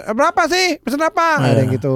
berapa 0.08 0.42
sih? 0.46 0.78
Pesan 0.78 1.02
apa? 1.02 1.38
Iya. 1.40 1.48
Ada 1.48 1.60
yang 1.60 1.72
gitu. 1.72 1.94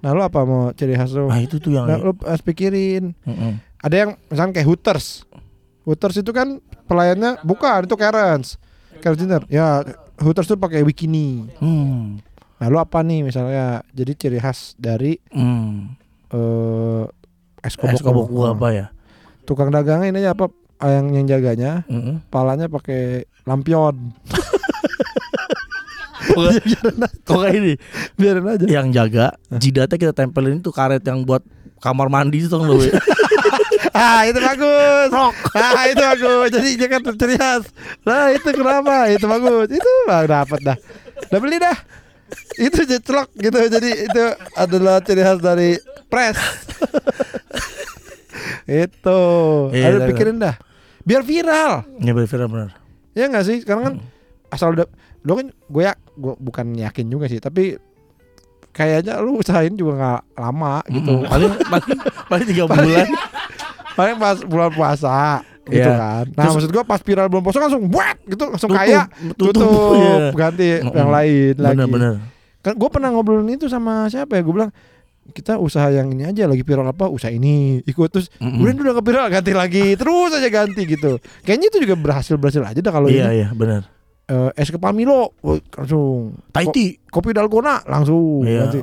Nah 0.00 0.10
lu 0.10 0.20
apa 0.20 0.40
mau 0.42 0.72
ciri 0.72 0.94
khas 0.94 1.12
lu? 1.12 1.26
Nah 1.26 1.38
itu 1.38 1.56
tuh 1.56 1.70
yang 1.70 1.84
Nah, 1.84 1.96
lu 1.96 2.16
harus 2.18 2.40
pikirin. 2.40 3.12
Mm-mm. 3.20 3.60
Ada 3.78 3.94
yang 3.96 4.10
misalnya 4.26 4.52
kayak 4.54 4.66
Hooters. 4.66 5.28
Hooters 5.82 6.16
itu 6.16 6.30
kan 6.30 6.56
pelayannya 6.84 7.40
bukan 7.42 7.84
itu 7.84 7.94
Karens. 7.94 8.56
Karens 8.98 9.18
Dinner. 9.18 9.42
Ya 9.46 9.84
Hooters 10.16 10.46
tuh 10.46 10.56
pakai 10.56 10.80
bikini. 10.82 11.52
Hmm. 11.56 12.16
Nah 12.56 12.66
lu 12.66 12.76
apa 12.76 13.00
nih 13.00 13.22
misalnya? 13.22 13.84
Jadi 13.90 14.12
ciri 14.14 14.38
khas 14.38 14.72
dari 14.76 15.20
Hmm. 15.28 15.96
eh 16.28 17.04
es 17.60 17.74
kobok, 17.74 17.92
Es 17.92 18.00
kobok 18.00 18.26
gua 18.26 18.52
apa 18.52 18.68
ya? 18.70 18.86
tukang 19.42 19.68
dagangnya 19.68 20.08
ini 20.08 20.24
apa 20.24 20.46
yang 20.88 21.06
yang 21.12 21.26
jaganya 21.28 21.84
Mm-mm. 21.92 22.24
palanya 22.32 22.70
pakai 22.70 23.28
lampion. 23.44 24.14
Kok 27.26 27.44
ini? 27.58 27.74
biarin 28.16 28.46
aja. 28.46 28.64
Yang 28.64 28.86
jaga 28.94 29.26
jidatnya 29.58 29.96
kita 29.98 30.12
tempelin 30.14 30.62
itu 30.62 30.70
karet 30.70 31.02
yang 31.04 31.26
buat 31.26 31.42
kamar 31.80 32.08
mandi 32.08 32.44
itu 32.44 32.48
tuh 32.48 32.62
lo. 32.62 32.78
ah 33.96 34.28
itu 34.28 34.38
bagus. 34.38 35.10
Ah 35.56 35.84
itu 35.90 36.00
bagus. 36.00 36.48
Jadi 36.54 36.68
dia 36.78 36.88
kan 36.88 37.00
ciri 37.16 37.36
khas 37.36 37.64
nah 38.04 38.30
itu 38.32 38.48
kenapa? 38.52 39.10
Itu 39.10 39.26
bagus. 39.26 39.68
Itu 39.72 39.90
bang 40.06 40.26
dapat 40.28 40.60
dah. 40.64 40.78
Udah 41.28 41.40
beli 41.40 41.56
dah. 41.58 41.76
Itu 42.60 42.86
jecelok 42.86 43.28
gitu. 43.36 43.58
Jadi 43.68 43.90
itu 44.06 44.24
adalah 44.54 45.02
ciri 45.02 45.22
khas 45.24 45.40
dari 45.42 45.76
press 46.06 46.38
itu. 48.70 49.20
Iya, 49.74 49.84
ada 49.90 49.98
iya, 50.04 50.08
pikirin 50.08 50.38
dah 50.38 50.54
biar 51.02 51.22
viral 51.22 51.84
Ya 51.98 52.12
bener 52.12 52.28
bener. 52.46 52.70
Ya 53.12 53.24
nggak 53.26 53.44
sih? 53.44 53.56
Sekarang 53.60 53.82
kan 53.82 53.94
asal 54.48 54.72
udah 54.72 54.86
lo 55.20 55.32
kan 55.34 55.46
gue 55.50 55.82
ya 55.82 55.92
gue 55.96 56.32
bukan 56.36 56.72
yakin 56.74 57.06
juga 57.06 57.26
sih, 57.26 57.38
tapi 57.38 57.76
kayaknya 58.70 59.18
lu 59.18 59.36
usahain 59.36 59.72
juga 59.72 59.92
nggak 59.94 60.20
lama 60.36 60.80
gitu. 60.88 61.12
Mm, 61.16 61.26
paling 61.26 61.52
paling 61.66 61.98
paling 62.26 62.46
tiga 62.46 62.64
bulan 62.64 63.08
Paling 63.98 64.16
pas 64.16 64.38
bulan 64.40 64.70
puasa 64.70 65.42
gitu 65.66 65.82
Iya. 65.82 65.92
kan. 65.92 66.24
Nah, 66.30 66.44
Terus- 66.46 66.54
maksud 66.56 66.70
gua 66.70 66.84
pas 66.84 67.00
viral 67.00 67.26
bulan 67.26 67.42
puasa 67.42 67.58
langsung 67.60 67.84
buat 67.86 68.16
gitu 68.24 68.44
langsung 68.46 68.70
Tutup, 68.70 68.80
kaya 68.80 69.02
tutup, 69.34 69.52
tutup, 69.52 69.94
iya. 69.94 70.16
ganti 70.32 70.68
Mm-mm. 70.78 70.94
yang 70.94 71.10
lain 71.10 71.54
lagi. 71.54 71.74
bener-bener 71.76 72.12
Kan 72.60 72.74
gue 72.76 72.88
pernah 72.88 73.08
ngobrolin 73.08 73.50
itu 73.50 73.66
sama 73.66 74.04
siapa 74.06 74.34
ya? 74.34 74.42
Gue 74.42 74.54
bilang 74.54 74.70
kita 75.30 75.56
usaha 75.56 75.88
yang 75.88 76.06
ini 76.08 76.22
aja 76.24 76.44
lagi 76.44 76.60
viral 76.60 76.84
apa 76.84 77.06
usaha 77.06 77.28
ini 77.28 77.80
ikut 77.80 78.08
terus 78.08 78.28
Mm-mm. 78.34 78.60
kemudian 78.60 78.76
udah 78.80 78.94
ke 78.94 79.04
viral 79.04 79.26
ganti 79.28 79.52
lagi 79.52 79.94
terus 79.94 80.30
aja 80.30 80.46
ganti 80.46 80.82
gitu. 80.84 81.16
Kayaknya 81.40 81.66
itu 81.68 81.78
juga 81.80 81.94
berhasil 81.96 82.34
berhasil 82.34 82.60
aja 82.60 82.76
dah 82.76 82.90
kalau 82.90 83.06
iya 83.06 83.28
ini. 83.28 83.38
iya 83.38 83.48
bener 83.50 83.86
Eh, 84.26 84.50
es 84.54 84.70
kepamilo 84.70 85.34
woi, 85.40 85.58
langsung. 85.72 86.38
Tahiti 86.48 87.02
Ko- 87.02 87.18
kopi 87.18 87.34
dalgona 87.34 87.82
langsung 87.82 88.46
Iya. 88.46 88.70
ganti. 88.70 88.78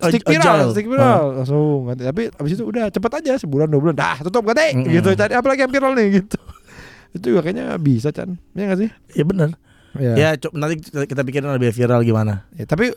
Stick 0.00 0.24
viral 0.24 0.56
agile. 0.58 0.72
stick 0.72 0.86
viral 0.86 1.22
langsung 1.36 1.84
ganti. 1.84 2.02
Tapi 2.02 2.22
abis 2.30 2.52
itu 2.54 2.64
udah 2.64 2.88
cepet 2.88 3.12
aja 3.14 3.32
sebulan 3.36 3.68
dua 3.68 3.80
bulan 3.82 3.92
dah 3.94 4.16
tutup 4.20 4.40
ganti 4.42 4.72
Mm-mm. 4.72 4.88
gitu. 4.90 5.12
Cari 5.12 5.32
apa 5.32 5.46
lagi 5.46 5.60
yang 5.60 5.72
viral 5.72 5.92
nih 5.92 6.06
gitu. 6.18 6.40
Itu 7.14 7.24
juga 7.30 7.40
kayaknya 7.42 7.76
bisa 7.76 8.08
Chan. 8.08 8.40
Ya 8.50 8.62
nggak 8.66 8.80
sih? 8.80 8.90
Iya 9.12 9.24
bener 9.24 9.48
ya. 9.94 10.12
Ya 10.16 10.28
co- 10.34 10.50
nanti 10.50 10.80
kita, 10.80 11.04
kita 11.04 11.22
pikirin 11.22 11.52
lebih 11.52 11.70
viral 11.70 12.00
gimana. 12.00 12.48
Ya, 12.50 12.64
tapi 12.64 12.88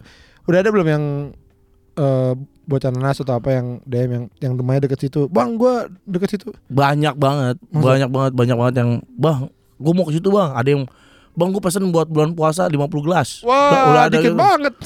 udah 0.43 0.57
ada 0.57 0.72
belum 0.72 0.88
yang 0.88 1.03
eh 1.98 2.34
bocah 2.64 2.91
nanas 2.91 3.18
atau 3.18 3.34
apa 3.34 3.50
yang 3.50 3.80
DM 3.84 4.10
yang 4.10 4.26
yang 4.39 4.54
rumahnya 4.54 4.86
deket 4.86 5.00
situ. 5.02 5.26
Bang 5.28 5.56
gua 5.56 5.88
deket 6.04 6.38
situ. 6.38 6.54
Banyak 6.68 7.16
banget. 7.16 7.56
Masa? 7.68 7.84
Banyak 7.86 8.10
banget 8.10 8.32
Banyak 8.34 8.56
banget 8.56 8.76
yang 8.78 8.91
Bang 9.14 9.50
gue 9.78 9.93
mau 9.93 10.04
ke 10.04 10.14
situ 10.14 10.30
bang. 10.30 10.52
Ada 10.52 10.70
yang 10.72 10.84
Bang 11.32 11.54
gue 11.54 11.62
pesen 11.62 11.86
buat 11.89 12.10
bulan 12.10 12.34
puasa 12.34 12.66
50 12.66 12.76
gelas. 13.02 13.41
Wah 13.41 13.54
Udah- 13.70 13.86
udah 13.88 14.02
ada 14.04 14.16
dikit 14.16 14.26
gitu. 14.28 14.38
banget. 14.38 14.74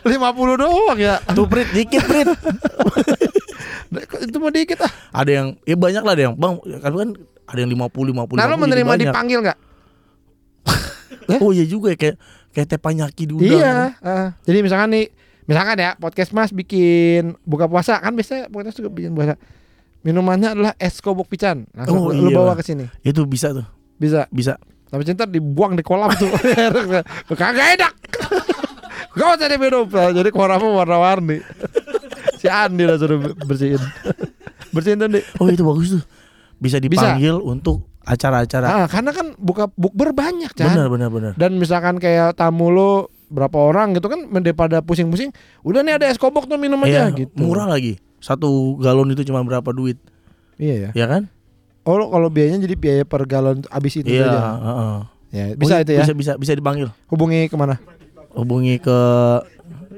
50 0.00 0.16
doang 0.56 0.96
ya. 0.96 1.20
Tuh 1.28 1.44
Prit 1.44 1.68
Dikit 1.70 2.00
Prit. 2.02 2.28
Itu 4.24 4.38
mau 4.38 4.48
dikit 4.48 4.80
ah. 4.80 4.92
Ada 5.12 5.30
yang 5.30 5.46
Ya 5.62 5.76
banyak 5.76 6.02
lah 6.02 6.12
ada 6.14 6.22
yang 6.24 6.34
Bang 6.34 6.56
kan 6.80 6.92
kan 6.94 7.08
ada 7.50 7.58
yang 7.58 7.70
50 7.70 8.14
50 8.14 8.38
nah 8.38 8.46
lo 8.46 8.54
50, 8.56 8.62
menerima 8.62 8.92
dipanggil 8.96 9.38
nggak? 9.42 9.58
Oh 11.42 11.50
iya 11.50 11.62
juga 11.62 11.90
ya 11.90 11.98
Kayak 11.98 12.16
Kayak 12.50 12.68
tepanyaki 12.70 13.22
diundang 13.26 13.58
iya 13.58 13.94
ah. 14.02 14.28
jadi 14.42 14.62
misalkan 14.62 14.90
nih 14.90 15.06
misalkan 15.50 15.76
ya 15.76 15.98
podcast 15.98 16.30
mas 16.30 16.54
bikin 16.54 17.34
buka 17.42 17.66
puasa 17.66 17.98
kan 17.98 18.14
biasanya 18.14 18.46
podcast 18.46 18.78
juga 18.78 18.94
bikin 18.94 19.10
puasa. 19.10 19.34
Minumannya 20.00 20.54
adalah 20.56 20.72
es 20.78 21.02
kobok 21.02 21.28
pican. 21.28 21.66
Langsung 21.76 21.98
Oh, 21.98 22.14
lu 22.14 22.30
iya. 22.30 22.38
bawa 22.38 22.54
ke 22.56 22.64
sini. 22.64 22.86
Itu 23.02 23.26
bisa 23.26 23.52
tuh. 23.52 23.66
Bisa. 24.00 24.24
Bisa. 24.32 24.56
Tapi 24.88 25.04
cinta 25.04 25.28
dibuang 25.28 25.76
di 25.76 25.84
kolam 25.84 26.08
tuh. 26.16 26.30
Kagak 27.36 27.76
enak. 27.76 27.94
Gak 29.10 29.26
usah 29.36 29.48
diminum 29.50 29.84
Nah, 29.90 30.14
Jadi 30.14 30.30
kolamnya 30.32 30.72
warna-warni. 30.72 31.44
Si 32.40 32.48
Andi 32.48 32.88
lah 32.88 32.96
suruh 32.96 33.20
bersihin. 33.44 33.82
Bersihin 34.72 35.04
tuh 35.04 35.20
Oh 35.36 35.52
itu 35.52 35.62
bagus 35.68 36.00
tuh. 36.00 36.04
Bisa 36.56 36.80
dipanggil 36.80 37.36
untuk 37.36 37.84
acara-acara. 38.00 38.66
Ah, 38.66 38.86
Karena 38.88 39.12
kan 39.12 39.36
buka 39.36 39.68
bukber 39.76 40.16
banyak 40.16 40.56
kan 40.56 40.72
Bener 40.72 40.88
bener 40.88 41.08
bener 41.12 41.32
Dan 41.36 41.60
misalkan 41.60 42.00
kayak 42.00 42.40
tamu 42.40 42.72
lo 42.72 43.12
Berapa 43.30 43.56
orang 43.56 43.94
gitu 43.94 44.06
kan 44.06 44.26
Daripada 44.36 44.82
pusing-pusing 44.82 45.30
Udah 45.62 45.80
nih 45.80 45.96
ada 45.96 46.06
es 46.06 46.18
kobok 46.18 46.44
tuh 46.44 46.58
minum 46.58 46.82
aja 46.82 47.06
Iya, 47.08 47.16
gitu. 47.16 47.38
Murah 47.38 47.64
lagi. 47.64 47.96
Satu 48.18 48.74
galon 48.76 49.08
itu 49.08 49.22
cuma 49.22 49.40
berapa 49.40 49.70
duit? 49.70 49.96
Iya 50.58 50.90
ya 50.90 50.90
Ya 50.92 51.06
kan? 51.06 51.30
Oh 51.82 51.96
kalau 52.04 52.28
biayanya 52.28 52.60
jadi 52.60 52.74
biaya 52.74 53.02
per 53.02 53.24
galon 53.24 53.62
Abis 53.66 53.96
itu 53.96 54.10
Iya 54.10 54.26
aja 54.26 54.40
heeh. 54.60 54.98
ya, 55.30 55.44
Bisa 55.54 55.74
Oh, 55.74 55.80
itu 55.80 55.90
ya? 55.92 56.02
Bisa 56.02 56.12
bisa 56.12 56.32
bisa 56.36 56.52
dipanggil. 56.52 56.90
Hubungi 57.06 57.46
ke 57.46 57.54
mana? 57.54 57.78
Hubungi 58.30 58.76
ke 58.76 58.98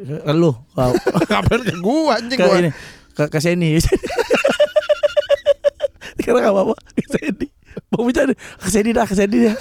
ke 0.02 0.32
lu. 0.32 0.52
Ke, 0.70 0.84
Kapan 1.24 1.60
ke 1.68 1.74
gua 1.78 2.16
anjing 2.16 2.36
ke 2.36 2.44
gua? 2.44 2.58
ini 2.58 2.70
ke 3.12 3.24
ke 3.26 3.38
Seni. 3.38 3.76
Karena 6.18 6.38
gak 6.40 6.54
apa-apa 6.54 6.74
ke 6.94 7.06
Seni. 7.08 7.46
Mau 7.90 8.04
bicara 8.04 8.32
ke 8.32 8.68
Seni 8.68 8.90
dah 8.92 9.04
ke 9.04 9.14
Seni 9.14 9.48
dah 9.48 9.56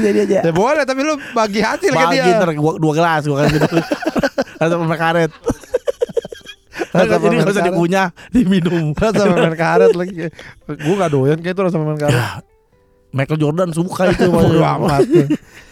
Seni 0.00 0.20
aja. 0.22 0.38
Ya 0.40 0.52
boleh 0.52 0.82
tapi 0.82 1.00
lu 1.02 1.14
bagi 1.32 1.58
hasil 1.58 1.90
Bagi 1.90 2.16
dia. 2.16 2.38
ntar 2.38 2.50
gua, 2.54 2.76
dua 2.76 2.92
gelas 2.94 3.22
gua 3.22 3.36
kasih 3.42 3.58
dulu 3.60 3.80
Rasa 4.60 4.74
permen 4.74 4.96
karet. 4.96 5.30
Rasa 6.88 7.14
Jadi 7.18 7.34
gak 7.36 7.50
usah 7.50 7.64
dikunyah 7.64 8.06
Diminum. 8.30 8.94
Rasa 9.02 9.22
permen 9.24 9.54
karet 9.54 9.92
lagi. 9.92 10.30
Gue 10.64 10.94
gak 10.96 11.10
doyan 11.10 11.38
kayak 11.38 11.54
itu 11.54 11.62
rasa 11.62 11.76
permen 11.76 11.96
karet. 11.96 12.14
Ya 12.14 12.28
Michael 13.08 13.38
Jordan 13.38 13.70
suka 13.72 14.12
itu 14.12 14.28
Bodo 14.32 14.60
amat. 14.60 15.02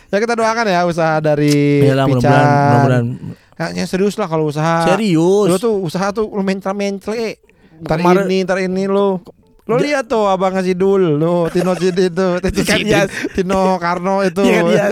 Ya 0.07 0.17
kita 0.17 0.35
doakan 0.35 0.67
ya 0.67 0.81
usaha 0.85 1.19
dari 1.19 1.85
mudah-mudahan 1.85 2.17
Pican. 2.17 2.43
mudah-mudahan. 2.47 3.07
Kayaknya 3.53 3.85
serius 3.85 4.15
lah 4.15 4.27
kalau 4.27 4.47
usaha. 4.47 4.85
Serius. 4.87 5.49
Lu 5.49 5.57
tuh 5.57 5.81
usaha 5.81 6.11
tuh 6.11 6.27
lu 6.27 6.41
mencle-mencle 6.41 7.43
Ntar 7.77 8.01
Kemarin- 8.01 8.25
ini 8.25 8.39
ntar 8.41 8.57
ini 8.59 8.89
lu 8.89 9.21
Lo 9.67 9.77
lihat 9.77 10.07
tuh 10.07 10.25
abang 10.25 10.51
ngasih 10.51 10.73
dul 10.73 11.19
Lu 11.19 11.51
Tino 11.51 11.75
Cidi 11.75 12.07
itu 12.07 12.29
Tino, 12.45 12.75
hias. 12.79 13.11
Tino 13.35 13.75
Karno 13.77 14.23
itu 14.23 14.39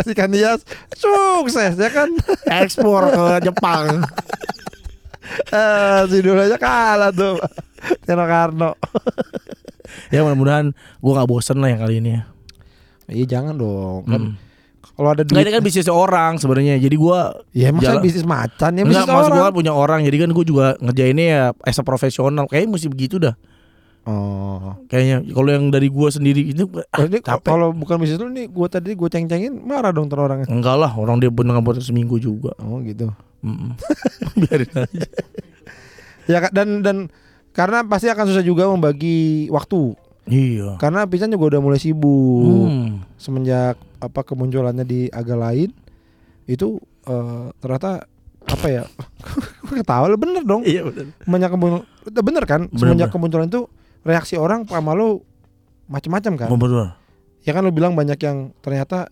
Ikan 0.05 0.31
hias 0.31 0.67
Sukses 0.93 1.75
ya 1.75 1.89
kan 1.89 2.11
ekspor 2.45 3.07
ke 3.09 3.25
Jepang. 3.45 4.03
Eh, 5.25 6.01
Si 6.07 6.21
dul 6.21 6.37
aja 6.37 6.55
kalah 6.55 7.09
tuh 7.09 7.41
Tino 8.03 8.25
Karno 8.25 8.77
ya 10.13 10.21
mudah-mudahan 10.21 10.71
gua 10.99 11.13
nggak 11.17 11.29
bosen 11.29 11.59
lah 11.59 11.69
yang 11.69 11.81
kali 11.81 11.99
ini 11.99 12.11
ya. 12.13 12.23
Iya 13.07 13.25
jangan 13.31 13.55
dong 13.55 14.05
kan 14.05 14.21
Hmm. 14.21 14.35
Kalau 14.95 15.11
ada 15.11 15.23
duit 15.23 15.41
ini 15.41 15.51
kan 15.51 15.59
bisnis 15.61 15.89
orang 15.89 16.37
sebenarnya. 16.37 16.77
Jadi 16.77 16.95
gua 16.95 17.35
Ya 17.51 17.73
masa 17.73 17.89
jalan- 17.91 18.05
bisnis 18.05 18.23
macan 18.23 18.71
ya 18.71 18.85
Enggak, 18.85 18.95
bisnis 18.95 19.09
maksud 19.09 19.17
orang 19.25 19.33
gua 19.33 19.45
kan 19.45 19.55
punya 19.55 19.73
orang. 19.73 20.01
Jadi 20.03 20.17
kan 20.19 20.31
gua 20.31 20.45
juga 20.45 20.67
ngerjainnya 20.79 21.25
ya 21.27 21.43
as 21.63 21.77
a 21.77 21.83
profesional. 21.83 22.45
Kayaknya 22.45 22.71
mesti 22.71 22.89
begitu 22.89 23.17
dah. 23.19 23.35
Oh 24.05 24.77
Kayaknya 24.85 25.33
kalau 25.33 25.49
yang 25.49 25.67
dari 25.69 25.89
gua 25.89 26.09
sendiri 26.09 26.45
itu 26.45 26.69
ah, 26.93 27.09
capek. 27.09 27.41
kalau 27.41 27.73
bukan 27.73 27.97
bisnis 27.97 28.21
lu 28.21 28.29
nih 28.29 28.47
gua 28.47 28.69
tadi 28.69 28.93
gua 28.93 29.09
ceng-cengin 29.09 29.57
marah 29.57 29.91
dong 29.91 30.07
ntar 30.07 30.21
orangnya. 30.21 30.45
Enggak 30.47 30.77
lah, 30.77 30.93
orang 30.93 31.19
dia 31.19 31.33
bener 31.33 31.57
buat 31.59 31.81
seminggu 31.81 32.17
juga. 32.17 32.53
Oh 32.61 32.81
gitu. 32.81 33.09
Mm-mm. 33.41 33.73
Biarin 34.41 34.73
aja. 34.77 35.03
Ya 36.25 36.41
dan 36.49 36.81
dan 36.81 37.13
karena 37.53 37.85
pasti 37.85 38.09
akan 38.09 38.25
susah 38.25 38.41
juga 38.41 38.65
membagi 38.65 39.49
waktu. 39.49 39.93
Iya. 40.25 40.81
Karena 40.81 41.05
Pisan 41.05 41.29
juga 41.29 41.53
udah 41.53 41.61
mulai 41.61 41.77
sibuk 41.77 42.65
Hmm. 42.65 43.05
semenjak 43.15 43.77
apa 44.01 44.21
kemunculannya 44.21 44.83
di 44.83 45.01
agak 45.09 45.37
lain 45.37 45.69
itu 46.45 46.81
eh, 47.05 47.47
ternyata 47.57 48.09
apa 48.43 48.67
ya? 48.69 48.85
Ketawa 49.71 50.09
lu 50.09 50.17
bener 50.17 50.41
dong. 50.43 50.65
Iya 50.65 50.85
benar. 50.85 51.13
Semenjak 51.21 51.51
kemuncul, 51.53 51.81
bener 52.09 52.45
kan? 52.45 52.61
Bener, 52.67 52.79
Semenjak 52.79 53.09
bener. 53.09 53.13
kemunculan 53.13 53.49
itu 53.49 53.63
reaksi 54.05 54.37
orang 54.37 54.69
sama 54.69 54.93
lu 54.93 55.25
macam-macam 55.89 56.33
kan? 56.37 56.49
Bener. 56.49 56.97
Ya 57.45 57.53
kan 57.53 57.65
lu 57.65 57.73
bilang 57.73 57.93
banyak 57.93 58.17
yang 58.21 58.53
ternyata 58.61 59.09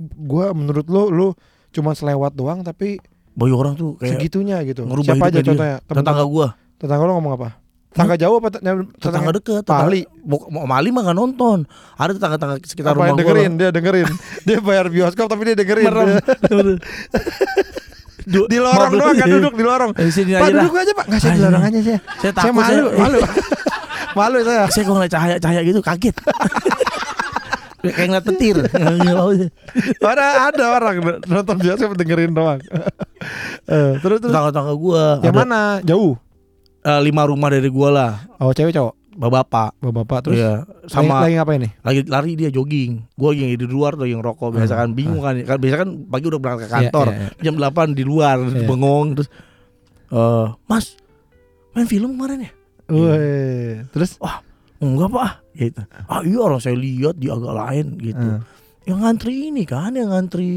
gua 0.00 0.52
menurut 0.52 0.88
lu 0.88 1.08
lu 1.08 1.28
cuma 1.70 1.94
selewat 1.94 2.34
doang 2.34 2.60
tapi 2.60 2.98
Boy 3.30 3.54
orang 3.54 3.78
tuh 3.78 3.94
kayak 3.96 4.18
segitunya 4.18 4.58
gitu. 4.66 4.84
Siapa 5.00 5.30
aja 5.30 5.40
dia. 5.40 5.46
contohnya? 5.46 5.76
Temen- 5.86 5.98
tetangga 6.02 6.24
gua. 6.26 6.46
Tetangga 6.76 7.04
lu 7.06 7.12
ngomong 7.16 7.34
apa? 7.40 7.48
Tetangga 7.90 8.14
jauh 8.14 8.36
apa 8.38 8.48
te- 8.54 8.62
tetangga, 8.62 8.84
Tetangga 8.98 9.30
deket 9.34 9.64
Pali. 9.66 10.02
Mau 10.26 10.66
Mali 10.68 10.94
mah 10.94 11.02
gak 11.10 11.18
nonton 11.18 11.66
Ada 11.98 12.14
tetangga-tetangga 12.14 12.56
sekitar 12.62 12.94
apa 12.94 13.02
rumah 13.02 13.06
yang 13.10 13.16
gua 13.16 13.22
dengerin? 13.24 13.52
Dia 13.58 13.70
dengerin. 13.74 14.08
dia 14.46 14.58
bayar 14.62 14.86
bioskop 14.90 15.26
tapi 15.26 15.42
dia 15.50 15.56
dengerin. 15.56 15.86
Merem. 15.88 16.06
Dia- 16.06 16.78
Du- 18.30 18.46
di 18.52 18.58
lorong 18.60 18.92
doang 18.94 19.16
kan 19.16 19.26
duduk 19.26 19.54
di 19.56 19.64
lorong. 19.64 19.90
Eh, 19.96 20.10
Pak 20.12 20.48
duduk 20.52 20.74
aja 20.76 20.92
pak. 20.92 21.04
Nggak 21.08 21.20
saya 21.22 21.32
di 21.32 21.42
lorong 21.42 21.62
aja 21.64 21.78
saya. 21.80 21.98
Saya 22.20 22.32
takut 22.36 22.62
saya, 22.62 22.82
malu. 22.82 22.88
malu 22.98 23.18
saya. 24.12 24.62
Saya 24.68 24.82
kalau 24.82 24.96
ngeliat 24.96 25.12
cahaya-cahaya 25.12 25.60
gitu 25.62 25.80
kaget. 25.80 26.16
Kayak 27.80 28.06
ngeliat 28.12 28.26
petir. 28.26 28.56
Ada 30.04 30.24
ada 30.48 30.64
orang 30.70 30.94
nonton 31.24 31.56
bioskop 31.56 31.96
dengerin 31.96 32.32
doang. 32.32 32.60
Eh, 33.70 33.92
terus 34.00 34.18
terus. 34.18 34.32
Tetangga-tetangga 34.32 34.74
gua 34.74 35.20
yang 35.20 35.30
ada, 35.30 35.40
mana? 35.44 35.60
Jauh. 35.84 36.16
eh, 36.82 37.00
Lima 37.00 37.22
rumah 37.22 37.52
dari 37.52 37.68
gua 37.68 37.88
lah. 37.92 38.12
Oh 38.36 38.50
cewek 38.50 38.72
cowok. 38.72 38.96
Bapak 39.12 39.76
Bapak 39.78 40.18
terus? 40.24 40.40
Iya. 40.40 40.64
Lagi, 40.64 40.88
Sama 40.88 41.20
lagi 41.22 41.34
ngapain 41.36 41.60
nih? 41.60 41.72
lagi 41.78 42.00
lari 42.08 42.32
dia 42.34 42.48
jogging. 42.48 43.04
Gua 43.14 43.30
yang 43.30 43.52
di 43.52 43.68
luar 43.68 43.94
tuh 43.94 44.08
yang 44.08 44.20
rokok. 44.20 44.56
Biasa 44.56 44.74
kan 44.74 44.90
bingung 44.92 45.22
kan. 45.22 45.36
Kan 45.44 45.60
Biasa 45.60 45.76
kan 45.76 45.90
pagi 46.02 46.26
udah 46.26 46.40
berangkat 46.40 46.66
ke 46.66 46.72
kantor. 46.72 47.06
Iya, 47.12 47.20
iya, 47.20 47.44
Jam 47.44 47.54
8 47.56 47.92
di 47.92 48.02
luar 48.02 48.36
Iya. 48.42 48.66
Bengong 48.66 49.06
Terus 49.14 49.28
eh 50.10 50.46
Mas 50.66 50.86
Main 51.70 51.86
film 51.86 52.16
kemarin 52.16 52.48
ya 52.48 52.50
Wih, 52.90 53.86
terus 53.90 54.18
Enggak 54.80 55.12
pak 55.12 55.30
gitu. 55.52 55.82
Ah 56.06 56.24
iya 56.24 56.38
orang 56.40 56.56
saya 56.56 56.72
lihat 56.72 57.14
di 57.14 57.28
agak 57.28 57.52
lain 57.52 57.86
gitu 57.96 58.16
Eh. 58.16 58.40
Yang 58.88 58.98
ngantri 58.98 59.34
ini 59.48 59.62
kan 59.62 59.92
Yang 59.92 60.08
ngantri 60.08 60.50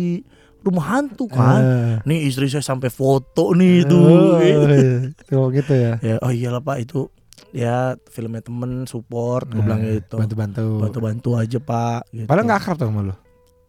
rumah 0.62 0.86
hantu 0.90 1.28
kan 1.28 1.60
Eh. 1.60 1.94
Nih 2.04 2.32
istri 2.32 2.48
saya 2.48 2.64
sampai 2.64 2.88
foto 2.88 3.52
nih 3.52 3.84
itu 3.84 4.00
Oh, 4.00 4.40
iya. 4.40 5.12
Kalau 5.28 5.52
gitu 5.52 5.74
ya. 5.76 6.00
ya, 6.00 6.16
Oh 6.20 6.32
iyalah 6.32 6.64
pak 6.64 6.80
itu 6.80 7.12
Ya 7.52 8.00
filmnya 8.08 8.40
temen 8.40 8.88
support 8.88 9.46
Gue 9.46 9.60
bilang 9.60 9.84
gitu 9.84 10.16
Eh, 10.16 10.20
Bantu-bantu. 10.24 10.66
Bantu-bantu 10.80 11.30
aja 11.36 11.60
pak 11.60 12.08
gitu. 12.10 12.26
Padahal 12.26 12.46
nggak 12.48 12.60
akrab 12.60 12.76
tuh 12.80 12.88
sama 12.88 13.02
lu. 13.04 13.16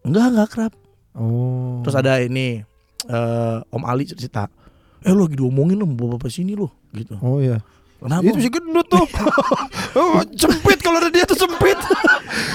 Enggak 0.03 0.25
enggak 0.31 0.49
kerap 0.51 0.73
Oh. 1.15 1.83
Terus 1.83 1.95
ada 1.95 2.19
ini 2.19 2.62
eh 3.05 3.59
Om 3.65 3.83
Ali 3.83 4.07
cerita 4.07 4.47
Eh 5.03 5.11
lu 5.11 5.27
lagi 5.27 5.35
diomongin 5.35 5.77
lo 5.77 5.85
bapak 5.85 6.31
sini 6.31 6.55
lo 6.55 6.71
gitu. 6.91 7.19
Oh 7.19 7.39
iya. 7.39 7.59
Kenapa? 8.03 8.27
Itu 8.27 8.39
si 8.43 8.51
gendut 8.53 8.87
tuh. 8.91 9.07
oh, 10.01 10.21
sempit 10.37 10.79
kalau 10.85 10.99
ada 11.01 11.09
dia 11.09 11.25
tuh 11.25 11.39
sempit. 11.39 11.79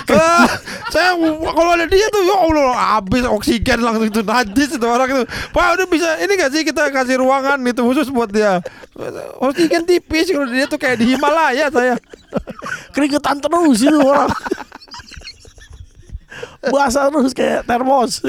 Ah, 0.10 0.50
saya 0.90 1.14
kalau 1.54 1.72
ada 1.78 1.86
dia 1.86 2.10
tuh 2.10 2.26
ya 2.26 2.34
Allah 2.34 2.98
habis 2.98 3.24
oksigen 3.30 3.78
langsung 3.78 4.10
itu 4.10 4.26
najis 4.26 4.76
itu 4.76 4.88
orang 4.90 5.06
itu. 5.06 5.24
Pak 5.54 5.78
udah 5.78 5.86
bisa 5.86 6.18
ini 6.18 6.34
gak 6.34 6.50
sih 6.50 6.66
kita 6.66 6.90
kasih 6.90 7.22
ruangan 7.22 7.62
itu 7.62 7.86
khusus 7.86 8.10
buat 8.10 8.28
dia. 8.28 8.58
Oksigen 9.38 9.86
tipis 9.86 10.34
kalau 10.34 10.50
dia 10.50 10.66
tuh 10.66 10.82
kayak 10.82 10.98
di 10.98 11.14
Himalaya 11.14 11.70
saya. 11.70 11.96
keringetan 12.98 13.38
terus 13.38 13.86
itu 13.86 14.02
orang. 14.02 14.34
Basah 16.68 17.14
terus 17.14 17.32
kayak 17.38 17.70
termos. 17.70 18.20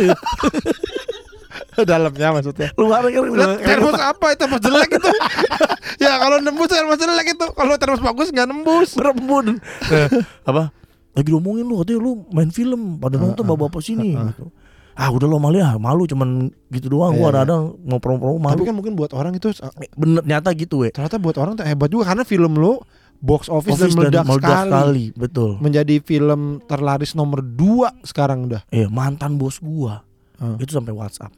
Dalamnya 1.91 2.29
maksudnya. 2.35 2.69
Luar 2.79 3.05
kan 3.11 3.59
termos 3.59 3.99
apa 3.99 4.27
itu 4.33 4.39
termos 4.47 4.61
jelek 4.63 4.91
itu 4.97 5.11
Ya 6.05 6.17
kalau 6.17 6.39
nembus 6.41 6.71
termos 6.71 6.97
jelek 6.97 7.35
itu 7.37 7.47
Kalau 7.53 7.75
termos 7.77 8.01
bagus 8.01 8.29
nggak 8.31 8.49
nembus 8.49 8.95
berembun. 8.97 9.59
apa? 10.51 10.71
Lagi 11.11 11.27
diomongin 11.27 11.67
lu 11.67 11.83
katanya 11.83 12.01
lu 12.01 12.13
main 12.31 12.51
film 12.55 13.03
pada 13.03 13.19
nonton 13.19 13.43
bapak-bapak 13.43 13.83
sini 13.83 14.15
gitu. 14.15 14.49
Ah 14.95 15.09
udah 15.09 15.27
lo 15.27 15.41
malu 15.41 15.57
ya, 15.57 15.81
malu 15.81 16.05
cuman 16.05 16.53
gitu 16.71 16.93
doang. 16.93 17.17
Gua 17.17 17.33
ada 17.33 17.57
mau 17.83 17.99
promo-promo 17.99 18.37
Tapi 18.37 18.63
malu. 18.63 18.69
kan 18.69 18.75
mungkin 18.77 18.93
buat 18.99 19.11
orang 19.17 19.33
itu 19.33 19.49
Bener 19.97 20.23
nyata 20.23 20.53
gitu 20.55 20.85
we. 20.85 20.93
Ternyata 20.93 21.17
buat 21.17 21.35
orang 21.41 21.57
tuh 21.57 21.65
hebat 21.65 21.89
juga 21.89 22.13
Karena 22.13 22.23
film 22.27 22.59
lu 22.59 22.79
Box 23.21 23.53
office, 23.53 23.77
Office 23.77 23.93
dan 23.93 24.01
meledak, 24.01 24.25
meledak 24.25 24.49
sekali. 24.49 24.65
sekali, 24.65 25.05
betul. 25.13 25.51
Menjadi 25.61 26.01
film 26.01 26.65
terlaris 26.65 27.13
nomor 27.13 27.45
2 27.45 28.01
sekarang 28.01 28.49
udah 28.49 28.65
Iya, 28.73 28.89
mantan 28.89 29.37
bos 29.37 29.61
gua. 29.61 30.01
Hmm. 30.41 30.57
Itu 30.57 30.73
sampai 30.73 30.97
WhatsApp. 30.97 31.29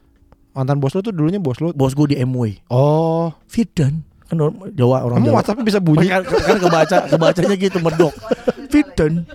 Mantan 0.53 0.77
bos 0.77 0.93
lu 0.93 1.01
tuh 1.01 1.09
dulunya 1.09 1.41
bos 1.41 1.57
lu 1.57 1.73
Bos 1.73 1.93
gua 1.93 2.05
di 2.05 2.17
MW. 2.17 2.61
Oh 2.69 3.33
Fidan 3.45 4.05
kan 4.23 4.37
orang 4.39 4.55
Jawa 4.73 4.97
orang 5.03 5.17
Kamu 5.21 5.27
Jawa. 5.29 5.35
Whatsappnya 5.41 5.65
bisa 5.65 5.79
bunyi 5.81 6.07
kan, 6.07 6.21
kan 6.23 6.57
kebaca 6.57 6.97
kebacanya 7.09 7.55
gitu 7.57 7.77
medok. 7.81 8.13
Fidan 8.69 9.25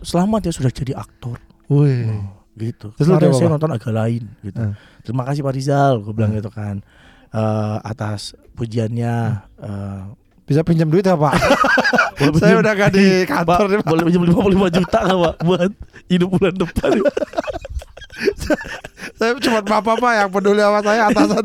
selamat 0.00 0.48
ya 0.48 0.52
sudah 0.52 0.72
jadi 0.72 0.92
aktor. 0.96 1.36
Wih 1.68 2.08
gitu. 2.56 2.88
Terus 2.96 3.06
Kemarin 3.06 3.36
saya 3.36 3.48
apa? 3.48 3.54
nonton 3.60 3.70
agak 3.76 3.92
lain 3.92 4.22
gitu. 4.40 4.60
Hmm. 4.60 4.74
Terima 5.04 5.22
kasih 5.28 5.44
Pak 5.44 5.54
Rizal, 5.54 6.00
gue 6.00 6.12
bilang 6.16 6.32
gitu 6.32 6.48
kan. 6.48 6.80
Eh, 7.28 7.76
atas 7.84 8.32
pujiannya 8.56 9.14
eh, 9.60 10.02
Bisa 10.46 10.62
pinjam 10.62 10.86
duit 10.86 11.04
apa? 11.04 11.34
boleh 12.16 12.38
Saya 12.38 12.56
udah 12.62 12.72
gak 12.72 12.94
di 12.94 13.26
Pak, 13.26 13.28
kantor 13.28 13.66
nih, 13.66 13.78
Pak. 13.82 13.88
boleh 13.90 14.02
pinjam 14.06 14.22
55 14.24 14.78
juta 14.78 14.98
nggak 15.04 15.18
Pak 15.20 15.34
buat 15.42 15.70
hidup 16.08 16.28
bulan 16.32 16.54
depan. 16.54 16.90
Saya 19.16 19.36
cuma 19.40 19.60
bapak-bapak 19.60 20.12
yang 20.16 20.28
peduli 20.32 20.60
sama 20.60 20.80
saya 20.80 21.12
Atasan 21.12 21.44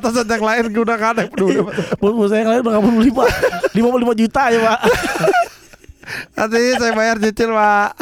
atasan 0.00 0.26
yang 0.28 0.44
lain 0.44 0.64
udah 0.72 0.96
gak 0.96 1.10
ada 1.16 1.20
yang 1.28 1.32
peduli 1.32 1.56
sama 1.60 1.70
saya. 1.76 1.92
Bos 2.00 2.12
bos 2.16 2.28
saya 2.32 2.40
yang 2.40 2.50
lain 2.50 2.60
udah 2.64 2.72
nggak 2.72 3.04
lima, 3.04 3.22
lima 3.76 3.88
puluh 3.92 4.02
lima 4.04 4.14
juta 4.16 4.42
ya 4.48 4.58
Pak. 4.64 4.80
Nanti 6.36 6.60
saya 6.76 6.92
bayar 6.92 7.16
cicil 7.16 7.50
pak 7.56 7.96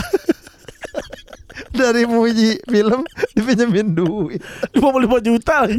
Dari 1.70 2.02
muji 2.04 2.58
film 2.66 3.06
Dipinjemin 3.38 3.94
duit 3.94 4.42
Lima 4.74 4.88
puluh 4.90 5.06
lima 5.06 5.18
juta 5.22 5.62
lagi. 5.64 5.78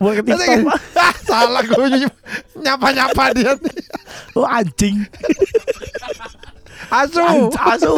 Buat 0.00 0.12
ke 0.18 0.22
TikTok 0.32 0.72
Pak. 0.72 0.78
ah, 0.96 1.14
Salah 1.28 1.62
gue 1.62 2.08
Nyapa-nyapa 2.62 3.24
dia 3.36 3.52
nih. 3.58 3.76
Oh 4.32 4.48
anjing. 4.48 5.04
Asu 6.88 7.20
Asu, 7.56 7.92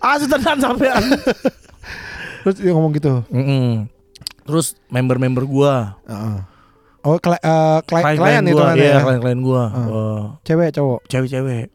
asu 0.00 0.24
tenan 0.28 0.58
sampean. 0.60 1.02
Terus 2.40 2.54
dia 2.56 2.70
ngomong 2.70 2.92
gitu 2.92 3.22
Mm-mm. 3.28 3.86
Terus 4.42 4.78
member-member 4.88 5.44
gua, 5.44 5.98
Heeh. 6.04 6.38
Oh 7.00 7.16
kli- 7.16 7.38
eh, 7.38 7.78
kli- 7.84 8.16
klien 8.16 8.42
itu 8.42 8.54
gua, 8.54 8.64
kan 8.64 8.76
iya, 8.76 8.90
ya 8.90 9.00
klien-klien 9.00 9.40
gua, 9.40 9.62
Hmm. 9.66 9.86
Eh, 9.86 10.22
Cewek 10.44 10.68
cowok 10.72 11.00
cewek-cewek. 11.06 11.66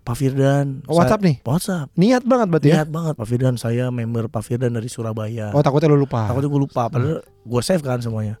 Pak 0.00 0.16
Firdan. 0.16 0.80
Oh, 0.84 0.96
WhatsApp 0.96 1.20
nih? 1.20 1.36
WhatsApp. 1.42 1.86
Niat 1.94 2.24
banget 2.24 2.46
berarti 2.48 2.66
ya 2.66 2.74
Niat 2.76 2.88
banget 2.88 3.14
Pak 3.14 3.26
Firdan, 3.26 3.54
saya 3.54 3.88
member 3.88 4.26
Pak 4.26 4.42
Firdan 4.42 4.72
dari 4.72 4.88
Surabaya. 4.88 5.52
Oh 5.52 5.60
takutnya 5.60 5.86
lu 5.86 6.00
lupa 6.00 6.24
Takutnya 6.26 6.48
gue 6.48 6.62
lupa, 6.62 6.82
padahal 6.88 7.20
gue 7.22 7.60
save 7.62 7.80
kan 7.80 8.00
semuanya. 8.00 8.40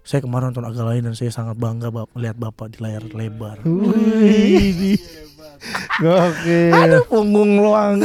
Saya 0.00 0.22
kemarin 0.22 0.48
nonton 0.48 0.62
agak 0.62 0.86
lain 0.86 1.02
dan 1.02 1.12
saya 1.12 1.28
sangat 1.28 1.58
bangga 1.58 1.90
bap 1.90 2.06
melihat 2.12 2.38
bapak 2.38 2.70
di 2.70 2.78
layar 2.78 3.02
lebar. 3.04 3.58
Wih. 3.60 4.94
Gokil 6.00 6.70
Ada 6.70 6.98
punggung 7.04 7.58
luang. 7.58 8.00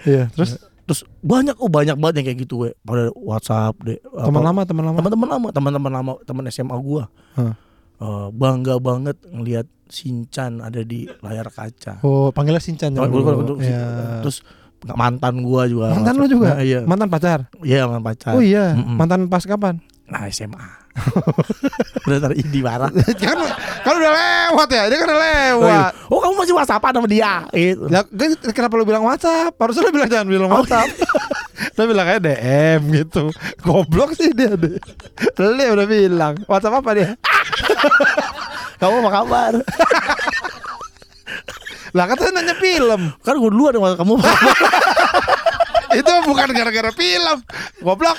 Iya 0.00 0.28
terus 0.30 0.56
Terus 0.90 1.00
banyak 1.20 1.54
oh 1.56 1.70
banyak 1.70 1.94
banget 1.94 2.14
yang 2.18 2.26
kayak 2.26 2.40
gitu 2.42 2.54
we. 2.60 2.74
pada 2.82 3.14
WhatsApp 3.14 3.78
deh. 3.80 4.02
Teman 4.02 4.42
lama 4.42 4.66
teman 4.66 4.82
lama 4.82 4.98
Teman-teman 4.98 5.28
lama, 5.30 5.46
teman-teman 5.48 5.92
lama, 5.92 6.12
teman 6.20 6.42
SMA 6.50 6.74
gua. 6.82 7.06
Hah. 7.32 7.54
Eh, 7.96 8.26
bangga 8.32 8.74
banget 8.76 9.22
ngelihat 9.24 9.70
Sinchan 9.86 10.58
ada 10.58 10.82
di 10.82 11.06
layar 11.20 11.46
kaca. 11.46 11.98
Oh 12.00 12.30
panggilnya 12.30 12.58
Sinchan 12.58 12.90
dulu. 12.90 13.06
untuk- 13.36 13.62
Iya. 13.62 14.18
Terus 14.20 14.42
mantan 14.88 15.42
gua 15.42 15.70
juga. 15.70 15.92
Mantan 15.92 16.14
WhatsApp. 16.16 16.32
juga? 16.32 16.48
Nah, 16.48 16.60
iya. 16.60 16.80
Mantan 16.82 17.08
pacar? 17.08 17.38
Iya, 17.60 17.80
mantan 17.84 18.02
pacar. 18.02 18.32
Oh 18.34 18.42
iya, 18.42 18.72
Mm-mm. 18.72 18.96
mantan 18.96 19.20
pas 19.26 19.44
kapan? 19.44 19.78
Nah, 20.06 20.26
SMA. 20.26 20.58
Udah 22.06 22.18
tar 22.18 22.32
Indi 22.34 22.60
marah. 22.60 22.90
kan 22.90 23.38
kan 23.86 23.94
udah 23.94 24.12
lewat 24.12 24.68
ya, 24.74 24.82
dia 24.90 24.98
kan 24.98 25.08
udah 25.08 25.20
lewat. 25.20 25.90
Oh, 26.10 26.18
kamu 26.18 26.34
masih 26.42 26.54
WhatsApp 26.56 26.82
sama 26.82 27.08
dia? 27.08 27.46
Gitu. 27.54 27.86
Lah, 27.86 28.02
kan 28.04 28.30
kenapa 28.50 28.74
lu 28.76 28.84
bilang 28.84 29.04
WhatsApp? 29.06 29.54
Harusnya 29.54 29.86
lu 29.86 29.92
bilang 29.94 30.10
jangan 30.10 30.26
bilang 30.26 30.50
Oh, 30.50 30.60
WhatsApp. 30.60 30.90
lu 31.78 31.82
bilang 31.86 32.06
aja 32.10 32.20
DM 32.20 32.80
gitu. 32.90 33.30
Goblok 33.62 34.16
sih 34.18 34.34
dia 34.34 34.52
deh. 34.56 34.76
Ya 35.38 35.70
udah 35.72 35.86
bilang 35.86 36.34
WhatsApp 36.50 36.82
apa 36.82 36.90
dia? 36.96 37.08
Kamu 38.80 39.04
apa 39.04 39.10
kabar? 39.12 39.52
Lah 41.90 42.04
katanya 42.06 42.40
nanya 42.40 42.54
film. 42.56 43.12
kan 43.20 43.34
gue 43.34 43.50
dulu 43.50 43.66
ada 43.66 43.98
kamu 43.98 44.14
apa? 44.18 44.30
Itu 45.90 46.12
bukan 46.26 46.48
gara-gara 46.54 46.90
film. 46.94 47.38
Goblok. 47.82 48.18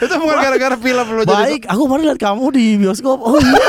Itu 0.00 0.14
bukan 0.16 0.36
gara-gara 0.40 0.76
film 0.80 1.06
lu 1.12 1.22
jadi 1.28 1.44
Baik, 1.44 1.62
aku 1.68 1.80
kemarin 1.84 2.04
lihat 2.08 2.20
kamu 2.20 2.44
di 2.56 2.64
bioskop. 2.80 3.18
Oh 3.20 3.36
iya. 3.36 3.64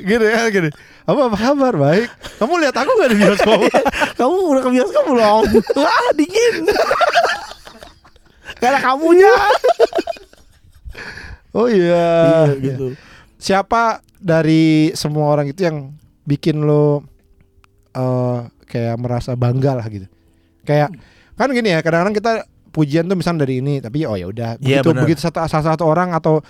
gini 0.00 0.26
ya 0.26 0.42
gini. 0.48 0.70
Apa 1.04 1.20
apa 1.28 1.36
kabar? 1.36 1.74
Baik. 1.76 2.08
Kamu 2.40 2.52
lihat 2.64 2.76
aku 2.80 2.90
gak 2.96 3.10
di 3.12 3.18
bioskop? 3.20 3.60
kamu 4.20 4.34
udah 4.40 4.62
ke 4.64 4.70
bioskop 4.72 5.04
belum? 5.04 5.42
Wah, 5.76 6.08
dingin. 6.16 6.56
Karena 8.56 8.78
kamunya. 8.80 9.34
oh 11.52 11.68
iya. 11.68 12.48
Iya, 12.48 12.56
gitu. 12.64 12.86
Siapa 13.36 14.00
dari 14.16 14.96
semua 14.96 15.28
orang 15.28 15.52
itu 15.52 15.60
yang 15.68 15.92
bikin 16.24 16.64
lo 16.64 17.04
eh 17.92 18.48
kayak 18.64 18.96
merasa 18.96 19.36
bangga 19.36 19.76
lah 19.76 19.86
gitu. 19.92 20.08
Kayak 20.64 20.88
kan 21.34 21.48
gini 21.50 21.68
ya, 21.68 21.80
kadang-kadang 21.80 22.14
kita 22.14 22.32
pujian 22.70 23.04
tuh 23.04 23.14
misalnya 23.14 23.44
dari 23.44 23.60
ini, 23.60 23.78
tapi 23.78 24.02
oh 24.02 24.14
ya 24.14 24.26
udah 24.26 24.58
Iya, 24.58 24.80
begitu 24.80 24.90
begitu 24.96 25.20
satu 25.20 25.44
salah 25.44 25.70
satu 25.70 25.84
orang 25.84 26.10
atau 26.10 26.42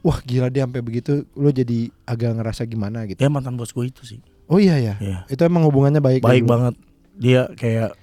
wah 0.00 0.18
gila 0.20 0.48
dia 0.48 0.66
sampai 0.66 0.82
begitu, 0.82 1.24
lo 1.32 1.48
jadi 1.48 1.88
agak 2.04 2.36
ngerasa 2.36 2.62
gimana 2.64 3.06
gitu. 3.06 3.16
Ya 3.16 3.30
mantan 3.30 3.54
bos 3.54 3.70
gue 3.70 3.86
itu 3.86 4.02
sih. 4.02 4.20
Oh 4.46 4.58
iya 4.58 4.76
ya. 4.76 4.94
Iya. 4.98 5.18
Itu 5.26 5.42
emang 5.42 5.64
hubungannya 5.64 5.98
baik. 5.98 6.20
Baik 6.20 6.44
dulu. 6.44 6.52
banget. 6.52 6.74
Dia 7.14 7.42
kayak 7.52 7.96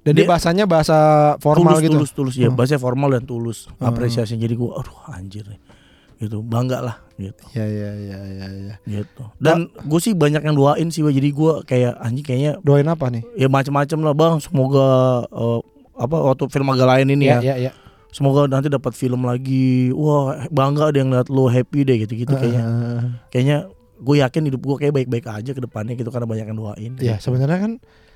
Dan 0.00 0.16
dia 0.16 0.24
Dia- 0.24 0.30
bahasanya 0.32 0.64
bahasa 0.64 0.96
formal 1.44 1.76
tulus, 1.76 1.84
gitu. 1.84 1.92
tulus, 1.92 2.10
tulus. 2.16 2.34
Ya, 2.34 2.48
Hmm. 2.48 2.56
bahasanya 2.56 2.80
formal 2.80 3.12
dan 3.12 3.28
tulus. 3.28 3.68
Hmm. 3.76 3.84
Apresiasi. 3.84 4.32
Jadi 4.34 4.56
gue, 4.56 4.70
aduh 4.72 4.96
anjir 5.06 5.44
nih. 5.44 5.60
Gitu, 6.20 6.44
bangga 6.44 6.78
lah 6.78 6.96
gitu. 7.16 7.40
Ya 7.52 7.64
ya 7.64 7.90
ya 7.96 8.18
ya 8.20 8.48
ya. 8.52 8.74
gitu. 8.84 9.24
Dan 9.40 9.72
gue 9.72 10.00
sih 10.00 10.12
banyak 10.12 10.44
yang 10.44 10.52
doain 10.52 10.88
sih, 10.88 11.00
jadi 11.00 11.28
gue 11.30 11.52
kayak 11.64 11.96
anjing 11.96 12.20
kayaknya 12.22 12.52
Doain 12.60 12.84
apa 12.84 13.08
nih? 13.08 13.24
ya 13.34 13.48
macam-macam 13.48 13.98
lah 14.04 14.12
bang. 14.12 14.34
Semoga 14.38 14.88
eh, 15.26 15.60
apa 15.96 16.16
waktu 16.22 16.44
film 16.46 16.68
agak 16.68 16.86
lain 16.86 17.08
ini 17.10 17.24
ya, 17.26 17.40
ya 17.40 17.56
ya. 17.58 17.72
semoga 18.08 18.44
nanti 18.46 18.68
dapat 18.68 18.92
film 18.92 19.24
lagi. 19.24 19.88
Wah 19.92 20.44
bangga 20.48 20.92
ada 20.92 20.98
yang 20.98 21.08
lihat 21.08 21.28
lo 21.28 21.48
happy 21.48 21.88
deh 21.88 21.96
gitu-gitu 21.98 22.32
kayaknya. 22.34 22.64
Eh, 22.64 23.00
Kayaknya 23.30 23.56
gue 23.96 24.16
yakin 24.16 24.42
hidup 24.44 24.60
gue 24.60 24.76
kayak 24.78 24.94
baik-baik 24.94 25.24
aja 25.24 25.50
ke 25.52 25.60
depannya 25.60 25.92
gitu 25.92 26.08
karena 26.08 26.24
banyak 26.24 26.46
yang 26.46 26.58
doain. 26.58 26.92
Ya 27.00 27.16
sebenarnya 27.16 27.60
kan 27.60 27.72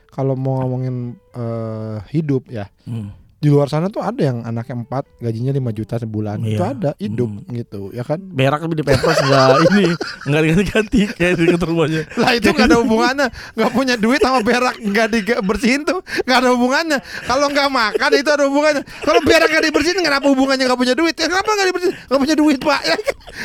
kalau 0.08 0.32
mau 0.32 0.60
ngomongin 0.60 1.16
eh, 1.32 2.04
hidup 2.08 2.48
ya 2.48 2.68
Hmm. 2.84 3.16
Di 3.44 3.52
luar 3.52 3.68
sana 3.68 3.86
tuh 3.86 4.00
ada 4.00 4.16
yang 4.16 4.40
anaknya 4.40 4.80
empat 4.80 5.04
gajinya 5.20 5.52
5 5.52 5.68
juta 5.74 5.94
sebulan. 5.98 6.40
Iya. 6.40 6.48
itu 6.50 6.64
ada 6.64 6.90
hidup 6.96 7.28
Hmm. 7.28 7.44
gitu 7.52 7.80
ya 7.92 8.00
kan? 8.00 8.16
Berak 8.16 8.56
tapi 8.58 8.72
di 8.72 8.80
pampers 8.80 9.20
nggak 9.20 9.48
ini 9.68 9.84
nggak 10.24 10.40
diganti-ganti 10.40 11.00
kayak 11.12 11.32
di 11.36 11.44
rumahnya. 11.52 12.02
lah 12.16 12.30
itu 12.32 12.48
nggak 12.48 12.66
ada 12.66 12.78
hubungannya. 12.80 13.28
Nggak 13.52 13.70
punya 13.70 13.94
duit 13.94 14.20
sama 14.20 14.40
berak 14.40 14.76
nggak 14.78 15.06
dibersihin 15.10 15.84
tuh 15.84 16.00
nggak 16.24 16.38
ada 16.40 16.48
hubungannya. 16.50 16.98
Kalau 17.22 17.46
nggak 17.46 17.68
makan 17.68 18.10
itu 18.14 18.30
ada 18.30 18.44
hubungannya. 18.48 18.82
Kalau 19.04 19.20
berak 19.20 19.48
nggak 19.50 19.64
dibersihin 19.68 20.00
kenapa 20.00 20.26
hubungannya 20.26 20.64
nggak 20.64 20.80
punya 20.80 20.94
duit? 20.94 21.12
Ya 21.12 21.26
kenapa 21.28 21.50
nggak 21.52 21.68
dibersihin? 21.68 21.94
Nggak 22.08 22.20
punya 22.24 22.34
duit 22.34 22.58
pak. 22.58 22.80
Ya 22.80 22.96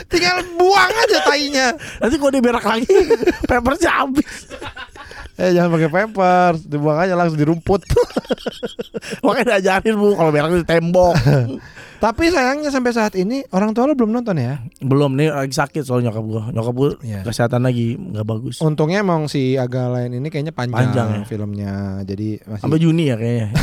tinggal 0.07 0.35
buang 0.55 0.93
aja 0.95 1.17
tainya. 1.25 1.67
Nanti 1.99 2.15
kalau 2.15 2.31
dia 2.31 2.39
berak 2.39 2.63
lagi 2.63 2.87
pampersnya 3.49 3.91
habis. 3.91 4.47
Eh 5.39 5.51
jangan 5.51 5.71
pakai 5.71 5.87
pampers 5.87 6.59
dibuang 6.63 6.99
aja 6.99 7.15
langsung 7.15 7.39
di 7.39 7.47
rumput 7.47 7.79
Makanya 9.25 9.55
diajarin 9.55 9.95
bu 9.95 10.11
kalau 10.13 10.29
berak 10.29 10.51
di 10.53 10.65
tembok. 10.65 11.15
Tapi 11.99 12.31
sayangnya 12.31 12.69
sampai 12.69 12.91
saat 12.91 13.11
ini 13.13 13.43
orang 13.49 13.71
tua 13.71 13.83
lo 13.83 13.91
belum 13.91 14.07
nonton 14.09 14.35
ya. 14.35 14.63
Belum 14.79 15.15
nih 15.15 15.27
lagi 15.29 15.51
sakit 15.51 15.83
soal 15.83 15.99
nyokap 15.99 16.23
gua. 16.23 16.43
Nyokap 16.49 16.71
gua 16.73 16.89
Iya. 17.01 17.23
kesehatan 17.23 17.59
lagi 17.61 17.95
nggak 17.95 18.23
bagus. 18.23 18.55
Untungnya 18.59 18.99
emang 18.99 19.27
si 19.27 19.55
agak 19.55 19.87
lain 19.89 20.11
ini 20.13 20.27
kayaknya 20.27 20.51
panjang, 20.51 20.79
Panjang 20.91 21.09
ya. 21.09 21.21
filmnya. 21.25 21.73
Jadi 22.03 22.39
masih 22.41 22.61
Sampai 22.61 22.79
Juni 22.79 23.03
ya 23.05 23.15
kayaknya. 23.15 23.47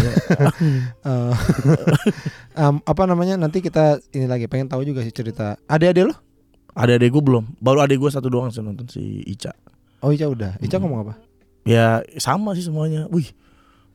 em, 2.54 2.74
apa 2.78 3.02
namanya 3.04 3.34
nanti 3.38 3.60
kita 3.60 4.00
ini 4.10 4.26
lagi 4.26 4.46
pengen 4.46 4.68
tahu 4.68 4.84
juga 4.84 5.00
sih 5.00 5.12
cerita. 5.12 5.56
Adik-adik 5.66 6.12
lo? 6.12 6.14
Ada 6.72 7.00
adek 7.00 7.08
gua 7.10 7.22
belum. 7.24 7.44
Baru 7.56 7.80
adek 7.80 7.96
gua 7.96 8.10
satu 8.10 8.28
doang 8.28 8.52
sih 8.52 8.60
nonton 8.60 8.84
si 8.86 9.00
Ica. 9.24 9.52
Oh 10.00 10.12
Ica 10.12 10.28
udah. 10.28 10.60
Ica 10.60 10.76
Hmm. 10.76 10.84
ngomong 10.84 11.00
apa? 11.08 11.14
Ya 11.66 11.86
sama 12.16 12.54
sih 12.54 12.62
semuanya. 12.62 13.04
Wih 13.08 13.26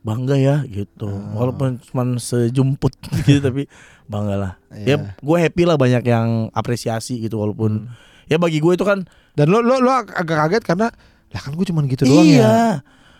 bangga 0.01 0.33
ya 0.33 0.65
gitu. 0.65 1.07
Ah. 1.07 1.33
Walaupun 1.35 1.79
cuma 1.81 2.03
sejumput 2.17 2.91
gitu 3.21 3.39
tapi 3.43 3.65
bangga 4.05 4.35
lah. 4.35 4.53
Iya. 4.69 4.85
Ya 4.85 5.15
gue 5.15 5.37
happy 5.39 5.63
lah 5.63 5.75
banyak 5.75 6.03
yang 6.03 6.27
apresiasi 6.51 7.17
gitu 7.17 7.37
walaupun 7.37 7.87
Hmm. 7.87 7.93
ya 8.27 8.35
bagi 8.35 8.57
gue 8.57 8.71
itu 8.71 8.83
kan 8.83 9.03
Dan 9.31 9.47
lo 9.47 9.59
lo 9.59 9.77
lo 9.77 9.91
agak 9.91 10.23
kaget 10.27 10.63
karena 10.65 10.87
lah 11.27 11.39
kan 11.39 11.51
gue 11.51 11.63
cuman 11.63 11.87
gitu 11.87 12.03
doang 12.03 12.23
ya. 12.23 12.35
iya. 12.35 12.55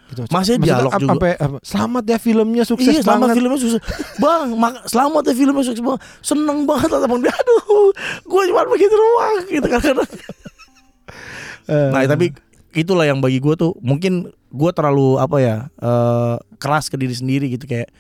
Gitu. 0.08 0.28
Masih 0.28 0.60
Maksudnya 0.60 0.68
dialog 0.68 0.92
juga. 0.94 1.08
sampai, 1.08 1.32
selamat 1.64 2.04
ya 2.06 2.18
filmnya 2.18 2.64
sukses 2.66 2.92
iya 2.92 3.00
selamat 3.00 3.32
banget. 3.32 3.36
filmnya 3.40 3.56
sukses 3.58 3.80
Bang 4.20 4.48
selamat 4.84 5.24
ya 5.24 5.34
filmnya 5.34 5.64
sukses 5.64 5.80
bang 5.80 6.00
Seneng 6.20 6.68
banget 6.68 6.90
lah 6.92 7.08
bang 7.08 7.22
Aduh 7.24 7.96
Gue 8.22 8.42
cuma 8.46 8.68
begitu 8.68 8.92
doang 8.92 9.36
gitu 9.48 9.64
kan 9.64 9.80
Eh, 11.66 11.90
Nah 11.90 12.04
tapi 12.06 12.36
itulah 12.74 13.04
yang 13.04 13.20
bagi 13.20 13.40
gue 13.40 13.54
tuh 13.56 13.76
Mungkin 13.80 14.28
gue 14.32 14.72
terlalu 14.72 15.18
apa 15.18 15.38
ya 15.40 15.56
eh, 15.78 16.36
Keras 16.58 16.88
ke 16.88 16.96
diri 16.96 17.16
sendiri 17.16 17.48
gitu 17.52 17.66
Kayak 17.66 17.92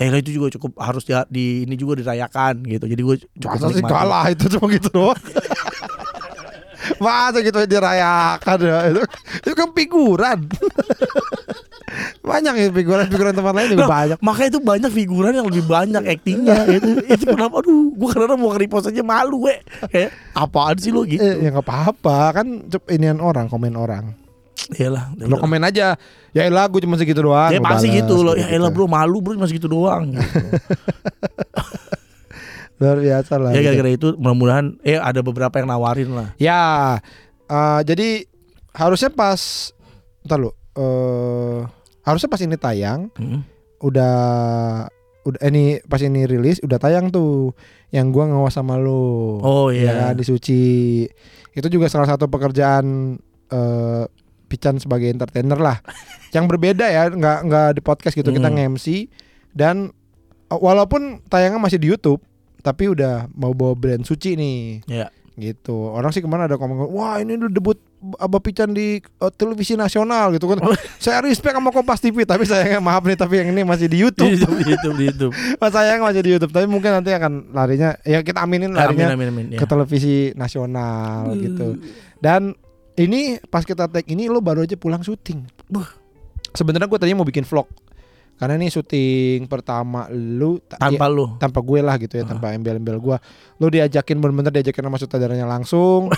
Taylor 0.00 0.16
itu 0.24 0.32
juga 0.32 0.48
cukup 0.56 0.80
harus 0.80 1.04
di, 1.04 1.12
di- 1.28 1.68
ini 1.68 1.76
juga 1.76 2.00
dirayakan 2.00 2.64
gitu. 2.64 2.88
Jadi 2.88 3.02
gue 3.04 3.16
cukup 3.36 3.60
Masa 3.60 3.68
sih 3.68 3.84
kalah 3.84 4.24
itu 4.32 4.48
cuma 4.48 4.72
gitu 4.72 4.88
doang. 4.88 5.20
Masa 7.04 7.44
gitu 7.44 7.60
dirayakan 7.68 8.58
ya 8.64 8.78
itu, 8.88 9.02
itu 9.44 9.52
kan 9.52 9.68
figuran. 9.76 10.38
banyak 12.22 12.54
ya 12.54 12.66
figuran-figuran 12.70 13.34
tempat 13.34 13.52
lain 13.52 13.68
juga 13.74 13.84
Nah, 13.84 13.90
banyak. 13.90 14.18
Makanya 14.22 14.48
itu 14.54 14.60
banyak 14.62 14.90
figuran 14.94 15.32
yang 15.34 15.46
lebih 15.50 15.64
banyak 15.66 16.02
actingnya 16.06 16.62
itu. 16.78 16.90
Itu 17.06 17.24
kenapa 17.34 17.60
aduh 17.62 17.90
gue 17.90 18.08
kadang 18.14 18.38
mau 18.38 18.54
nge-repost 18.54 18.90
aja 18.90 19.02
malu 19.02 19.46
gue. 19.48 19.58
Kayak 19.90 20.10
apaan 20.32 20.76
sih 20.78 20.94
lo 20.94 21.02
gitu. 21.02 21.18
Eh, 21.18 21.42
ya 21.42 21.50
nggak 21.50 21.66
apa-apa 21.66 22.42
kan 22.42 22.46
inian 22.88 23.18
orang 23.18 23.50
komen 23.50 23.74
orang. 23.74 24.14
Iyalah. 24.70 25.18
Lo 25.18 25.34
komen 25.36 25.66
aja. 25.66 25.98
Ya 26.30 26.42
elah 26.46 26.70
gue 26.70 26.78
cuma 26.86 26.94
segitu 26.94 27.26
doang. 27.26 27.50
Ya 27.50 27.58
Lo 27.58 27.66
pasti 27.66 27.90
balas, 27.90 27.98
gitu 28.04 28.14
loh. 28.22 28.34
Ya 28.38 28.46
elah 28.54 28.70
bro 28.70 28.86
malu 28.86 29.18
bro 29.18 29.34
cuma 29.34 29.50
segitu 29.50 29.66
doang. 29.66 30.14
Gitu. 30.14 30.30
Luar 32.80 32.96
biasa 32.96 33.36
lah. 33.36 33.50
ya 33.52 33.60
gitu. 33.60 33.66
gara-gara 33.68 33.90
itu 33.92 34.08
mudah-mudahan 34.16 34.66
eh 34.80 34.96
ada 34.96 35.20
beberapa 35.20 35.52
yang 35.60 35.68
nawarin 35.68 36.10
lah. 36.16 36.28
Ya, 36.40 36.96
eh, 37.44 37.80
jadi 37.84 38.24
harusnya 38.72 39.12
pas, 39.12 39.74
ntar 40.24 40.40
lu, 40.40 40.48
eh 40.78 41.60
harusnya 42.02 42.26
pas 42.26 42.40
ini 42.40 42.56
tayang, 42.56 43.08
Hmm. 43.12 43.40
udah, 43.80 44.16
udah 45.22 45.40
ini 45.44 45.80
pas 45.82 45.98
ini 45.98 46.24
rilis 46.24 46.60
udah 46.60 46.76
tayang 46.76 47.08
tuh, 47.08 47.52
yang 47.88 48.08
gua 48.08 48.26
ngawas 48.26 48.54
sama 48.54 48.76
lu, 48.76 49.38
Oh 49.38 49.68
ya 49.68 49.80
iya. 49.80 49.92
kan, 50.02 50.12
di 50.14 50.24
Suci, 50.24 50.62
itu 51.50 51.68
juga 51.68 51.86
salah 51.86 52.06
satu 52.06 52.26
pekerjaan 52.26 53.16
eh 53.48 54.04
Pican 54.46 54.76
sebagai 54.76 55.06
entertainer 55.06 55.54
lah, 55.56 55.78
yang 56.34 56.44
berbeda 56.44 56.82
ya, 56.84 57.06
nggak 57.06 57.38
nggak 57.44 57.68
di 57.72 57.80
podcast 57.80 58.14
gitu, 58.14 58.28
kita 58.28 58.46
Hmm. 58.46 58.74
nge-MC 58.74 59.06
dan 59.50 59.94
eh, 60.46 60.58
walaupun 60.58 61.22
tayangnya 61.24 61.58
masih 61.58 61.78
di 61.78 61.86
YouTube, 61.86 62.18
tapi 62.58 62.86
udah 62.86 63.30
mau 63.32 63.50
bawa 63.50 63.72
brand 63.72 64.02
Suci 64.02 64.34
nih 64.34 64.84
Iya. 64.84 65.08
gitu 65.32 65.88
orang 65.88 66.10
sih 66.10 66.20
ke 66.20 66.28
mana 66.28 66.44
ada 66.44 66.54
komen 66.54 66.76
wah 66.90 67.16
ini 67.16 67.32
udah 67.34 67.48
debut 67.48 67.80
Abah 68.16 68.38
Pican 68.38 68.70
di 68.70 68.96
uh, 69.18 69.28
televisi 69.28 69.72
nasional 69.72 70.32
gitu 70.32 70.48
kan 70.48 70.56
saya 70.98 71.20
respect 71.20 71.52
sama 71.52 71.68
Kompas 71.68 71.98
TV 71.98 72.24
tapi 72.24 72.42
sayangnya 72.42 72.78
maaf 72.78 73.00
nih 73.02 73.14
tapi 73.14 73.36
yang 73.36 73.48
ini 73.48 73.60
masih 73.60 73.86
di 73.86 73.94
Di 73.94 74.00
YouTube 74.00 74.28
YouTube, 74.30 74.56
di 74.56 74.64
YouTube, 74.66 74.94
di 74.94 75.04
YouTube. 75.06 75.32
Mas 75.60 75.70
sayang 75.70 76.00
masih 76.00 76.20
di 76.20 76.30
YouTube 76.30 76.48
tapi 76.50 76.64
mungkin 76.64 76.90
nanti 76.92 77.10
akan 77.10 77.50
larinya 77.50 78.00
ya 78.02 78.20
kita 78.20 78.40
aminin 78.40 78.70
Amin, 78.70 78.74
larinya 78.74 79.06
amin, 79.10 79.28
amin. 79.28 79.46
ke 79.52 79.58
Ya. 79.58 79.68
televisi 79.68 80.14
nasional 80.34 81.36
gitu 81.36 81.76
dan 82.18 82.56
ini 82.94 83.20
pas 83.42 83.62
kita 83.62 83.84
tag 83.86 84.04
ini 84.06 84.26
lo 84.26 84.40
baru 84.40 84.62
aja 84.62 84.74
pulang 84.74 85.00
syuting 85.00 85.44
Buh. 85.66 85.84
sebenarnya 86.50 86.84
gue 86.86 86.96
tadinya 86.96 87.18
mau 87.18 87.28
bikin 87.28 87.44
vlog 87.44 87.68
karena 88.34 88.56
ini 88.56 88.68
syuting 88.68 89.44
pertama 89.44 90.08
lu 90.08 90.56
ta- 90.58 90.80
Tanpa 90.80 91.04
lu. 91.06 91.36
tanpa 91.36 91.60
gue 91.60 91.78
lah 91.78 91.96
gitu 91.96 92.16
ya 92.16 92.24
tanpa 92.24 92.50
embel-embel 92.50 92.96
gue 92.96 93.16
lu 93.56 93.68
diajakin 93.68 94.16
bener-bener 94.16 94.48
diajakin 94.50 94.80
sama 94.82 94.96
sutradaranya 94.96 95.44
langsung 95.44 96.08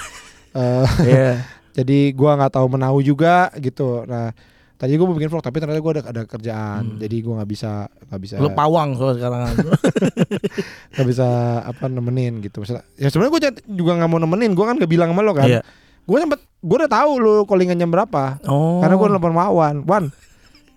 Eh, 0.52 0.84
Iya. 1.02 1.32
Jadi 1.72 1.98
gua 2.12 2.36
nggak 2.36 2.52
tahu 2.52 2.66
menau 2.68 2.96
juga 2.98 3.48
gitu 3.56 4.04
nah 4.04 4.30
tadi 4.74 4.92
gue 4.92 5.02
mau 5.02 5.14
bikin 5.14 5.28
vlog 5.28 5.40
tapi 5.40 5.56
ternyata 5.56 5.78
gue 5.78 5.92
ada 5.92 6.02
ada 6.04 6.22
kerjaan 6.24 6.82
Hmm. 6.84 6.98
jadi 6.98 7.16
gua 7.20 7.32
nggak 7.38 7.50
bisa 7.50 7.70
nggak 8.04 8.20
bisa 8.20 8.34
Lu 8.36 8.50
pawang 8.50 8.92
soal 8.92 9.14
sekarang. 9.14 9.46
nggak 10.92 11.06
bisa 11.06 11.26
apa 11.62 11.84
nemenin 11.86 12.40
gitu 12.40 12.60
Maksudnya- 12.60 12.86
ya 12.94 13.06
sebenarnya 13.06 13.32
gue 13.32 13.40
juga 13.72 13.92
nggak 13.94 14.10
mau 14.10 14.18
nemenin 14.18 14.52
gue 14.52 14.64
kan 14.64 14.74
gak 14.74 14.88
bilang 14.88 15.10
sama 15.10 15.22
lo 15.22 15.32
kan 15.32 15.48
Iya. 15.48 15.60
gue 16.02 16.18
sempet 16.18 16.40
gue 16.42 16.76
udah 16.76 16.90
tahu 16.90 17.10
lu 17.16 17.34
callingan 17.44 17.78
jam 17.78 17.88
berapa 17.88 18.42
Oh. 18.44 18.82
karena 18.82 18.94
gue 18.96 19.06
nelfon 19.08 19.32
Wawan 19.32 19.76
Wan 19.84 20.04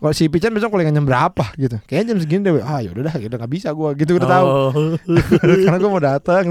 kalau 0.05 0.13
si 0.13 0.29
Pican 0.29 0.53
besok 0.53 0.69
callingan 0.69 0.93
jam 0.93 1.03
berapa 1.03 1.49
gitu 1.55 1.81
kayaknya 1.83 2.13
jam 2.13 2.17
segini 2.19 2.41
deh 2.43 2.61
ah 2.61 2.77
yaudah 2.77 3.01
dah 3.03 3.15
udah 3.17 3.37
nggak 3.39 3.49
bisa 3.51 3.69
gue 3.71 3.89
gitu 3.97 4.11
udah 4.15 4.29
tahu 4.29 4.45
Oh. 4.45 4.71
karena 5.65 5.75
gue 5.75 5.89
mau 5.89 5.97
datang 5.99 6.43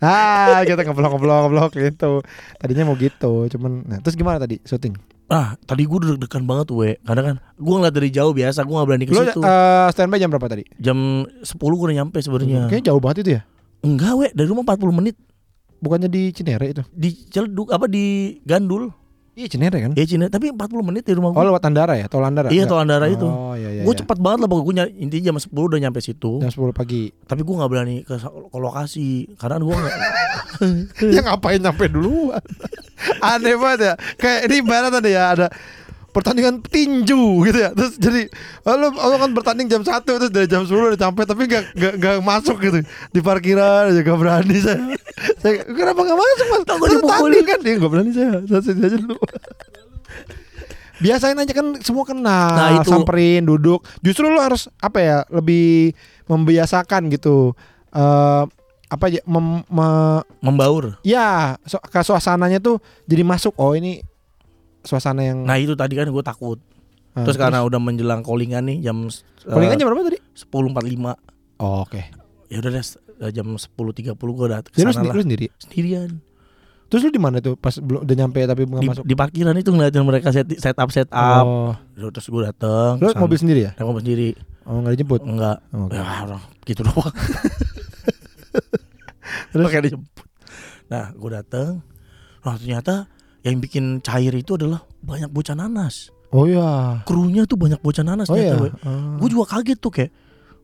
ah 0.00 0.64
kita 0.64 0.80
ngeblok 0.80 1.12
ngeblok 1.12 1.38
ngeblok 1.42 1.70
gitu 1.74 2.12
tadinya 2.56 2.84
mau 2.84 2.96
gitu 2.96 3.32
cuman 3.48 3.72
nah 3.84 3.98
terus 3.98 4.14
gimana 4.14 4.40
tadi 4.40 4.56
syuting 4.62 4.96
Ah, 5.26 5.56
tadi 5.58 5.84
gue 5.84 5.96
deg-degan 5.96 6.44
banget 6.44 6.68
we. 6.70 7.00
Karena 7.00 7.22
kan 7.24 7.34
gue 7.56 7.72
ngeliat 7.72 7.94
dari 7.94 8.12
jauh 8.12 8.36
biasa, 8.36 8.68
gue 8.68 8.74
gak 8.74 8.84
berani 8.84 9.04
ke 9.06 9.16
situ. 9.16 9.40
eh, 9.40 9.88
standby 9.88 10.20
jam 10.20 10.28
berapa 10.28 10.44
tadi 10.44 10.68
Jam 10.76 10.98
10 11.24 11.56
gue 11.56 11.72
udah 11.82 11.96
nyampe 11.96 12.20
sebenarnya. 12.20 12.68
kayaknya 12.68 12.92
jauh 12.92 13.00
banget 13.00 13.16
itu 13.18 13.30
ya 13.32 13.42
Enggak 13.80 14.12
we, 14.12 14.26
dari 14.30 14.44
rumah 14.44 14.68
40 14.68 14.92
menit 14.92 15.16
bukannya 15.80 16.06
di 16.06 16.30
Cinere 16.30 16.70
itu 16.70 16.82
di 16.86 17.16
Celeduk 17.26 17.72
apa 17.72 17.88
di 17.88 18.36
Gandul. 18.44 18.92
Iya 19.32 19.46
Cinere 19.48 19.78
kan? 19.80 19.92
Ya 19.96 20.04
Cina, 20.04 20.28
tapi 20.28 20.52
40 20.52 20.60
menit 20.84 21.08
di 21.08 21.16
rumah 21.16 21.32
oh 21.32 21.40
gue. 21.40 21.48
lewat 21.48 21.62
Andara 21.64 21.96
ya? 21.96 22.06
Tol 22.06 22.24
Andara 22.24 22.52
iya, 22.52 22.68
tol 22.68 22.80
Andara 22.80 23.08
itu. 23.08 23.24
oh 23.24 23.56
iya 23.56 23.70
iya 23.72 23.82
gue 23.82 23.94
iya. 23.94 24.00
cepat 24.04 24.18
banget 24.20 24.38
lah 24.44 24.48
pokoknya. 24.52 24.64
Gue 24.66 24.74
ny- 24.92 24.96
intinya 25.08 25.24
jam 25.32 25.36
10 25.40 25.52
udah 25.52 25.78
nyampe 25.80 26.00
situ. 26.04 26.32
jam 26.44 26.52
10 26.52 26.76
pagi. 26.76 27.08
Tapi 27.24 27.40
gue 27.40 27.54
gak 27.56 27.70
berani 27.72 27.96
ke, 28.04 28.14
ke 28.20 28.58
lokasi. 28.60 29.32
Karena 29.40 29.56
gue 29.64 29.72
gak, 29.72 29.94
ya 31.16 31.20
ngapain 31.24 31.60
nyampe 31.64 31.84
duluan? 31.88 32.44
Aneh 33.32 33.56
banget 33.56 33.80
ya. 33.80 33.94
Kayak 34.20 34.40
ini 34.52 34.54
ibarat 34.60 34.90
tadi 34.92 35.10
ya 35.16 35.24
ada 35.32 35.48
pertandingan 36.12 36.60
tinju 36.60 37.48
gitu 37.48 37.58
ya. 37.58 37.72
Terus 37.72 37.96
jadi 37.96 38.28
oh, 38.68 38.76
lu, 38.76 38.88
lu 38.92 39.16
kan 39.16 39.30
bertanding 39.32 39.66
jam 39.72 39.80
1 39.80 40.04
terus 40.04 40.28
dari 40.28 40.44
jam 40.44 40.68
10 40.68 40.92
udah 40.92 41.00
sampai 41.00 41.24
tapi 41.24 41.48
gak, 41.48 41.72
gak, 41.72 41.94
gak 41.96 42.16
masuk 42.20 42.60
gitu. 42.60 42.84
Di 43.08 43.20
parkiran 43.24 43.88
aja 43.88 44.00
gak 44.04 44.18
berani 44.20 44.56
saya 44.60 44.76
saya 45.42 45.66
kenapa 45.66 46.00
gak 46.00 46.16
masuk 46.16 46.46
mas 46.48 46.62
Takut 46.62 46.86
Terus 46.86 46.94
dipukulin. 46.96 47.44
kan 47.44 47.58
dia 47.58 47.72
gak 47.76 47.90
berani 47.90 48.10
saya 48.10 48.30
saya 48.44 48.60
sini 48.62 48.80
aja 48.80 48.96
dulu 48.96 49.16
biasain 50.98 51.34
aja 51.34 51.50
kan 51.50 51.66
semua 51.80 52.04
kenal 52.04 52.54
Nah, 52.54 52.70
itu. 52.78 52.86
samperin 52.88 53.42
duduk 53.42 53.82
justru 54.00 54.24
lu 54.24 54.38
harus 54.38 54.70
apa 54.78 54.98
ya 54.98 55.16
lebih 55.28 55.98
membiasakan 56.24 57.10
gitu 57.10 57.58
eh 57.90 58.44
apa 58.86 59.04
ya 59.08 59.24
mem- 59.24 59.64
me- 59.66 60.20
membaur. 60.38 61.00
Ya, 61.00 61.56
so, 61.64 61.80
ke 61.80 61.96
suasananya 61.98 62.60
tuh 62.60 62.76
jadi 63.02 63.24
masuk. 63.24 63.56
Oh 63.56 63.72
ini 63.72 64.04
suasana 64.82 65.24
yang. 65.24 65.42
Nah 65.42 65.56
itu 65.56 65.72
tadi 65.72 65.96
kan 65.96 66.04
gue 66.06 66.20
takut. 66.20 66.60
Nah, 67.12 67.24
Terus 67.24 67.40
karena 67.40 67.64
udah 67.64 67.80
menjelang 67.80 68.20
callingan 68.20 68.60
nih 68.62 68.84
jam 68.84 69.08
callingan 69.42 69.76
jam 69.76 69.88
berapa 69.88 70.04
tadi? 70.06 70.20
10.45 70.34 71.08
Oh, 71.56 71.82
Oke. 71.82 72.04
ya 72.46 72.60
udah 72.60 72.68
deh 72.70 72.84
eh, 72.84 73.00
jam 73.28 73.46
10.30 73.46 73.78
gue 74.10 74.46
udah 74.48 74.60
Jadi 74.64 74.80
lu, 74.80 74.90
sendi- 74.90 75.12
lu 75.12 75.22
sendiri. 75.22 75.46
sendirian 75.56 76.10
Terus 76.84 77.02
lu 77.02 77.10
di 77.10 77.16
mana 77.16 77.38
tuh 77.38 77.54
pas 77.54 77.72
belum 77.72 78.02
udah 78.02 78.16
nyampe 78.18 78.40
tapi 78.42 78.62
nggak 78.64 78.78
di, 78.78 78.88
masuk? 78.90 79.04
di 79.06 79.14
parkiran 79.14 79.54
itu 79.54 79.70
ngeliatin 79.70 80.02
mereka 80.02 80.28
set, 80.28 80.44
set 80.54 80.74
up 80.74 80.88
set 80.88 81.08
up 81.08 81.44
Oh. 81.44 81.72
terus 81.94 82.26
gue 82.26 82.42
dateng 82.42 82.98
Lu 82.98 83.08
mobil 83.14 83.38
sendiri 83.38 83.60
ya? 83.62 83.72
Naik 83.74 83.86
mobil 83.86 84.02
sendiri 84.02 84.28
Oh 84.64 84.76
nggak 84.78 84.92
dijemput? 84.94 85.20
enggak 85.22 85.56
Oh, 85.70 85.86
Oke. 85.86 85.94
ya 85.94 86.04
orang 86.22 86.42
gitu 86.62 86.80
doang 86.82 87.12
terus 89.50 89.66
kayak 89.66 89.84
dijemput 89.86 90.26
nah 90.86 91.08
gue 91.10 91.30
dateng 91.30 91.80
nah 92.40 92.54
ternyata 92.54 93.08
yang 93.40 93.56
bikin 93.56 93.98
cair 93.98 94.30
itu 94.30 94.54
adalah 94.54 94.84
banyak 95.00 95.28
bocah 95.28 95.54
nanas 95.54 96.10
Oh 96.28 96.44
ya. 96.44 97.00
krunya 97.04 97.44
tuh 97.44 97.56
banyak 97.56 97.76
bocah 97.78 98.00
nanas 98.02 98.24
Oh 98.26 98.36
ya. 98.36 98.56
ternyata, 98.56 98.72
gue 99.16 99.28
juga 99.28 99.44
kaget 99.50 99.78
tuh 99.78 99.88
kayak 99.90 100.10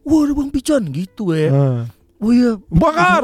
wah 0.02 0.20
ada 0.22 0.32
bang 0.32 0.50
Pican 0.50 0.82
gitu 0.88 1.24
ya 1.30 1.48
oh 2.18 2.32
iya 2.32 2.52
Bakar. 2.68 3.22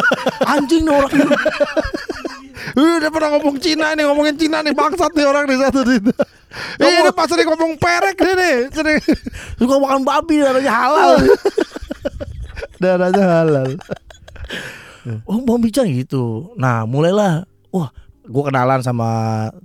anjing 0.56 0.84
nih 0.84 0.94
orang 0.94 1.12
udah 3.00 3.10
pernah 3.10 3.28
ngomong 3.36 3.56
Cina 3.58 3.96
nih, 3.96 4.04
ngomongin 4.04 4.36
Cina 4.36 4.60
nih 4.60 4.72
bangsat 4.76 5.10
nih 5.16 5.26
orang 5.26 5.48
di 5.48 5.56
satu 5.56 5.80
situ. 5.82 6.12
Eh, 6.78 6.86
ini 7.00 7.10
pas 7.10 7.26
sering 7.26 7.48
ngomong 7.48 7.78
perek 7.78 8.16
dia 8.20 8.34
nih, 8.36 8.56
sering 8.70 8.98
suka 9.56 9.74
makan 9.78 10.02
babi 10.02 10.42
darahnya 10.42 10.72
halal 10.72 11.14
darahnya 12.82 13.24
halal. 13.24 13.68
oh 15.24 15.38
Bang 15.46 15.60
Pican 15.64 15.88
gitu 15.88 16.52
nah 16.56 16.84
mulailah 16.84 17.44
wah 17.72 17.88
gue 18.20 18.42
kenalan 18.44 18.84
sama 18.84 19.08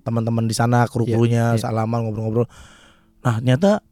teman-teman 0.02 0.48
di 0.48 0.56
sana 0.56 0.88
kru-krunya 0.88 1.54
Iya, 1.54 1.60
iya. 1.60 1.62
salaman 1.62 2.08
ngobrol-ngobrol 2.08 2.48
nah 3.20 3.42
ternyata 3.42 3.84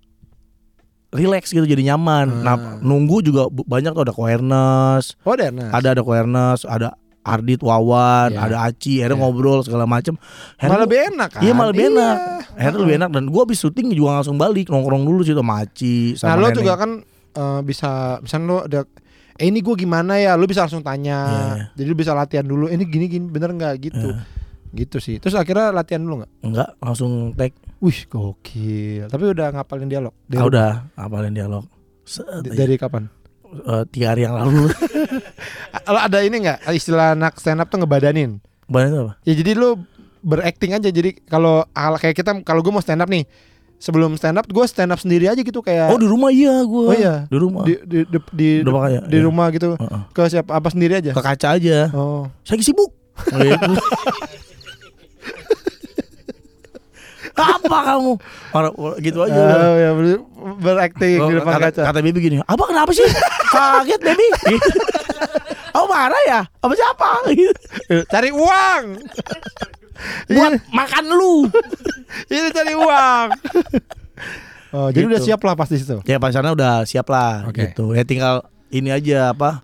relax 1.13 1.49
gitu 1.49 1.63
jadi 1.63 1.93
nyaman 1.93 2.41
nah 2.41 2.53
Ah. 2.53 2.59
nunggu 2.79 3.21
juga 3.21 3.45
banyak 3.47 3.91
tuh 3.91 4.03
ada 4.03 4.11
Koernes 4.11 5.13
Oh, 5.21 5.31
ada 5.31 5.47
nah. 5.49 5.69
ada 5.69 5.93
ada 5.93 6.01
Koernes 6.01 6.65
ada 6.65 6.97
Ardit 7.23 7.61
Wawan 7.61 8.33
Iya. 8.33 8.39
ada 8.41 8.57
Aci 8.65 8.99
akhirnya 8.99 9.15
Iya. 9.15 9.23
ngobrol 9.23 9.59
segala 9.61 9.85
macem 9.85 10.19
Malah 10.57 10.83
lebih 10.83 10.99
enak 11.07 11.29
kan? 11.31 11.39
Iya, 11.39 11.51
malah 11.53 11.69
lebih 11.71 11.85
enak. 11.89 12.17
Iya. 12.17 12.41
akhirnya 12.53 12.79
lebih 12.79 12.95
enak 12.97 13.09
dan 13.11 13.23
gue 13.25 13.41
habis 13.41 13.57
syuting 13.57 13.87
juga 13.89 14.09
langsung 14.15 14.35
balik 14.35 14.67
nongkrong 14.67 15.03
dulu 15.03 15.21
sih 15.21 15.31
sama 15.31 15.53
Aci 15.59 15.95
sama 16.13 16.29
Nah, 16.29 16.37
lo 16.37 16.47
juga 16.51 16.73
kan 16.75 16.91
eh, 17.33 17.59
bisa 17.63 17.89
misalnya 18.19 18.45
lo 18.45 18.57
ada 18.61 18.81
eh 19.33 19.45
ini 19.45 19.59
gue 19.59 19.75
gimana 19.75 20.13
ya 20.15 20.33
lo 20.33 20.43
bisa 20.43 20.61
langsung 20.61 20.81
tanya 20.81 21.17
Iya. 21.23 21.63
jadi 21.73 21.87
lo 21.87 21.95
bisa 21.95 22.11
latihan 22.11 22.43
dulu 22.43 22.67
ini 22.67 22.83
gini 22.83 23.05
gini 23.07 23.25
bener 23.25 23.49
nggak 23.51 23.73
gitu 23.81 24.09
Iya. 24.09 24.21
gitu 24.75 24.97
sih 24.97 25.17
terus 25.17 25.33
akhirnya 25.33 25.71
latihan 25.71 25.97
dulu 25.97 26.21
nggak 26.21 26.31
enggak 26.43 26.69
langsung 26.77 27.31
tag 27.33 27.55
wih 27.83 27.99
gokil. 28.07 29.05
Tapi 29.05 29.23
udah 29.27 29.51
ngapalin 29.51 29.85
dialog? 29.85 30.15
Ah, 30.31 30.47
udah 30.47 30.69
apalin 30.95 31.35
dialog. 31.35 31.67
Set 32.03 32.23
aja. 32.23 32.47
dari 32.47 32.75
kapan? 32.75 33.11
Eh, 33.45 33.83
tiga 33.91 34.11
hari 34.11 34.23
yang 34.23 34.33
lalu. 34.33 34.71
Lo 35.85 35.99
ada 35.99 36.19
ini 36.19 36.39
nggak? 36.39 36.63
Istilah 36.69 37.11
anak 37.11 37.37
stand 37.37 37.59
up 37.59 37.67
tuh 37.67 37.77
ngebadanin? 37.77 38.39
Itu 38.63 38.97
apa? 38.97 39.13
ya 39.21 39.33
jadi 39.35 39.53
lo 39.53 39.77
berakting 40.19 40.73
aja. 40.73 40.87
Jadi 40.87 41.21
kalau 41.21 41.67
ala- 41.69 41.99
kayak 41.99 42.15
kita 42.15 42.31
kalau 42.41 42.59
gue 42.59 42.71
mau 42.71 42.79
stand 42.79 42.99
up 42.99 43.07
nih 43.07 43.27
sebelum 43.77 44.15
stand 44.15 44.39
up 44.39 44.47
gue 44.47 44.63
stand 44.63 44.89
up 44.89 44.97
sendiri 44.97 45.27
aja 45.27 45.37
gitu 45.37 45.59
kayak 45.59 45.91
Oh 45.91 45.99
di 45.99 46.07
rumah 46.07 46.31
iya 46.31 46.63
gue 46.63 46.85
Oh, 46.85 46.95
iya. 46.95 47.27
Di 47.27 47.37
rumah. 47.37 47.61
Di 47.61 47.75
di 47.83 47.99
di, 48.01 48.17
di, 48.31 48.47
Udah 48.63 48.73
makanya, 48.73 49.01
di 49.05 49.17
iya. 49.17 49.23
rumah 49.23 49.47
gitu. 49.51 49.75
Heeh. 49.75 50.01
ke 50.09 50.21
siapa? 50.25 50.49
Apa 50.49 50.67
sendiri 50.71 50.93
aja? 50.97 51.11
Ke 51.11 51.21
kaca 51.21 51.47
aja. 51.53 51.91
Oh. 51.91 52.25
Saya 52.41 52.57
sibuk 52.59 52.95
Gitu. 53.29 53.71
Apa 57.33 57.77
kamu? 57.87 58.13
Gitu 58.99 59.17
aja 59.19 59.33
udah. 59.33 59.57
Oh 59.57 59.75
ya 59.75 59.89
ber- 59.91 60.25
berakting 60.59 61.17
Oh, 61.17 61.27
di 61.27 61.35
depan 61.35 61.53
kata, 61.55 61.65
kaca. 61.71 61.81
kata 61.87 61.99
baby 61.99 62.19
gini 62.19 62.37
Apa 62.39 62.63
kenapa 62.63 62.91
sih? 62.91 63.05
Kaget 63.49 64.01
baby 64.01 64.25
Gitu. 64.47 64.69
Oh 65.73 65.85
marah 65.85 66.21
ya? 66.23 66.41
Apa 66.55 66.73
siapa? 66.73 67.09
Gitu. 67.27 67.51
Cari 68.05 68.29
uang. 68.29 68.83
Buat 70.27 70.53
makan 70.69 71.03
lu 71.07 71.49
Ini 72.27 72.49
cari 72.49 72.73
uang. 72.73 73.25
oh, 74.75 74.87
jadi 74.89 75.01
Gitu. 75.01 75.09
udah 75.09 75.21
siap 75.23 75.41
lah 75.41 75.53
pasti 75.53 75.77
situ. 75.77 76.01
Ya 76.03 76.17
pas 76.17 76.29
sana 76.29 76.51
udah 76.51 76.83
siap 76.83 77.05
lah 77.07 77.45
Oke. 77.45 77.65
gitu 77.67 77.93
Ya 77.93 78.03
tinggal 78.03 78.41
ini 78.69 78.89
aja 78.89 79.31
apa 79.31 79.61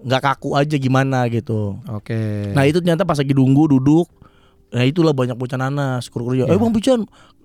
nggak 0.00 0.22
kaku 0.22 0.52
aja 0.54 0.76
gimana 0.76 1.28
gitu 1.28 1.76
Oke. 1.86 2.48
Nah 2.50 2.64
itu 2.64 2.80
ternyata 2.80 3.04
pas 3.04 3.16
lagi 3.16 3.32
nunggu 3.32 3.68
duduk 3.70 4.08
Nah 4.70 4.84
itulah 4.86 5.10
banyak 5.10 5.34
bocah 5.34 5.58
nanas 5.58 6.06
kru 6.06 6.30
Iya. 6.30 6.46
Eh 6.46 6.58
bang 6.58 6.72
Pican 6.74 7.00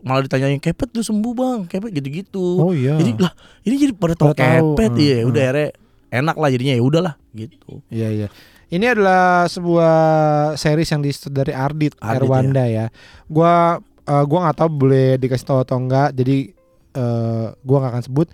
Malah 0.05 0.21
ditanyain 0.29 0.61
kepet 0.61 0.93
tuh 0.93 1.01
sembuh 1.01 1.33
bang 1.33 1.59
Kepet 1.65 1.89
gitu-gitu 1.97 2.61
Oh 2.61 2.71
iya. 2.71 2.93
Jadi 3.01 3.17
lah 3.17 3.33
ini 3.65 3.75
jadi 3.81 3.93
pada 3.97 4.13
tau 4.13 4.31
tahu, 4.31 4.77
kepet 4.77 4.91
hmm, 4.93 5.01
Iya 5.01 5.17
hmm. 5.21 5.29
udah 5.33 5.41
akhirnya 5.41 5.69
enak 6.13 6.35
lah 6.37 6.49
jadinya 6.53 6.73
ya 6.77 6.83
udahlah 6.85 7.13
gitu 7.33 7.81
Iya 7.89 8.07
iya. 8.13 8.27
Ini 8.65 8.97
adalah 8.97 9.45
sebuah 9.45 9.95
series 10.57 10.89
yang 10.89 11.01
dari 11.29 11.53
Ardit, 11.53 11.93
Ardit, 12.01 12.25
Erwanda 12.25 12.65
ya. 12.65 12.89
Gua 13.29 13.77
eh, 14.03 14.23
gua 14.25 14.39
nggak 14.49 14.57
tahu 14.57 14.69
boleh 14.73 15.21
dikasih 15.21 15.45
tahu 15.45 15.59
atau 15.61 15.77
enggak. 15.77 16.17
Jadi 16.17 16.49
eh, 16.97 17.45
gua 17.61 17.77
nggak 17.85 17.93
akan 17.93 18.03
sebut 18.09 18.27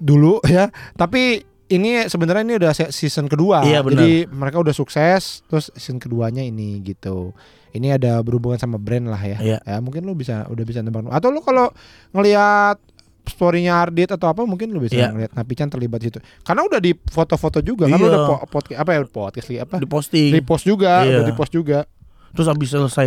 dulu 0.00 0.40
ya. 0.56 0.72
Tapi 0.96 1.44
ini 1.68 2.08
sebenarnya 2.08 2.42
ini 2.48 2.54
udah 2.56 2.72
se- 2.72 2.92
season 2.96 3.28
kedua. 3.28 3.60
Iya, 3.60 3.84
benar. 3.84 4.00
Jadi 4.00 4.24
mereka 4.32 4.56
udah 4.64 4.72
sukses. 4.72 5.44
Terus 5.44 5.68
season 5.76 6.00
keduanya 6.00 6.40
ini 6.40 6.80
gitu. 6.80 7.36
Ini 7.70 7.94
ada 7.94 8.18
berhubungan 8.18 8.56
sama 8.56 8.76
brand 8.76 9.06
lah 9.06 9.20
ya. 9.20 9.38
Iya. 9.38 9.58
Ya 9.60 9.76
mungkin 9.78 10.02
lu 10.02 10.12
bisa 10.12 10.46
udah 10.46 10.62
bisa 10.62 10.80
nebak. 10.80 11.04
Atau 11.08 11.28
lu 11.28 11.38
kalau 11.38 11.68
ngelihat 12.12 12.80
storynya 13.24 13.76
Ardit 13.78 14.08
atau 14.08 14.24
apa 14.26 14.40
mungkin 14.42 14.68
lu 14.68 14.80
bisa 14.80 14.96
Iya. 14.96 15.08
ngeliat 15.10 15.32
Napican 15.32 15.68
terlibat 15.68 16.00
di 16.00 16.08
situ. 16.08 16.18
Karena 16.40 16.64
udah 16.64 16.78
di 16.78 16.96
foto-foto 16.96 17.60
juga 17.60 17.84
kan 17.84 17.94
lu 17.94 18.06
udah 18.06 18.22
po- 18.26 18.44
podcast 18.50 18.78
apa 18.78 18.90
ya 18.90 19.00
podcast 19.02 19.46
li- 19.46 19.60
apa? 19.60 19.76
Di 19.76 19.84
posting 19.84 20.30
Di 20.30 20.40
post 20.40 20.64
juga, 20.64 21.02
Iya. 21.02 21.12
udah 21.14 21.24
di 21.24 21.34
post 21.34 21.52
juga 21.52 21.84
Terus 22.30 22.44
habis 22.46 22.68
selesai 22.68 23.06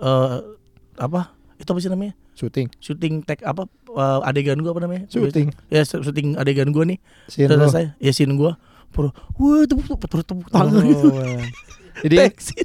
eh, 0.00 0.36
Apa 0.96 1.34
Itu 1.54 1.70
apa 1.70 1.78
sih 1.78 1.86
namanya 1.86 2.18
syuting. 2.32 2.66
Syuting 2.76 3.22
tag 3.22 3.42
apa 3.42 3.66
eh, 3.88 4.20
Adegan 4.24 4.58
gua 4.58 4.72
apa 4.72 4.80
namanya 4.80 5.06
Syuting. 5.06 5.54
Ya 5.68 5.82
syuting 5.82 6.34
adegan 6.34 6.70
gua 6.70 6.82
nih 6.84 6.98
Scene 7.26 7.46
selesai 7.46 7.94
Ya 7.98 8.10
scene 8.10 8.34
gua 8.34 8.58
Pura, 8.90 9.14
Wah 9.38 9.62
tepuk 9.64 9.86
tepuk 9.86 10.02
tepuk, 10.02 10.24
tepuk 10.24 10.48
tangan 10.50 10.66
Oh, 10.72 10.82
gitu 10.82 11.08
iya. 11.14 11.46
Jadi 12.00 12.16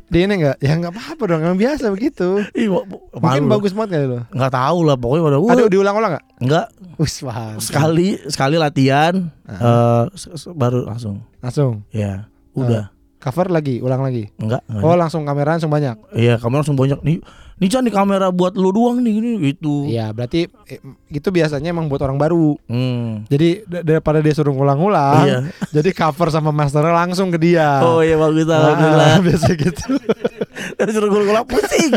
dia 0.05 0.21
ini 0.21 0.33
enggak 0.37 0.57
ya 0.57 0.71
enggak 0.73 0.91
apa-apa 0.91 1.23
dong, 1.27 1.41
emang 1.41 1.57
biasa 1.57 1.89
begitu. 1.89 2.39
Ih, 2.51 2.67
wa- 2.67 2.87
Mungkin 3.13 3.43
malu. 3.43 3.51
bagus 3.53 3.71
banget 3.71 3.89
kali 3.93 4.05
lo. 4.07 4.19
Nggak 4.29 4.51
tahu 4.51 4.77
lah 4.81 4.95
pokoknya 4.95 5.23
pada 5.23 5.37
wah, 5.37 5.51
Ada 5.51 5.63
diulang-ulang 5.67 6.11
enggak? 6.11 6.25
Enggak 6.37 6.67
Wis 6.95 7.15
paham. 7.19 7.57
sekali 7.59 8.07
sekali 8.25 8.55
latihan 8.55 9.13
eh 9.45 10.03
se- 10.13 10.33
se- 10.33 10.51
baru 10.51 10.83
langsung 10.83 11.19
Langsung 11.37 11.83
ya 11.89 12.25
udah 12.53 12.87
cover 13.25 13.49
lagi, 13.49 13.81
ulang 13.81 13.99
lagi. 13.99 14.29
enggak, 14.37 14.61
enggak. 14.63 14.83
Oh, 14.83 14.93
langsung 14.93 15.25
kamera 15.25 15.49
langsung 15.51 15.67
banyak. 15.67 15.97
iya 16.13 16.37
kamu 16.37 16.61
langsung 16.61 16.77
banyak 16.77 17.01
nih 17.01 17.17
nih 17.55 17.69
Chan, 17.69 17.81
nih 17.81 17.89
kamera 17.89 18.29
buat 18.29 18.51
lu 18.53 18.67
doang 18.69 18.99
nih 18.99 19.13
gini 19.13 19.31
gitu 19.41 19.87
Iya, 19.87 20.11
berarti 20.11 20.43
eh, 20.67 20.79
itu 21.09 21.23
biasanya 21.25 21.71
emang 21.71 21.87
buat 21.87 21.99
orang 21.99 22.15
baru. 22.15 22.59
hmm. 22.61 23.25
Jadi 23.25 23.49
daripada 23.65 24.19
dia 24.19 24.31
suruh 24.31 24.51
ngulang-ngulang, 24.51 25.23
iya 25.23 25.37
jadi 25.75 25.89
cover 25.91 26.29
sama 26.29 26.51
masternya 26.51 26.93
langsung 26.93 27.27
ke 27.29 27.39
dia. 27.39 27.79
oh 27.81 27.99
iya 27.99 28.13
bagus 28.15 28.45
Ah, 28.45 28.59
alhamdulillah 28.61 29.17
biasa 29.25 29.49
gitu. 29.55 29.87
dari 30.77 30.91
suruh 30.91 31.09
gue 31.09 31.21
ngulang 31.23 31.47
pusing 31.47 31.91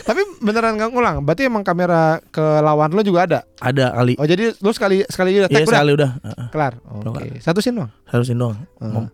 Tapi 0.00 0.20
beneran 0.40 0.74
nggak 0.74 0.90
ngulang. 0.90 1.16
Berarti 1.22 1.46
emang 1.46 1.62
kamera 1.62 2.18
ke 2.24 2.42
lawan 2.60 2.90
lo 2.90 3.00
juga 3.00 3.24
ada. 3.24 3.40
ada 3.58 3.94
kali 3.94 4.16
Oh 4.16 4.24
jadi 4.24 4.50
lu 4.54 4.70
sekali 4.70 5.06
sekali 5.06 5.38
udah 5.38 5.46
iya 5.46 5.54
tag 5.54 5.62
udah 5.62 5.70
sekali 5.72 5.90
udah 5.92 6.10
Heeh, 6.18 6.46
kelar. 6.50 6.72
Oke. 6.82 7.38
Satu 7.38 7.60
scene 7.60 7.78
doang. 7.78 7.90
harusin 8.06 8.34
doang 8.34 8.58
Ah. 8.80 9.06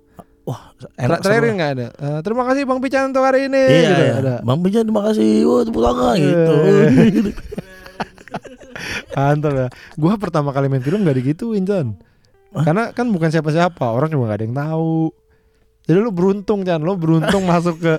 Wah 0.47 0.71
enak 0.95 1.19
Terakhir 1.21 1.51
nggak 1.53 1.73
ada. 1.75 1.87
Eh, 1.91 2.19
terima 2.23 2.47
kasih 2.47 2.63
Bang 2.63 2.79
Pican 2.79 3.11
untuk 3.11 3.21
hari 3.21 3.51
ini. 3.51 3.59
iya, 3.59 3.83
Gitu, 3.85 4.03
iya. 4.05 4.15
ada. 4.17 4.35
bang 4.41 4.61
Pijan 4.63 4.83
terima 4.87 5.03
kasih 5.05 5.29
wah 5.43 5.61
tepuk 5.61 5.83
tangan 5.83 6.15
gitu 6.17 6.55
Eh. 6.55 6.87
Mantap 9.17 9.53
ya. 9.53 9.67
Gua 9.97 10.15
pertama 10.17 10.53
kali 10.53 10.69
main 10.69 10.85
film 10.85 11.03
gak 11.03 11.17
digituin 11.17 11.65
John. 11.65 11.97
Hah? 12.53 12.63
Karena 12.63 12.83
kan 12.93 13.09
bukan 13.09 13.29
siapa-siapa, 13.29 13.83
orang 13.83 14.09
juga 14.09 14.31
gak 14.31 14.39
ada 14.39 14.45
yang 14.45 14.57
tahu. 14.57 14.97
Jadi 15.87 15.99
lu 15.99 16.11
beruntung 16.11 16.61
Chan, 16.63 16.83
lu 16.83 16.95
beruntung 16.95 17.47
masuk 17.51 17.79
ke 17.79 17.95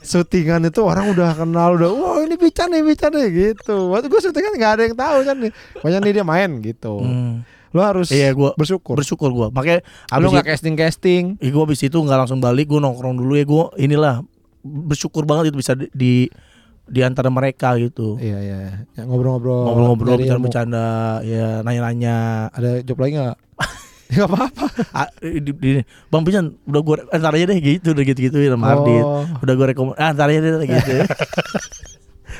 syutingan 0.00 0.62
itu 0.64 0.80
orang 0.80 1.10
udah 1.10 1.34
kenal 1.34 1.74
udah 1.74 1.90
wah 1.90 2.18
ini 2.18 2.34
Pican 2.34 2.70
nih 2.70 2.82
Pican 2.82 3.12
nih 3.12 3.28
gitu. 3.30 3.92
Waktu 3.92 4.08
gue 4.08 4.20
syutingan 4.20 4.52
gak 4.56 4.72
ada 4.74 4.82
yang 4.88 4.96
tahu 4.96 5.16
kan 5.22 5.36
nih. 5.38 5.52
Pokoknya 5.78 5.98
nih 6.00 6.12
dia 6.16 6.24
main 6.24 6.50
gitu. 6.58 6.94
Hmm. 6.98 7.42
Lu 7.72 7.80
harus 7.80 8.08
iya 8.12 8.30
gua 8.36 8.52
bersyukur. 8.54 8.94
bersyukur 9.00 9.32
gua 9.32 9.48
makanya 9.48 9.80
abis 10.12 10.28
nggak 10.28 10.48
casting 10.52 10.74
casting. 10.76 11.24
Ya, 11.40 11.48
gue 11.48 11.62
abis 11.64 11.80
itu 11.84 11.96
nggak 11.96 12.18
langsung 12.24 12.38
balik, 12.38 12.68
gue 12.68 12.80
nongkrong 12.80 13.16
dulu 13.16 13.32
ya 13.34 13.44
gue 13.48 13.64
inilah 13.80 14.20
bersyukur 14.62 15.24
banget 15.24 15.50
itu 15.50 15.58
bisa 15.58 15.72
di 15.74 15.88
di, 15.92 16.12
di 16.86 17.00
antara 17.00 17.32
mereka 17.32 17.74
gitu. 17.80 18.20
Iya 18.20 18.38
iya. 18.38 18.56
Ya, 18.94 19.02
ngobrol-ngobrol. 19.08 19.64
Ngobrol-ngobrol, 19.66 20.20
bercanda-bercanda, 20.20 20.86
ya 21.24 21.64
nanya-nanya. 21.64 22.48
Ada 22.52 22.84
job 22.84 23.00
lagi 23.00 23.18
nggak? 23.18 23.36
Gak 24.12 24.28
apa-apa. 24.28 24.66
Ah, 24.92 25.08
di, 25.24 25.40
di- 25.56 25.84
Bang 26.12 26.28
Pijan, 26.28 26.52
udah 26.68 26.80
gue 26.84 26.96
aja 27.08 27.32
deh 27.32 27.58
gitu, 27.64 27.96
udah 27.96 28.04
gitu-gitu 28.04 28.36
sama 28.44 28.76
Ardit. 28.76 29.00
Oh. 29.00 29.24
Udah 29.40 29.54
gue 29.56 29.66
rekom, 29.72 29.96
ah, 29.96 30.12
aja 30.12 30.28
deh 30.28 30.68
gitu. 30.68 30.92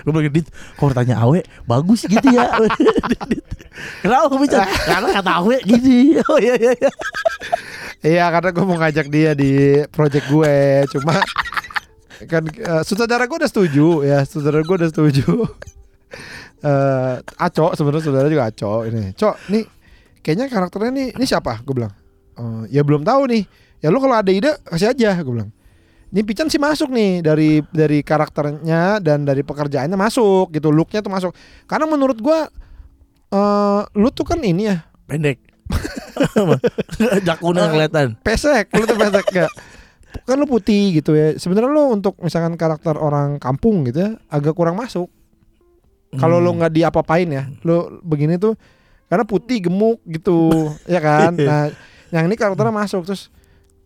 gue 0.02 0.10
bilang 0.10 0.28
Dit, 0.34 0.46
kalau 0.78 0.92
tanya 0.94 1.22
Awe 1.22 1.40
bagus 1.64 2.06
gitu 2.06 2.26
ya. 2.30 2.50
Kenapa 4.02 4.26
Bang 4.28 4.40
Pijan? 4.44 4.66
Karena 4.66 5.08
kata 5.22 5.30
Awe 5.42 5.56
gitu. 5.64 6.20
Oh 6.28 6.38
iya 6.38 6.54
iya. 6.58 6.72
iya. 6.76 6.90
Iya 8.02 8.24
karena 8.34 8.50
gue 8.50 8.64
mau 8.66 8.76
ngajak 8.82 9.06
dia 9.14 9.30
di 9.38 9.78
project 9.94 10.26
gue 10.26 10.54
Cuma 10.90 11.22
kan 12.26 12.42
uh, 12.46 12.82
sutradara 12.86 13.26
gue 13.26 13.34
udah 13.34 13.50
setuju 13.50 14.06
ya 14.06 14.22
sutradara 14.22 14.62
gue 14.62 14.76
udah 14.78 14.90
setuju 14.90 15.26
eh 16.68 17.14
Aco 17.38 17.74
sebenarnya 17.74 18.04
saudara 18.06 18.26
juga 18.30 18.46
Aco 18.50 18.86
ini 18.86 19.10
Cok 19.14 19.36
nih 19.50 19.64
kayaknya 20.22 20.46
karakternya 20.46 20.90
nih 20.94 21.08
ini 21.18 21.24
siapa 21.26 21.58
gue 21.66 21.74
bilang 21.74 21.90
"Eh, 22.38 22.78
ya 22.78 22.86
belum 22.86 23.02
tahu 23.02 23.26
nih 23.26 23.42
ya 23.82 23.90
lu 23.90 23.98
kalau 23.98 24.14
ada 24.14 24.30
ide 24.30 24.54
kasih 24.70 24.94
aja 24.94 25.18
gue 25.18 25.32
bilang 25.34 25.50
ini 26.12 26.20
Pican 26.22 26.46
sih 26.46 26.60
masuk 26.60 26.92
nih 26.92 27.24
dari 27.24 27.64
dari 27.72 28.04
karakternya 28.04 29.00
dan 29.00 29.24
dari 29.24 29.40
pekerjaannya 29.40 29.96
masuk 29.96 30.52
gitu 30.52 30.68
looknya 30.68 31.00
tuh 31.00 31.08
masuk 31.08 31.32
karena 31.64 31.88
menurut 31.88 32.20
gue 32.20 32.38
eh 33.32 33.80
lu 33.96 34.08
tuh 34.12 34.28
kan 34.28 34.38
ini 34.38 34.68
ya 34.68 34.84
Pendek. 35.08 35.40
Jakuna 37.26 37.68
kelihatan. 37.68 38.16
pesek 38.20 38.68
lu 38.76 38.84
tuh 38.84 38.96
pesek 38.96 39.26
gak 39.32 39.50
kan 40.28 40.36
lu 40.36 40.44
putih 40.44 41.00
gitu 41.00 41.16
ya 41.16 41.34
sebenarnya 41.40 41.72
lu 41.72 41.96
untuk 41.96 42.20
misalkan 42.20 42.54
karakter 42.54 42.94
orang 42.94 43.40
kampung 43.40 43.88
gitu 43.88 44.04
ya 44.04 44.10
agak 44.28 44.52
kurang 44.52 44.76
masuk 44.76 45.08
kalau 46.20 46.36
Hmm. 46.38 46.44
lu 46.44 46.50
nggak 46.60 46.72
diapa-apain 46.76 47.24
ya 47.24 47.48
lu 47.64 48.00
begini 48.04 48.36
tuh 48.36 48.52
karena 49.08 49.24
putih 49.24 49.64
gemuk 49.64 50.04
gitu 50.04 50.52
ya 50.84 51.00
kan 51.00 51.32
nah 51.48 51.72
yang 52.12 52.28
ini 52.28 52.36
karakternya 52.36 52.68
masuk 52.70 53.08
terus 53.08 53.32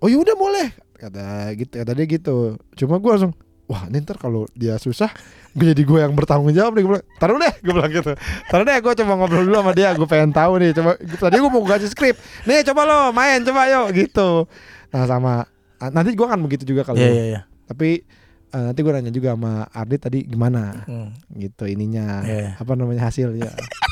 oh 0.03 0.11
ya 0.11 0.19
udah 0.19 0.35
boleh 0.35 0.75
kata 0.97 1.25
gitu 1.55 1.73
kata 1.77 1.93
dia 1.93 2.07
gitu. 2.07 2.37
Cuma 2.75 2.97
gue 2.97 3.11
langsung 3.11 3.33
wah 3.67 3.83
ini 3.87 3.99
ntar 3.99 4.15
kalau 4.15 4.47
dia 4.55 4.79
susah 4.79 5.11
gue 5.51 5.75
jadi 5.75 5.83
gue 5.83 5.99
yang 5.99 6.13
bertanggung 6.13 6.51
jawab 6.51 6.75
nih. 6.75 6.83
Gue 6.83 6.91
bilang 6.97 7.07
taruh 7.17 7.37
deh 7.37 7.55
gue 7.59 7.73
bilang 7.73 7.93
gitu. 7.93 8.13
Taruh 8.47 8.65
deh 8.65 8.77
gue 8.77 8.93
coba 8.97 9.13
ngobrol 9.15 9.45
dulu 9.45 9.57
sama 9.59 9.73
dia 9.73 9.91
gue 9.93 10.07
pengen 10.07 10.31
tahu 10.31 10.53
nih. 10.59 10.71
Coba 10.73 10.91
tadi 10.97 11.37
gue 11.37 11.51
mau 11.51 11.63
kasih 11.63 11.91
skrip. 11.91 12.17
Nih 12.45 12.65
coba 12.67 12.81
lo 12.85 12.99
main 13.11 13.41
coba 13.41 13.67
yuk 13.67 13.87
gitu. 13.93 14.45
Nah 14.91 15.05
sama 15.05 15.45
ah, 15.77 15.91
nanti 15.91 16.13
gue 16.13 16.25
akan 16.25 16.41
begitu 16.41 16.65
juga 16.65 16.83
kalau 16.83 16.97
Iya 16.97 17.11
iya 17.11 17.25
iya. 17.27 17.41
tapi 17.67 18.01
eh, 18.49 18.63
nanti 18.63 18.81
gue 18.81 18.93
nanya 18.95 19.11
juga 19.11 19.35
sama 19.35 19.67
Ardi 19.69 19.97
tadi 19.99 20.19
gimana? 20.25 20.87
Hmm. 20.87 21.11
gitu 21.35 21.67
ininya 21.67 22.23
Iya. 22.25 22.57
apa 22.57 22.73
namanya 22.73 23.11
hasilnya 23.11 23.51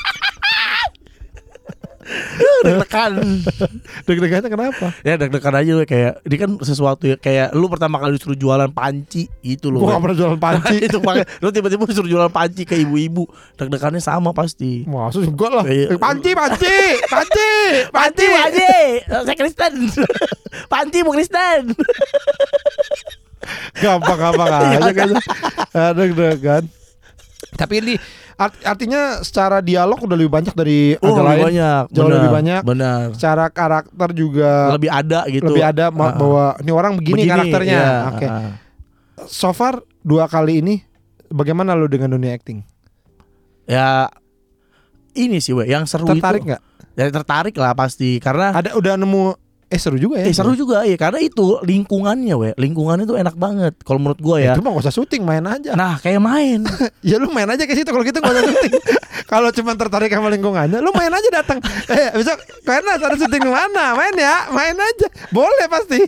Deg-degan. 2.64 3.12
deg-degannya 4.07 4.48
kenapa? 4.52 4.86
Ya 5.00 5.16
deg-degan 5.16 5.55
aja 5.57 5.70
gue 5.80 5.86
kayak 5.88 6.12
ini 6.28 6.36
kan 6.36 6.50
sesuatu 6.61 7.09
ya 7.09 7.16
kayak 7.16 7.57
lu 7.57 7.66
pertama 7.72 7.96
kali 7.96 8.16
disuruh 8.20 8.36
jualan 8.36 8.68
panci 8.72 9.28
gitu 9.40 9.72
loh. 9.72 9.84
gue 9.84 9.88
gak 9.92 10.02
pernah 10.05 10.16
jualan 10.16 10.40
panci. 10.40 10.76
Itu 10.88 11.00
pakai 11.00 11.24
lu 11.40 11.48
tiba-tiba 11.52 11.82
disuruh 11.88 12.11
jualan 12.11 12.32
panci 12.32 12.62
ke 12.68 12.76
ibu-ibu. 12.76 13.24
Deg-degannya 13.57 14.00
sama 14.00 14.36
pasti. 14.36 14.84
Maksud 14.84 15.32
gue 15.32 15.48
lah. 15.48 15.64
Iya. 15.64 15.96
Panci, 15.96 16.30
panci, 16.36 16.76
panci, 17.09 17.52
Panci 17.88 18.24
panci. 18.28 18.72
saya 19.09 19.36
Kristen. 19.36 19.72
Panci 20.72 20.98
mau 21.02 21.12
Kristen. 21.12 21.72
Gampang-gampang 23.80 24.48
aja 24.80 24.90
kan. 24.92 25.11
kan? 26.40 26.62
Tapi 27.55 27.74
ini 27.80 27.94
art- 28.35 28.62
artinya 28.62 29.20
secara 29.20 29.59
dialog 29.59 29.99
udah 29.99 30.16
lebih 30.16 30.32
banyak 30.32 30.55
dari 30.55 30.95
oh 30.99 31.07
agak 31.07 31.14
lebih 31.14 31.24
lain 31.24 31.45
banyak 31.45 31.82
Jauh 31.91 32.03
benar, 32.05 32.16
lebih 32.16 32.30
banyak. 32.32 32.62
benar 32.64 33.05
Secara 33.14 33.45
karakter 33.49 34.09
juga 34.12 34.51
lebih 34.72 34.91
ada 34.91 35.20
gitu 35.26 35.45
lebih 35.47 35.64
ada 35.64 35.85
ah. 35.87 35.93
bahwa 35.93 36.45
ini 36.59 36.70
orang 36.70 36.93
begini, 36.97 37.22
karakternya 37.24 37.80
iya, 37.80 38.09
Oke 38.11 38.26
ah. 38.26 38.53
So 39.26 39.51
far 39.51 39.78
dua 40.01 40.26
kali 40.26 40.61
ini 40.61 40.74
Bagaimana 41.28 41.74
lu 41.74 41.87
dengan 41.87 42.12
dunia 42.12 42.30
acting? 42.30 42.62
ya 43.64 44.07
ini 45.14 45.41
sih 45.41 45.51
we 45.51 45.64
yang 45.64 45.89
seru 45.89 46.05
Tertarik 46.05 46.45
nggak? 46.45 46.62
ya 46.95 47.11
tertarik 47.11 47.55
lah 47.57 47.72
pasti 47.72 48.18
karena 48.18 48.53
Ada 48.53 48.76
udah 48.76 48.95
nemu 48.95 49.35
Eh 49.74 49.80
seru 49.80 49.98
juga 49.98 50.22
ya 50.22 50.26
eh 50.26 50.32
seru 50.32 50.54
juga 50.54 50.86
ya 50.86 50.94
karena 50.94 51.18
itu 51.18 51.58
lingkungannya 51.60 52.34
we 52.34 52.50
lingkungannya 52.54 53.04
tuh 53.04 53.18
enak 53.18 53.34
banget 53.34 53.74
kalau 53.82 53.98
menurut 53.98 54.22
gua 54.22 54.36
Ya, 54.38 54.44
ya 54.44 54.52
Itu 54.54 54.62
mah 54.62 54.70
gak 54.72 54.84
usah 54.86 54.94
syuting 54.94 55.26
main 55.26 55.42
aja 55.42 55.74
nah 55.74 55.98
kayak 55.98 56.22
main 56.22 56.62
Ya 57.10 57.18
lu 57.18 57.28
main 57.28 57.44
aja 57.46 57.66
ke 57.66 57.74
situ 57.74 57.90
kalau 57.90 58.00
gitu 58.00 58.16
gak 58.16 58.30
usah 58.30 58.46
syuting. 58.46 58.72
kalau 59.32 59.48
cuma 59.50 59.74
tertarik 59.74 60.08
sama 60.08 60.30
lingkungannya, 60.30 60.78
lu 60.78 60.92
main 60.92 61.10
aja 61.10 61.28
datang. 61.32 61.58
Eh, 61.90 62.12
besok 62.14 62.38
karena 62.62 62.96
ada 62.96 63.12
syuting 63.12 63.44
mana? 63.44 63.92
Main 63.92 64.14
ya, 64.14 64.48
main 64.48 64.72
aja. 64.72 65.08
Boleh 65.28 65.66
pasti. 65.66 66.00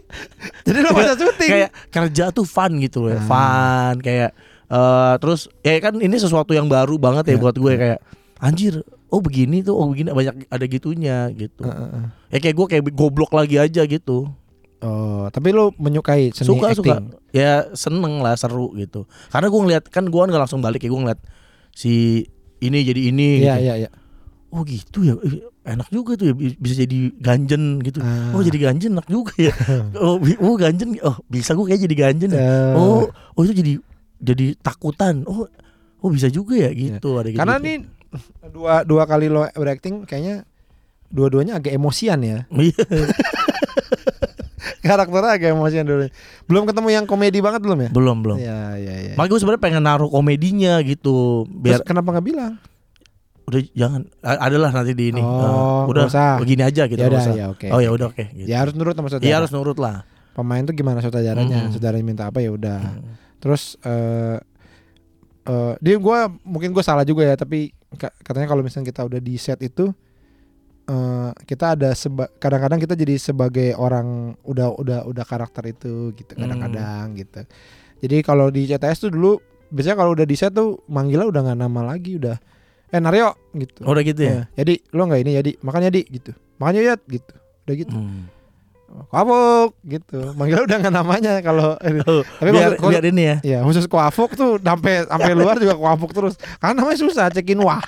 Jadi 0.62 0.78
lu 0.80 0.88
gak 0.88 1.04
usah 1.04 1.18
syuting. 1.18 1.50
kayak 1.50 1.70
kerja 1.90 2.24
tuh 2.30 2.46
fun 2.46 2.78
gitu 2.78 3.04
loh 3.04 3.10
ya. 3.12 3.20
Ah. 3.20 3.26
fun 3.26 3.94
kayak 4.00 4.30
eh 4.66 5.14
terus 5.18 5.46
ya 5.60 5.78
kan 5.78 5.94
ini 5.96 6.16
sesuatu 6.16 6.50
yang 6.50 6.66
baru 6.66 6.96
banget 6.96 7.30
ya 7.30 7.34
Ya, 7.36 7.40
buat 7.40 7.54
gue 7.54 7.72
kayak 7.76 7.98
anjir 8.38 8.80
oh 9.08 9.18
begini 9.18 9.60
tuh 9.60 9.72
oh 9.72 9.86
begini 9.86 10.10
banyak 10.10 10.46
ada 10.46 10.64
gitunya 10.64 11.28
gitu 11.30 11.62
Heeh, 11.62 11.78
heeh. 11.86 12.04
ya 12.28 12.38
kayak 12.40 12.54
gue 12.54 12.66
kayak 12.68 12.82
goblok 12.92 13.32
lagi 13.32 13.56
aja 13.56 13.82
gitu 13.82 14.30
Oh, 14.78 15.24
tapi 15.28 15.50
lu 15.50 15.72
menyukai 15.74 16.30
seni 16.30 16.46
suka 16.46 16.68
suka 16.70 17.00
acting. 17.00 17.16
ya 17.32 17.64
seneng 17.72 18.20
lah 18.20 18.36
seru 18.36 18.70
gitu 18.74 19.08
karena 19.28 19.48
gue 19.48 19.60
ngeliat 19.62 19.84
kan 19.86 20.04
gue 20.04 20.20
nggak 20.20 20.36
langsung 20.38 20.60
balik 20.60 20.78
ya 20.78 20.88
gue 20.88 21.00
ngeliat 21.00 21.16
si 21.70 22.22
ini 22.58 22.78
jadi 22.82 23.00
ini 23.06 23.40
Iya, 23.40 23.54
gitu. 23.54 23.64
iya, 23.64 23.74
iya. 23.78 23.90
oh 24.48 24.62
gitu 24.62 24.98
ya 25.02 25.14
enak 25.66 25.88
juga 25.88 26.14
tuh 26.14 26.28
ya 26.28 26.34
bi- 26.34 26.54
bisa 26.54 26.84
jadi 26.84 26.98
ganjen 27.14 27.80
gitu 27.80 27.98
Ah. 27.98 28.30
oh 28.30 28.40
jadi 28.40 28.58
ganjen 28.62 28.92
enak 28.92 29.08
juga 29.08 29.32
ya 29.40 29.52
oh, 29.98 30.20
oh 30.20 30.54
ganjen 30.54 30.92
oh 31.00 31.16
bisa 31.26 31.52
gue 31.52 31.64
kayak 31.66 31.80
jadi 31.82 31.96
ganjen 31.98 32.30
ya 32.30 32.38
Eh, 32.38 32.72
Oh, 32.76 33.08
oh 33.08 33.42
itu 33.42 33.56
jadi 33.56 33.72
jadi 34.18 34.46
takutan. 34.58 35.24
Oh, 35.24 35.48
oh 35.98 36.10
bisa 36.10 36.28
juga 36.28 36.52
ya 36.54 36.68
gitu 36.70 37.16
ada 37.16 37.28
gitu. 37.28 37.36
karena 37.36 37.56
nih 37.56 37.76
dua 38.46 38.82
dua 38.82 39.04
kali 39.04 39.26
lo 39.26 39.44
berakting 39.50 40.02
kayaknya 40.02 40.44
dua-duanya 41.06 41.56
agak 41.56 41.72
emosian 41.72 42.18
ya. 42.20 42.38
Iya. 42.56 42.84
Karakternya 44.82 45.32
agak 45.34 45.48
emosian 45.52 45.82
dulu. 45.82 46.06
Belum 46.46 46.62
ketemu 46.62 46.88
yang 46.90 47.04
komedi 47.04 47.38
banget 47.38 47.58
belum 47.62 47.78
ya? 47.86 47.90
belum 47.90 48.16
belum. 48.22 48.36
Iya, 48.38 48.60
iya, 48.78 48.94
iya. 49.02 49.12
Makanya 49.14 49.30
gue 49.30 49.38
sebenarnya 49.42 49.62
pengen 49.62 49.82
naruh 49.82 50.10
komedinya 50.10 50.78
gitu. 50.82 51.46
Terus 51.46 51.58
Biar 51.62 51.80
kenapa 51.82 52.14
nggak 52.14 52.26
bilang? 52.26 52.54
udah 53.46 53.62
jangan 53.78 54.02
A- 54.26 54.50
adalah 54.50 54.74
nanti 54.74 54.90
di 54.90 55.14
ini. 55.14 55.22
Oh, 55.22 55.86
Eh, 55.86 55.90
udah 55.94 56.04
usah. 56.10 56.34
begini 56.42 56.66
aja 56.66 56.90
gitu. 56.90 56.98
ya 56.98 57.06
nggak 57.06 57.14
udah, 57.14 57.22
usah. 57.22 57.34
ya 57.38 57.46
oke. 57.46 57.66
Oh 57.70 57.78
ya 57.78 57.90
udah 57.94 58.06
oke 58.10 58.24
gitu. 58.34 58.46
Ya 58.50 58.58
harus 58.58 58.74
nurut 58.74 58.94
sama 58.98 59.06
saudara. 59.06 59.26
Iya 59.26 59.34
harus 59.38 59.50
nurut 59.54 59.78
lah. 59.78 60.02
Pemain 60.34 60.62
tuh 60.66 60.74
gimana 60.74 60.98
saudaranya? 60.98 61.70
Mm-mm. 61.70 61.72
Saudaranya 61.72 62.02
minta 62.02 62.24
apa 62.26 62.42
ya 62.42 62.50
udah. 62.50 62.80
Hmm. 62.82 63.14
Terus 63.38 63.78
eh 63.86 64.38
eh 65.46 65.72
dia 65.78 65.94
gua 66.02 66.26
mungkin 66.42 66.74
gue 66.74 66.82
salah 66.82 67.06
juga 67.06 67.22
ya, 67.22 67.38
tapi 67.38 67.70
katanya 67.98 68.46
kalau 68.46 68.60
misalnya 68.60 68.86
kita 68.86 69.02
udah 69.02 69.18
di 69.18 69.34
set 69.34 69.60
itu 69.60 69.90
eh 70.86 71.30
kita 71.42 71.74
ada 71.74 71.90
seba- 71.92 72.30
kadang-kadang 72.32 72.78
kita 72.78 72.94
jadi 72.94 73.18
sebagai 73.18 73.74
orang 73.74 74.38
udah 74.42 74.70
udah 74.72 74.98
udah 75.04 75.24
karakter 75.24 75.66
itu 75.66 76.14
gitu 76.14 76.32
Hmm. 76.32 76.46
kadang-kadang 76.46 77.16
gitu. 77.16 77.42
Jadi 77.98 78.16
kalau 78.20 78.46
di 78.48 78.64
CTS 78.64 79.02
tuh 79.02 79.10
dulu 79.10 79.40
biasanya 79.66 79.98
kalau 79.98 80.14
udah 80.14 80.22
di 80.22 80.36
set 80.38 80.54
tuh 80.54 80.78
manggilnya 80.86 81.26
udah 81.26 81.40
nggak 81.42 81.58
nama 81.58 81.80
lagi 81.84 82.14
udah 82.16 82.38
eh 82.86 83.00
Naryo 83.02 83.34
gitu. 83.52 83.82
Oh, 83.82 83.90
udah 83.90 84.04
gitu 84.04 84.20
ya. 84.22 84.30
Ya, 84.30 84.42
jadi 84.56 84.78
lo 84.92 85.02
nggak 85.04 85.20
ini 85.20 85.30
jadi 85.34 85.50
makanya 85.60 85.90
di 85.90 86.06
gitu. 86.06 86.30
Makanya 86.56 86.80
ya 86.84 86.94
gitu. 87.02 87.34
Udah 87.66 87.74
gitu. 87.74 87.90
Hmm. 87.92 88.30
Kuafuk 88.86 89.70
gitu. 89.82 90.18
Manggilnya 90.34 90.64
udah 90.64 90.76
nggak 90.78 90.94
namanya 90.94 91.32
kalau 91.40 91.74
Oh, 92.08 92.22
Tapi 92.38 92.50
biar, 92.50 92.70
kalau- 92.76 92.92
biar 92.94 93.04
ini 93.06 93.22
ya. 93.22 93.36
ya 93.42 93.58
khusus 93.62 93.84
kuafuk 93.86 94.34
tuh 94.34 94.56
sampai 94.58 95.04
sampai 95.04 95.32
luar 95.40 95.58
juga 95.58 95.74
kuafuk 95.74 96.10
terus. 96.10 96.34
Karena 96.56 96.80
namanya 96.80 96.98
susah 96.98 97.26
cekin 97.28 97.58
wah. 97.60 97.82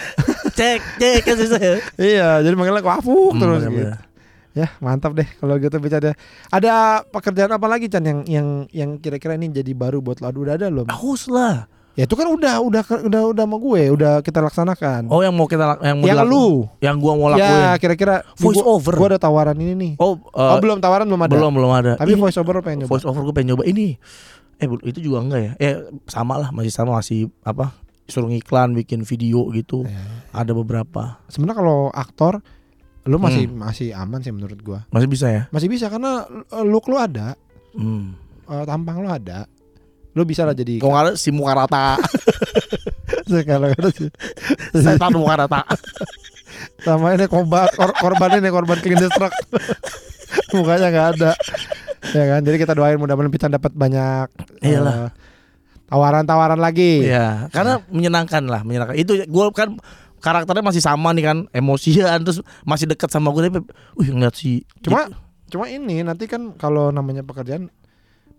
Cek 0.58 0.80
cek 0.98 1.20
kan 1.22 1.36
susah 1.36 1.60
ya. 1.60 1.74
Iya, 1.96 2.28
jadi 2.42 2.54
manggilnya 2.54 2.82
kuafuk 2.82 3.34
Hmm, 3.34 3.40
terus 3.40 3.62
gitu. 3.62 3.72
bener-bener. 3.72 4.08
Ya, 4.50 4.66
mantap 4.78 5.14
deh 5.14 5.30
kalau 5.38 5.54
gitu 5.56 5.78
bicara. 5.78 6.10
Ada 6.48 7.06
pekerjaan 7.06 7.54
apa 7.54 7.70
lagi 7.70 7.86
Chan 7.86 8.02
yang 8.02 8.26
yang 8.26 8.48
yang 8.70 8.90
kira-kira 8.98 9.38
ini 9.38 9.46
jadi 9.46 9.70
baru 9.72 10.02
buat 10.02 10.18
lo? 10.18 10.26
Aduh, 10.26 10.42
udah 10.42 10.58
ada 10.58 10.66
belum? 10.66 10.90
Haus 10.90 11.30
lah. 11.30 11.70
Ya 12.00 12.08
itu 12.08 12.16
kan 12.16 12.24
udah 12.24 12.64
udah 12.64 12.80
udah 13.04 13.22
udah 13.28 13.44
sama 13.44 13.56
gue, 13.60 13.82
udah 13.92 14.12
kita 14.20 14.40
laksanakan. 14.40 15.12
Oh 15.12 15.20
yang 15.20 15.36
mau 15.36 15.44
kita 15.44 15.76
yang 15.80 16.00
mau 16.00 16.06
yang 16.08 16.16
dilaku- 16.16 16.32
lu. 16.32 16.46
yang 16.80 16.96
gua 16.96 17.12
mau 17.12 17.28
lakuin. 17.28 17.44
Ya, 17.44 17.76
kira-kira 17.76 18.24
Voice 18.34 18.56
gua, 18.56 18.72
over. 18.72 18.94
Gua 18.96 19.08
ada 19.10 19.20
tawaran 19.20 19.52
ini 19.54 19.76
nih. 19.76 19.92
Oh, 19.96 20.16
eh, 20.16 20.40
oh, 20.40 20.56
belum 20.56 20.80
tawaran 20.80 21.04
belum 21.04 21.20
ada. 21.20 21.30
belum 21.30 21.52
belum 21.52 21.72
ada. 21.74 21.92
Tapi 21.94 22.16
Ini- 22.16 22.22
voice 22.22 22.40
over 22.40 22.56
pengen 22.58 22.78
nyoba. 22.80 22.90
voice 22.90 23.04
over 23.04 23.20
gue 23.20 23.34
pengen 23.34 23.52
nyoba 23.52 23.64
ini 23.64 24.00
eh 24.56 24.68
itu 24.82 25.00
juga 25.02 25.20
enggak 25.20 25.40
ya 25.40 25.52
eh 25.58 25.74
sama 26.04 26.36
lah 26.36 26.48
masih 26.50 26.68
sama 26.68 26.92
masih 26.94 27.32
apa 27.40 27.72
suruh 28.04 28.28
ngiklan 28.28 28.72
bikin 28.74 29.00
video 29.02 29.48
gitu 29.50 29.84
Ya. 29.84 30.04
ada 30.34 30.52
beberapa 30.52 31.16
Sebenarnya 31.26 31.58
kalau 31.58 31.88
aktor 31.90 32.44
lu 33.02 33.16
masih 33.16 33.44
Hmm. 33.46 33.56
masih 33.58 33.92
aman 33.92 34.20
sih 34.20 34.28
menurut 34.28 34.60
gua. 34.60 34.84
masih 34.88 35.04
bisa 35.06 35.26
ya 35.26 35.42
Masih 35.48 35.64
bisa 35.66 35.88
karena 35.88 36.24
eh, 36.28 36.60
look 36.62 36.84
lu 36.86 36.96
ada, 36.96 37.32
hmm. 37.72 38.04
eh, 38.46 38.64
tampang 38.64 39.00
lu 39.00 39.08
ada. 39.08 39.48
Lu 40.12 40.22
bisa 40.24 40.42
lah 40.42 40.52
jadi 40.52 40.78
kalau 40.78 40.92
nggak 40.92 41.04
ada 41.06 41.12
si 41.14 41.30
muka 41.30 41.54
rata 41.54 41.96
kalau 43.46 43.66
ada 43.78 43.88
sih. 43.90 44.10
setan 44.74 45.12
muka 45.14 45.34
rata 45.38 45.60
sama 46.84 47.14
ini 47.14 47.24
korban 47.24 47.66
kor- 47.72 47.96
korban 47.96 48.30
ini 48.38 48.48
korban 48.48 48.78
the 48.78 49.08
truck. 49.08 49.32
Mukanya 50.54 50.88
nggak 50.90 51.08
ada. 51.18 51.30
Ya 52.10 52.24
kan, 52.26 52.40
jadi 52.42 52.56
kita 52.56 52.72
doain 52.72 52.96
mudah-mudahan 52.96 53.30
Pican 53.30 53.52
dapat 53.52 53.70
banyak 53.76 54.28
Iyalah. 54.64 55.12
tawaran-tawaran 55.86 56.58
lagi. 56.58 57.02
ya 57.04 57.50
karena 57.50 57.82
menyenangkan 57.90 58.46
lah 58.46 58.62
menyenangkan 58.62 58.94
itu 58.94 59.26
gue 59.26 59.44
kan 59.50 59.74
karakternya 60.22 60.62
masih 60.62 60.78
sama 60.78 61.10
nih 61.10 61.24
kan 61.26 61.38
emosian 61.50 62.22
terus 62.22 62.40
masih 62.62 62.86
dekat 62.86 63.10
sama 63.10 63.34
gue 63.34 63.50
tapi 63.50 63.60
wih 63.98 64.08
ngeliat 64.14 64.32
si 64.32 64.62
Cuma 64.80 65.10
cuma 65.50 65.66
ini 65.66 66.06
nanti 66.06 66.30
kan 66.30 66.54
kalau 66.54 66.94
namanya 66.94 67.26
pekerjaan 67.26 67.74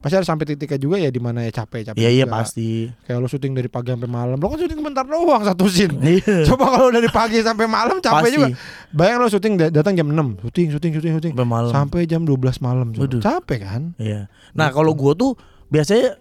pasti 0.02 0.16
ada 0.16 0.26
sampai 0.26 0.46
titiknya 0.46 0.76
juga 0.76 0.98
ya 0.98 1.08
di 1.08 1.18
mana 1.18 1.42
ya 1.42 1.54
capek 1.56 1.88
capek. 1.88 1.98
iya 1.98 2.10
iya 2.12 2.26
pasti 2.26 2.90
Kayak 3.06 3.18
lo 3.18 3.28
syuting 3.28 3.54
dari 3.54 3.70
pagi 3.70 3.88
sampai 3.88 4.10
malam. 4.10 4.36
Lo 4.36 4.50
kan 4.50 4.58
syuting 4.58 4.82
bentar 4.82 5.06
doang 5.06 5.42
satu 5.42 5.66
scene. 5.66 5.94
iya 6.02 6.42
Coba 6.50 6.66
kalau 6.72 6.90
dari 6.90 7.06
pagi 7.08 7.38
sampai 7.40 7.66
malam 7.66 7.98
capek 7.98 8.18
pasti 8.20 8.34
juga. 8.34 8.48
Bayang 8.90 9.18
lo 9.18 9.28
syuting 9.28 9.54
da- 9.56 9.70
datang 9.72 9.94
jam 9.94 10.10
6, 10.10 10.42
syuting 10.42 10.68
syuting 10.72 10.92
syuting 10.92 11.12
syuting 11.16 11.32
sampai 11.32 11.48
malam 11.48 11.70
sampai 11.70 12.02
jam 12.04 12.22
12 12.22 12.34
malam. 12.60 12.88
Waduh. 12.92 13.22
Capek 13.22 13.60
kan? 13.62 13.82
Iya. 13.96 14.26
Nah 14.52 14.68
Gitu. 14.68 14.76
kalau 14.76 14.92
gue 14.92 15.14
tuh 15.16 15.32
biasanya 15.68 16.18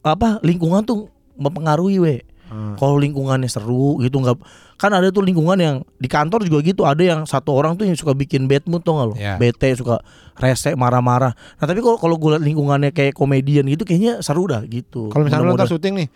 apa 0.00 0.40
lingkungan 0.40 0.80
tuh 0.82 1.06
mempengaruhi 1.34 1.98
we. 1.98 2.16
Hmm. 2.54 2.78
Kalau 2.78 2.94
lingkungannya 2.96 3.50
seru 3.50 3.98
gitu 3.98 4.14
nggak 4.16 4.38
kan 4.76 4.90
ada 4.90 5.10
tuh 5.10 5.20
lingkungan 5.20 5.54
yang 5.56 5.76
di 5.96 6.06
kantor 6.06 6.42
juga 6.42 6.62
gitu 6.62 6.82
ada 6.82 6.98
yang 6.98 7.20
satu 7.24 7.50
orang 7.50 7.74
tuh 7.74 7.82
yang 7.82 7.94
suka 7.94 8.10
bikin 8.12 8.46
bad 8.46 8.62
mood 8.64 8.80
tuh 8.80 8.94
nggak 8.94 9.06
lo 9.06 9.14
Iya. 9.14 9.34
bete 9.36 9.74
suka 9.74 9.98
rese 10.34 10.74
marah-marah 10.74 11.30
nah 11.56 11.64
tapi 11.64 11.78
kalau 11.78 11.94
kalau 11.94 12.14
gue 12.14 12.30
liat 12.30 12.44
lingkungannya 12.44 12.90
kayak 12.90 13.10
komedian 13.12 13.66
gitu 13.66 13.82
kayaknya 13.82 14.18
seru 14.20 14.46
dah 14.46 14.62
gitu 14.62 15.10
Kalau 15.10 15.26
misalnya 15.26 15.46
lo 15.46 15.54
ntar 15.54 15.66
syuting 15.66 15.94
nih, 15.96 16.08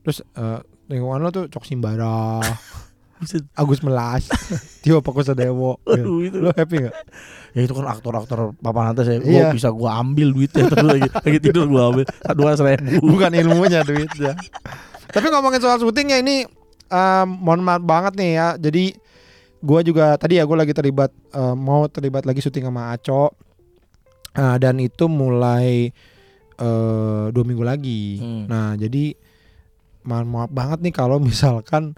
terus 0.00 0.24
eh, 0.24 0.58
lingkungan 0.88 1.18
lo 1.18 1.28
tuh 1.28 1.44
cok 1.46 1.64
simbara. 1.64 2.40
Agus 3.54 3.80
Melas, 3.80 4.26
Tio 4.82 4.98
Pakusadewo. 4.98 5.78
Aduh, 5.86 6.26
itu. 6.26 6.42
Lo 6.42 6.50
happy 6.50 6.90
gak? 6.90 6.94
Ya 7.54 7.62
itu 7.62 7.70
kan 7.70 7.86
aktor-aktor 7.86 8.58
papan 8.58 8.90
atas 8.90 9.06
ya. 9.06 9.22
Gua 9.22 9.30
Iya. 9.30 9.54
bisa 9.54 9.70
gua 9.70 10.02
ambil 10.02 10.34
duitnya 10.34 10.66
terus 10.66 10.82
lagi 10.82 11.06
lagi 11.06 11.38
tidur 11.38 11.70
gua 11.70 11.94
ambil 11.94 12.04
dua 12.34 12.50
seribu. 12.58 12.98
Bukan 12.98 13.30
ilmunya 13.30 13.86
duitnya. 13.86 14.34
Tapi 15.12 15.26
ngomongin 15.28 15.60
soal 15.60 15.76
syutingnya 15.76 16.18
ini 16.18 16.48
em, 16.88 17.28
mohon 17.28 17.60
maaf 17.60 17.80
banget 17.80 18.16
nih 18.16 18.30
ya. 18.34 18.48
Jadi 18.56 18.96
gua 19.60 19.80
juga 19.80 20.16
tadi 20.16 20.36
ya 20.36 20.44
gua 20.44 20.64
lagi 20.64 20.72
terlibat 20.72 21.12
em, 21.30 21.54
mau 21.54 21.84
terlibat 21.86 22.24
lagi 22.24 22.40
syuting 22.40 22.64
sama 22.64 22.90
Aco. 22.90 23.36
Eh, 24.32 24.56
dan 24.56 24.80
itu 24.80 25.04
mulai 25.06 25.92
eh, 26.56 27.24
dua 27.28 27.44
minggu 27.44 27.60
lagi. 27.60 28.16
Hmm. 28.16 28.44
Nah 28.48 28.72
jadi 28.74 29.12
mohon 30.02 30.26
maaf 30.26 30.50
banget 30.50 30.78
nih 30.80 30.94
kalau 30.94 31.20
misalkan 31.20 31.92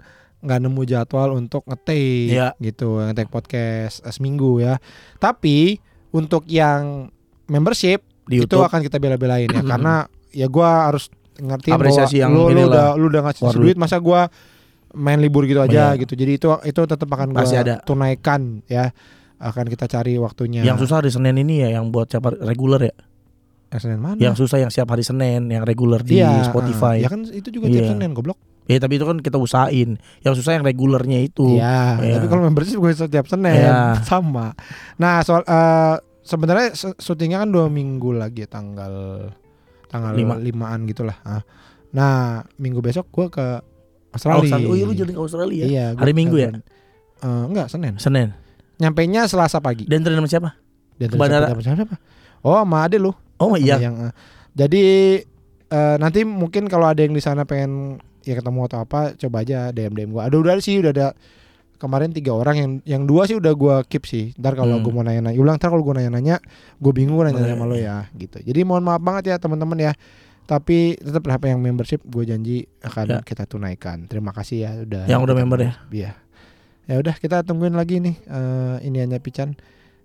nggak 0.45 0.61
nemu 0.61 0.81
jadwal 0.85 1.33
untuk 1.33 1.65
ngetik 1.65 2.29
Iya. 2.29 2.53
gitu 2.59 3.01
ngetik 3.01 3.31
podcast 3.31 4.03
eh, 4.03 4.11
seminggu 4.11 4.59
ya. 4.59 4.75
Tapi 5.15 5.79
untuk 6.11 6.43
yang 6.45 7.07
membership 7.47 8.03
Di 8.25 8.41
itu 8.41 8.51
YouTube. 8.51 8.67
akan 8.67 8.79
kita 8.81 8.97
bela-belain 8.99 9.47
ya 9.47 9.63
karena 9.71 10.05
ya 10.29 10.51
gua 10.51 10.91
harus 10.91 11.07
ngerti 11.37 11.69
Apresiasi 11.69 12.15
yang 12.17 12.31
lu, 12.31 12.47
lu 12.47 12.65
udah 12.65 12.95
lu 12.95 13.05
udah 13.07 13.21
ngasih 13.23 13.41
Keluar 13.43 13.55
duit 13.57 13.75
masa 13.75 13.97
gua 13.97 14.27
main 14.91 15.19
libur 15.19 15.43
gitu 15.43 15.59
aja 15.59 15.91
Iya. 15.91 15.99
gitu. 15.99 16.13
Jadi 16.13 16.31
itu 16.35 16.47
itu 16.63 16.81
tetap 16.81 17.05
akan 17.05 17.31
gua 17.31 17.43
ada. 17.43 17.79
tunaikan 17.81 18.63
ya. 18.65 18.95
Akan 19.35 19.67
kita 19.67 19.85
cari 19.85 20.15
waktunya. 20.15 20.63
Yang 20.63 20.87
susah 20.87 21.03
hari 21.03 21.11
Senin 21.11 21.35
ini 21.35 21.59
ya 21.59 21.75
yang 21.75 21.91
buat 21.91 22.07
siapa 22.07 22.31
reguler 22.33 22.89
ya. 22.89 22.95
Yang 23.67 23.81
Senin 23.83 23.99
mana? 23.99 24.15
Yang 24.15 24.35
susah 24.39 24.57
yang 24.57 24.71
siap 24.71 24.87
hari 24.87 25.03
Senin, 25.03 25.49
yang 25.49 25.61
reguler 25.61 25.99
di 25.99 26.17
Iya, 26.17 26.45
Spotify. 26.45 27.03
Ya 27.03 27.11
kan 27.11 27.27
itu 27.27 27.49
juga 27.49 27.67
tiap 27.67 27.83
Iya. 27.83 27.91
Senin 27.91 28.15
goblok. 28.15 28.39
Ya 28.65 28.79
tapi 28.79 28.95
itu 28.95 29.03
kan 29.03 29.19
kita 29.19 29.35
usahain. 29.35 29.99
Yang 30.21 30.33
susah 30.39 30.55
yang 30.55 30.63
regulernya 30.63 31.19
itu. 31.19 31.53
Iya, 31.53 31.99
Iya. 31.99 32.13
tapi 32.15 32.25
kalau 32.25 32.41
membership 32.41 32.79
gue 32.79 32.89
setiap 32.89 33.27
Senin 33.27 33.59
Iya. 33.59 33.99
sama. 34.09 34.55
Nah, 34.95 35.19
soal 35.21 35.43
eh, 35.43 35.95
sebenarnya 36.23 36.71
se- 36.71 36.95
syutingnya 36.95 37.43
kan 37.43 37.51
dua 37.51 37.67
minggu 37.67 38.15
lagi 38.15 38.47
tanggal 38.47 38.93
tanggal 39.89 40.13
Lima. 40.13 40.35
limaan 40.37 40.85
gitulah. 40.89 41.17
Ah. 41.21 41.41
Nah, 41.95 42.43
minggu 42.59 42.83
besok 42.83 43.07
gue 43.11 43.27
ke 43.31 43.47
Australia. 44.15 44.43
Australia. 44.43 44.67
Oh 44.71 44.75
iya 44.75 44.85
lu 44.87 44.95
jadi 44.95 45.11
ke 45.11 45.21
Australia. 45.21 45.63
Iya, 45.67 45.85
Hari 45.95 46.13
Minggu 46.15 46.37
ya? 46.39 46.49
Eh, 47.23 47.43
enggak, 47.51 47.67
Senin. 47.67 47.99
Senin. 47.99 48.31
Nyampe 48.79 49.07
nya 49.07 49.27
Selasa 49.27 49.59
pagi. 49.59 49.87
Dan 49.87 50.03
sama 50.03 50.27
siapa? 50.27 50.49
Dan 50.95 51.15
bandara. 51.15 51.51
siapa, 51.51 51.61
siapa, 51.63 51.77
siapa? 51.83 51.95
Oh, 52.43 52.59
sama 52.59 52.87
Ade 52.87 52.99
lu. 52.99 53.11
Oh 53.39 53.55
iya. 53.59 53.79
Yang, 53.79 54.11
eh, 54.11 54.13
jadi 54.55 54.83
eh, 55.71 55.95
nanti 55.99 56.23
mungkin 56.23 56.71
kalau 56.71 56.87
ada 56.87 57.03
yang 57.03 57.11
di 57.15 57.23
sana 57.23 57.43
pengen 57.43 57.99
ya 58.23 58.39
ketemu 58.39 58.59
atau 58.67 58.79
apa, 58.83 59.15
coba 59.19 59.43
aja 59.43 59.71
DM 59.75 59.93
DM 59.95 60.09
gua. 60.15 60.27
Ada 60.27 60.35
udah 60.39 60.55
sih 60.63 60.79
udah 60.79 60.91
ada 60.91 61.07
kemarin 61.75 62.09
tiga 62.09 62.31
orang 62.31 62.55
yang 62.57 62.71
yang 62.83 63.01
dua 63.03 63.25
sih 63.25 63.35
udah 63.35 63.53
gua 63.53 63.75
keep 63.83 64.03
sih. 64.03 64.31
Ntar 64.35 64.55
kalau 64.55 64.79
Hmm. 64.79 64.83
gua 64.83 64.93
mau 64.93 65.03
nanya-nanya, 65.03 65.37
ulang 65.37 65.55
ntar 65.55 65.69
kalau 65.69 65.83
gua 65.83 65.99
nanya-nanya, 65.99 66.39
gue 66.75 66.91
bingung 66.91 67.19
nanya 67.21 67.43
sama 67.45 67.63
lo 67.63 67.75
ya, 67.75 68.07
gitu. 68.13 68.39
Jadi 68.39 68.63
mohon 68.63 68.81
maaf 68.81 68.99
banget 68.99 69.31
ya 69.31 69.35
teman-teman 69.37 69.77
ya. 69.79 69.93
Tapi 70.45 70.93
tetap 70.95 71.25
apa 71.25 71.49
yang 71.49 71.57
membership 71.57 72.05
gue 72.05 72.21
janji 72.21 72.69
akan 72.79 73.05
Ya. 73.09 73.19
kita 73.25 73.43
tunaikan. 73.43 74.05
Terima 74.05 74.29
kasih 74.29 74.57
ya 74.61 74.71
udah. 74.77 75.03
Yang 75.09 75.21
udah 75.25 75.35
member 75.35 75.59
ya? 75.59 75.73
Iya. 75.89 76.11
Ya 76.85 76.95
udah 77.01 77.17
kita 77.17 77.41
tungguin 77.41 77.73
lagi 77.73 77.97
nih 77.97 78.13
eh 78.21 78.77
ini 78.85 79.01
hanya 79.01 79.17
Pican 79.17 79.57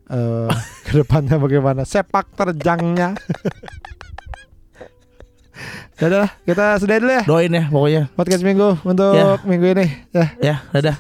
eh 0.09 0.49
ke 0.89 0.97
depannya 0.97 1.37
bagaimana 1.37 1.85
sepak 1.85 2.33
terjangnya. 2.33 3.13
Ya 6.01 6.07
udah 6.07 6.19
lah, 6.19 6.31
kita 6.43 6.65
sudah 6.77 6.97
dulu 6.97 7.13
ya 7.13 7.23
Doain 7.23 7.53
ya 7.53 7.65
pokoknya. 7.69 8.03
podcast 8.11 8.41
minggu 8.41 8.81
untuk 8.83 9.13
Ya. 9.13 9.37
minggu 9.43 9.67
ini. 9.71 9.87
Ya, 10.11 10.27
Ya, 10.41 10.55
dadah. 10.71 10.97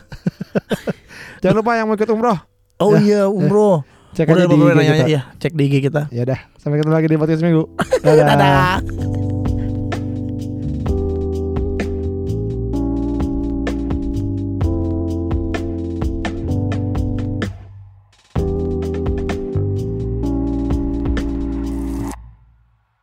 jangan 1.40 1.56
lupa 1.56 1.72
yang 1.74 1.88
mau 1.88 1.96
ikut 1.96 2.10
umroh 2.10 2.36
Oh 2.76 2.92
iya, 2.94 3.24
umroh. 3.26 3.80
cek 4.12 4.26
Udah 4.26 4.42
aja 4.42 4.46
di 4.46 4.56
IG 4.56 4.72
nanya 4.74 4.94
kita. 4.94 5.08
ya, 5.08 5.20
cek 5.36 5.52
di 5.52 5.62
IG 5.64 5.74
kita. 5.82 6.02
Ya 6.10 6.22
udah, 6.22 6.40
sampai 6.56 6.76
ketemu 6.78 6.94
lagi 6.94 7.08
di 7.08 7.16
podcast 7.16 7.40
minggu. 7.40 7.62
Dadah. 8.04 8.26
Dadah. 8.26 9.19